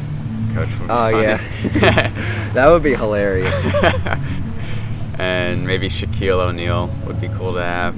Coach 0.54 0.68
would 0.78 0.88
be 0.88 0.90
Oh, 0.90 1.10
fun. 1.12 1.22
yeah. 1.22 2.10
That 2.54 2.68
would 2.68 2.82
be 2.82 2.94
hilarious. 2.94 3.66
and 5.18 5.66
maybe 5.66 5.88
Shaquille 5.88 6.38
O'Neal 6.40 6.88
would 7.06 7.20
be 7.20 7.28
cool 7.28 7.52
to 7.54 7.62
have. 7.62 7.94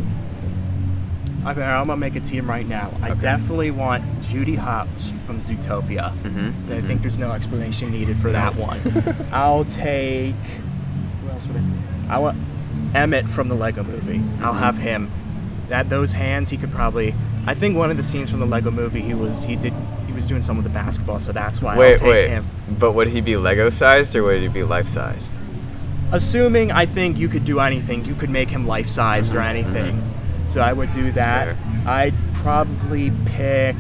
I 1.44 1.52
better, 1.54 1.62
I'm 1.70 1.86
gonna 1.86 1.98
make 1.98 2.16
a 2.16 2.20
team 2.20 2.48
right 2.50 2.66
now. 2.66 2.90
I 3.02 3.10
Okay. 3.10 3.20
definitely 3.20 3.70
want 3.70 4.02
Judy 4.22 4.56
Hopps 4.56 5.12
from 5.26 5.40
Zootopia. 5.40 6.10
Mm-hmm. 6.12 6.72
I 6.72 6.80
think 6.80 7.02
there's 7.02 7.18
no 7.18 7.30
explanation 7.30 7.92
needed 7.92 8.16
for 8.16 8.32
that 8.32 8.56
one. 8.56 8.80
I'll 9.32 9.64
take. 9.66 10.34
Who 11.22 11.28
else 11.30 11.46
would 11.46 11.62
I? 12.08 12.16
I 12.16 12.18
want 12.18 12.36
Emmett 12.94 13.28
from 13.28 13.48
the 13.48 13.54
Lego 13.54 13.84
Movie. 13.84 14.20
I'll 14.42 14.54
Mhm. 14.54 14.58
have 14.58 14.78
him. 14.78 15.10
That 15.68 15.88
those 15.88 16.12
hands, 16.12 16.50
he 16.50 16.56
could 16.56 16.72
probably. 16.72 17.14
I 17.46 17.54
think 17.54 17.76
one 17.76 17.90
of 17.90 17.96
the 17.96 18.02
scenes 18.02 18.30
from 18.30 18.40
the 18.40 18.46
Lego 18.46 18.70
Movie, 18.70 19.00
he 19.02 19.14
was 19.14 19.42
he 19.44 19.56
did 19.56 19.72
he 20.06 20.12
was 20.12 20.26
doing 20.26 20.42
some 20.42 20.56
with 20.56 20.64
the 20.64 20.70
basketball, 20.70 21.20
so 21.20 21.32
that's 21.32 21.62
why 21.62 21.74
I'll 21.74 21.78
Wait, 21.78 21.98
take 21.98 22.08
wait. 22.08 22.28
him. 22.28 22.46
But 22.78 22.92
would 22.92 23.08
he 23.08 23.20
be 23.20 23.36
Lego 23.36 23.70
sized 23.70 24.14
or 24.16 24.22
would 24.24 24.42
he 24.42 24.48
be 24.48 24.62
life 24.64 24.88
sized? 24.88 25.32
Assuming 26.12 26.70
I 26.72 26.86
think 26.86 27.16
you 27.18 27.28
could 27.28 27.44
do 27.44 27.60
anything, 27.60 28.04
you 28.04 28.14
could 28.14 28.30
make 28.30 28.48
him 28.48 28.66
life 28.66 28.88
sized 28.88 29.34
or 29.34 29.38
Mhm, 29.38 29.44
anything. 29.46 30.02
So 30.48 30.60
I 30.60 30.72
would 30.72 30.92
do 30.94 31.10
that. 31.12 31.56
Fair. 31.56 31.56
I'd 31.86 32.14
probably 32.34 33.12
pick. 33.26 33.76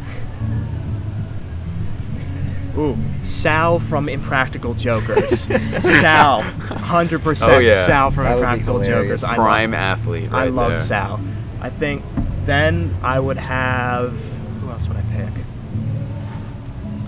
Ooh, 2.76 2.96
Sal 3.22 3.78
from 3.80 4.08
Impractical 4.08 4.74
Jokers. 4.74 5.40
Sal, 5.82 6.42
hundred 6.70 7.22
percent. 7.22 7.52
Oh, 7.52 7.58
yeah. 7.58 7.86
Sal 7.86 8.10
from 8.10 8.24
That 8.24 8.34
would 8.34 8.40
be 8.40 8.42
Impractical 8.42 8.80
hilarious. 8.80 9.22
Jokers. 9.22 9.24
I 9.24 9.34
Prime 9.34 9.70
love, 9.70 9.80
athlete. 9.80 10.28
I 10.32 10.44
love 10.48 10.72
there. 10.72 10.76
Sal. 10.76 11.20
I 11.62 11.70
think 11.70 12.02
then 12.46 12.96
I 13.02 13.18
would 13.20 13.36
have. 13.36 14.12
Who 14.60 14.70
else 14.70 14.88
would 14.88 14.96
I 14.96 15.02
pick? 15.12 15.32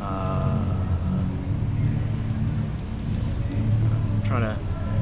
Uh, 0.00 0.64
trying 4.24 4.42
to 4.42 4.56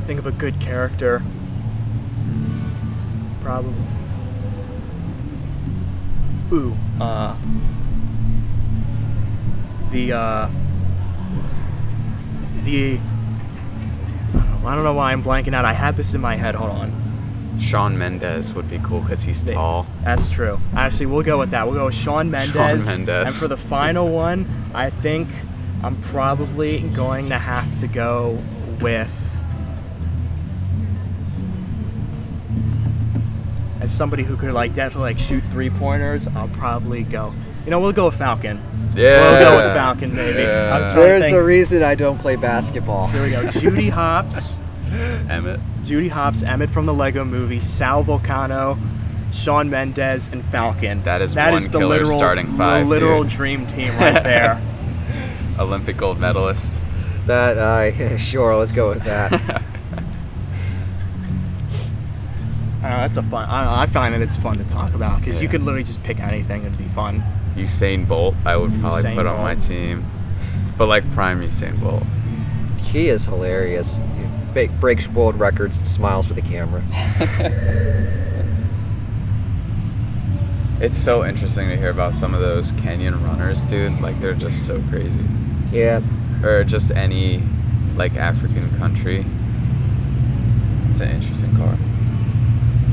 think 0.07 0.19
of 0.19 0.27
a 0.27 0.33
good 0.33 0.61
character. 0.61 1.23
Probably. 3.43 3.73
Ooh, 6.53 6.77
uh, 7.01 7.35
the 9.91 10.13
uh, 10.13 10.49
the. 12.65 12.99
I 12.99 14.39
don't 14.39 14.63
know- 14.63 14.69
I 14.69 14.75
don't 14.75 14.85
know 14.85 14.95
why 14.95 15.13
I'm 15.13 15.23
blanking 15.23 15.55
out. 15.55 15.65
I 15.65 15.73
had 15.73 15.97
this 15.97 16.13
in 16.15 16.21
my 16.21 16.35
head. 16.37 16.55
Hold 16.57 16.71
on. 16.71 17.06
Shawn 17.61 17.97
Mendes 17.99 18.55
would 18.55 18.69
be 18.69 18.79
cool 18.81 19.01
because 19.01 19.23
he's 19.23 19.45
tall. 19.45 19.87
That's 20.05 20.29
true. 20.29 20.61
Actually, 20.75 21.07
we'll 21.07 21.23
go 21.23 21.39
with 21.39 21.51
that. 21.51 21.67
We'll 21.67 21.75
go 21.77 21.87
with 21.87 21.95
Sean 21.95 22.31
Mendez. 22.31 22.87
Mendes. 22.87 23.27
And 23.27 23.35
for 23.35 23.49
the 23.49 23.57
final 23.57 24.09
one, 24.09 24.47
I 24.75 24.91
think 24.91 25.29
I'm 25.83 26.01
probably 26.03 26.81
going 26.81 27.29
to 27.31 27.39
have 27.39 27.77
to 27.79 27.87
go 27.87 28.39
with. 28.81 29.23
As 33.81 33.95
somebody 33.95 34.23
who 34.23 34.37
could 34.37 34.53
like 34.53 34.75
definitely 34.75 35.13
like 35.13 35.19
shoot 35.19 35.45
three 35.45 35.71
pointers, 35.71 36.27
I'll 36.29 36.49
probably 36.49 37.03
go. 37.05 37.33
You 37.65 37.71
know, 37.71 37.81
we'll 37.81 37.93
go 37.93 38.07
with 38.07 38.17
Falcon. 38.17 38.61
Yeah. 38.95 39.21
We'll 39.31 39.51
go 39.51 39.57
with 39.57 39.75
Falcon, 39.75 40.15
maybe. 40.15 40.41
Yeah. 40.41 40.73
I 40.75 40.81
was 40.81 40.93
trying 40.93 41.05
There's 41.05 41.23
think. 41.25 41.37
a 41.37 41.43
reason 41.43 41.83
I 41.83 41.95
don't 41.95 42.19
play 42.19 42.37
basketball. 42.37 43.09
Here 43.09 43.23
we 43.23 43.31
go. 43.31 43.51
Judy 43.51 43.89
Hopps. 43.89 44.59
Emmett. 44.93 45.61
Judy 45.85 46.09
Hopps, 46.09 46.43
Emmett 46.43 46.71
from 46.71 46.87
the 46.87 46.95
Lego 46.95 47.25
Movie, 47.25 47.61
Sal 47.61 48.05
Vulcano, 48.05 48.79
Shawn 49.33 49.69
Mendes, 49.71 50.29
and 50.29 50.45
Falcon. 50.45 51.03
That 51.03 51.23
is 51.23 51.35
that 51.35 51.51
one 51.51 51.59
is 51.59 51.69
the 51.69 51.79
killer 51.79 51.99
literal, 52.01 52.19
starting 52.19 52.51
the 52.53 52.59
five, 52.59 52.87
literal 52.87 53.23
dude. 53.25 53.33
dream 53.33 53.67
team 53.67 53.93
right 53.99 54.23
there. 54.23 54.61
Olympic 55.59 55.97
gold 55.97 56.19
medalist. 56.21 56.73
That, 57.27 57.59
uh, 57.59 58.19
sure, 58.33 58.57
let's 58.57 58.73
go 58.73 58.91
with 58.91 59.03
that. 59.05 59.33
I 59.33 59.37
know, 62.83 62.97
that's 62.99 63.17
a 63.17 63.23
fun. 63.23 63.49
I, 63.49 63.65
know, 63.65 63.75
I 63.75 63.87
find 63.87 64.15
that 64.15 64.21
it's 64.23 64.37
fun 64.37 64.59
to 64.59 64.65
talk 64.65 64.95
about 64.95 65.19
because 65.21 65.41
you 65.41 65.47
Yeah. 65.47 65.53
could 65.53 65.63
literally 65.63 65.85
just 65.85 66.03
pick 66.05 66.21
anything; 66.21 66.63
it'd 66.63 66.79
be 66.79 66.85
fun. 66.89 67.23
Usain 67.57 68.07
Bolt, 68.07 68.35
I 68.45 68.57
would 68.57 68.71
probably 68.81 69.03
Usain 69.03 69.15
put 69.15 69.27
on 69.27 69.41
my 69.41 69.55
team. 69.55 70.05
But 70.79 70.87
like 70.87 71.11
prime 71.15 71.41
Usain 71.41 71.81
Bolt. 71.81 72.03
he 72.83 73.09
is 73.09 73.25
hilarious. 73.25 73.99
He 74.57 74.67
ba- 74.67 74.73
breaks 74.81 75.07
world 75.09 75.39
records 75.39 75.77
and 75.77 75.87
smiles 75.87 76.27
for 76.27 76.35
the 76.35 76.43
camera. 76.43 76.83
It's 80.79 80.99
so 80.99 81.25
interesting 81.25 81.71
to 81.71 81.77
hear 81.77 81.89
about 81.89 82.13
some 82.13 82.35
of 82.35 82.41
those 82.43 82.73
Kenyan 82.73 83.25
runners, 83.25 83.65
dude. 83.65 83.99
Like 84.03 84.21
they're 84.21 84.35
just 84.35 84.67
so 84.67 84.79
crazy. 84.91 85.25
Yeah, 85.73 86.03
Or 86.45 86.65
just 86.65 86.91
any 86.91 87.43
like 87.97 88.15
African 88.17 88.69
country. 88.77 89.25
It's 90.91 91.01
an 91.01 91.13
interesting 91.13 91.57
car. 91.57 91.79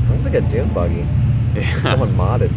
looks 0.08 0.24
like 0.24 0.32
a 0.32 0.40
dune 0.50 0.72
buggy. 0.72 1.06
Yeah. 1.54 1.82
Someone 1.82 2.14
modded. 2.14 2.50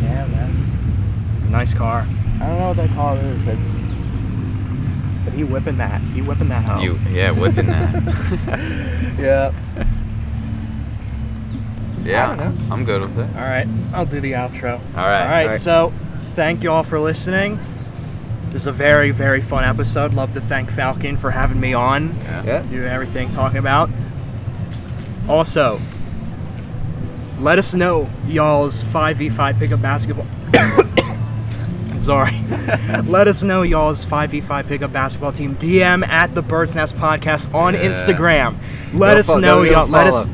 Yeah, 0.00 0.26
that's 0.26 1.34
it's 1.34 1.42
a 1.44 1.50
nice 1.50 1.74
car. 1.74 2.06
I 2.40 2.46
don't 2.46 2.58
know 2.60 2.68
what 2.68 2.76
that 2.76 2.90
car 2.90 3.16
is. 3.16 3.48
It's 3.48 3.74
but 5.38 5.46
he 5.46 5.52
whipping 5.52 5.76
that. 5.78 6.00
He 6.00 6.22
whipping 6.22 6.48
that 6.48 6.64
home. 6.64 6.82
You 6.82 6.98
yeah, 7.10 7.30
whipping 7.30 7.66
that. 7.66 8.94
Yeah. 9.18 9.52
yeah, 12.04 12.52
I'm 12.70 12.84
good 12.84 13.02
with 13.02 13.18
it. 13.18 13.28
All 13.36 13.42
right, 13.42 13.66
I'll 13.92 14.06
do 14.06 14.20
the 14.20 14.32
outro. 14.32 14.74
All 14.74 14.78
right. 14.78 14.94
All 14.96 15.04
right, 15.06 15.42
All 15.42 15.48
right. 15.48 15.56
so 15.56 15.92
thank 16.34 16.62
you 16.62 16.70
all 16.70 16.84
for 16.84 17.00
listening. 17.00 17.58
This 18.50 18.62
is 18.62 18.66
a 18.68 18.72
very, 18.72 19.10
very 19.10 19.42
fun 19.42 19.64
episode. 19.64 20.14
Love 20.14 20.32
to 20.34 20.40
thank 20.40 20.70
Falcon 20.70 21.16
for 21.16 21.32
having 21.32 21.60
me 21.60 21.74
on, 21.74 22.14
Yeah. 22.22 22.44
Yeah. 22.44 22.62
doing 22.62 22.86
everything 22.88 23.28
talking 23.30 23.58
about. 23.58 23.90
Also, 25.28 25.80
let 27.40 27.58
us 27.58 27.74
know 27.74 28.08
y'all's 28.26 28.82
5v5 28.84 29.58
pickup 29.58 29.82
basketball. 29.82 30.26
Sorry. 32.08 32.32
let 33.04 33.28
us 33.28 33.42
know 33.42 33.60
y'all's 33.60 34.06
5v5 34.06 34.66
pickup 34.66 34.90
basketball 34.94 35.30
team. 35.30 35.56
DM 35.56 36.06
at 36.08 36.34
the 36.34 36.40
Bird's 36.40 36.74
Nest 36.74 36.96
Podcast 36.96 37.52
on 37.54 37.74
Yeah. 37.74 37.82
Instagram. 37.82 38.56
Let 38.94 39.12
Go 39.12 39.20
us 39.20 39.26
fo- 39.26 39.38
know 39.40 39.60
y'all. 39.60 39.86
Let 39.86 40.06
us 40.06 40.26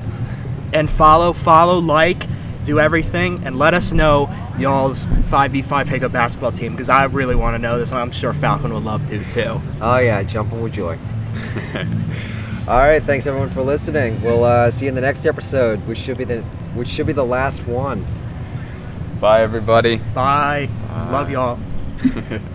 and 0.72 0.88
follow, 0.88 1.32
follow, 1.32 1.80
like, 1.80 2.28
do 2.64 2.78
everything, 2.78 3.42
and 3.44 3.58
let 3.58 3.74
us 3.74 3.90
know 3.90 4.30
y'all's 4.56 5.06
5v5 5.06 5.88
pickup 5.88 6.12
basketball 6.12 6.52
team 6.52 6.70
because 6.74 6.88
I 6.88 7.06
really 7.06 7.34
want 7.34 7.54
to 7.54 7.58
know 7.58 7.76
this. 7.76 7.90
and 7.90 7.98
I'm 7.98 8.12
sure 8.12 8.32
Falcon 8.32 8.72
would 8.72 8.84
love 8.84 9.04
to 9.10 9.24
too. 9.24 9.60
Oh 9.80 9.98
yeah, 9.98 10.22
jumping 10.22 10.62
with 10.62 10.74
joy. 10.74 10.96
All 12.68 12.78
right, 12.78 13.02
thanks 13.02 13.26
everyone 13.26 13.50
for 13.50 13.62
listening. 13.62 14.22
We'll 14.22 14.44
uh, 14.44 14.70
see 14.70 14.84
you 14.84 14.90
in 14.90 14.94
the 14.94 15.00
next 15.00 15.26
episode, 15.26 15.80
which 15.88 15.98
should 15.98 16.18
be 16.18 16.24
the 16.24 16.42
which 16.74 16.86
should 16.88 17.08
be 17.08 17.12
the 17.12 17.24
last 17.24 17.66
one. 17.66 18.06
Bye, 19.20 19.42
everybody. 19.42 19.96
Bye. 19.96 20.68
Bye. 20.88 21.10
Love 21.10 21.30
y'all. 21.30 21.58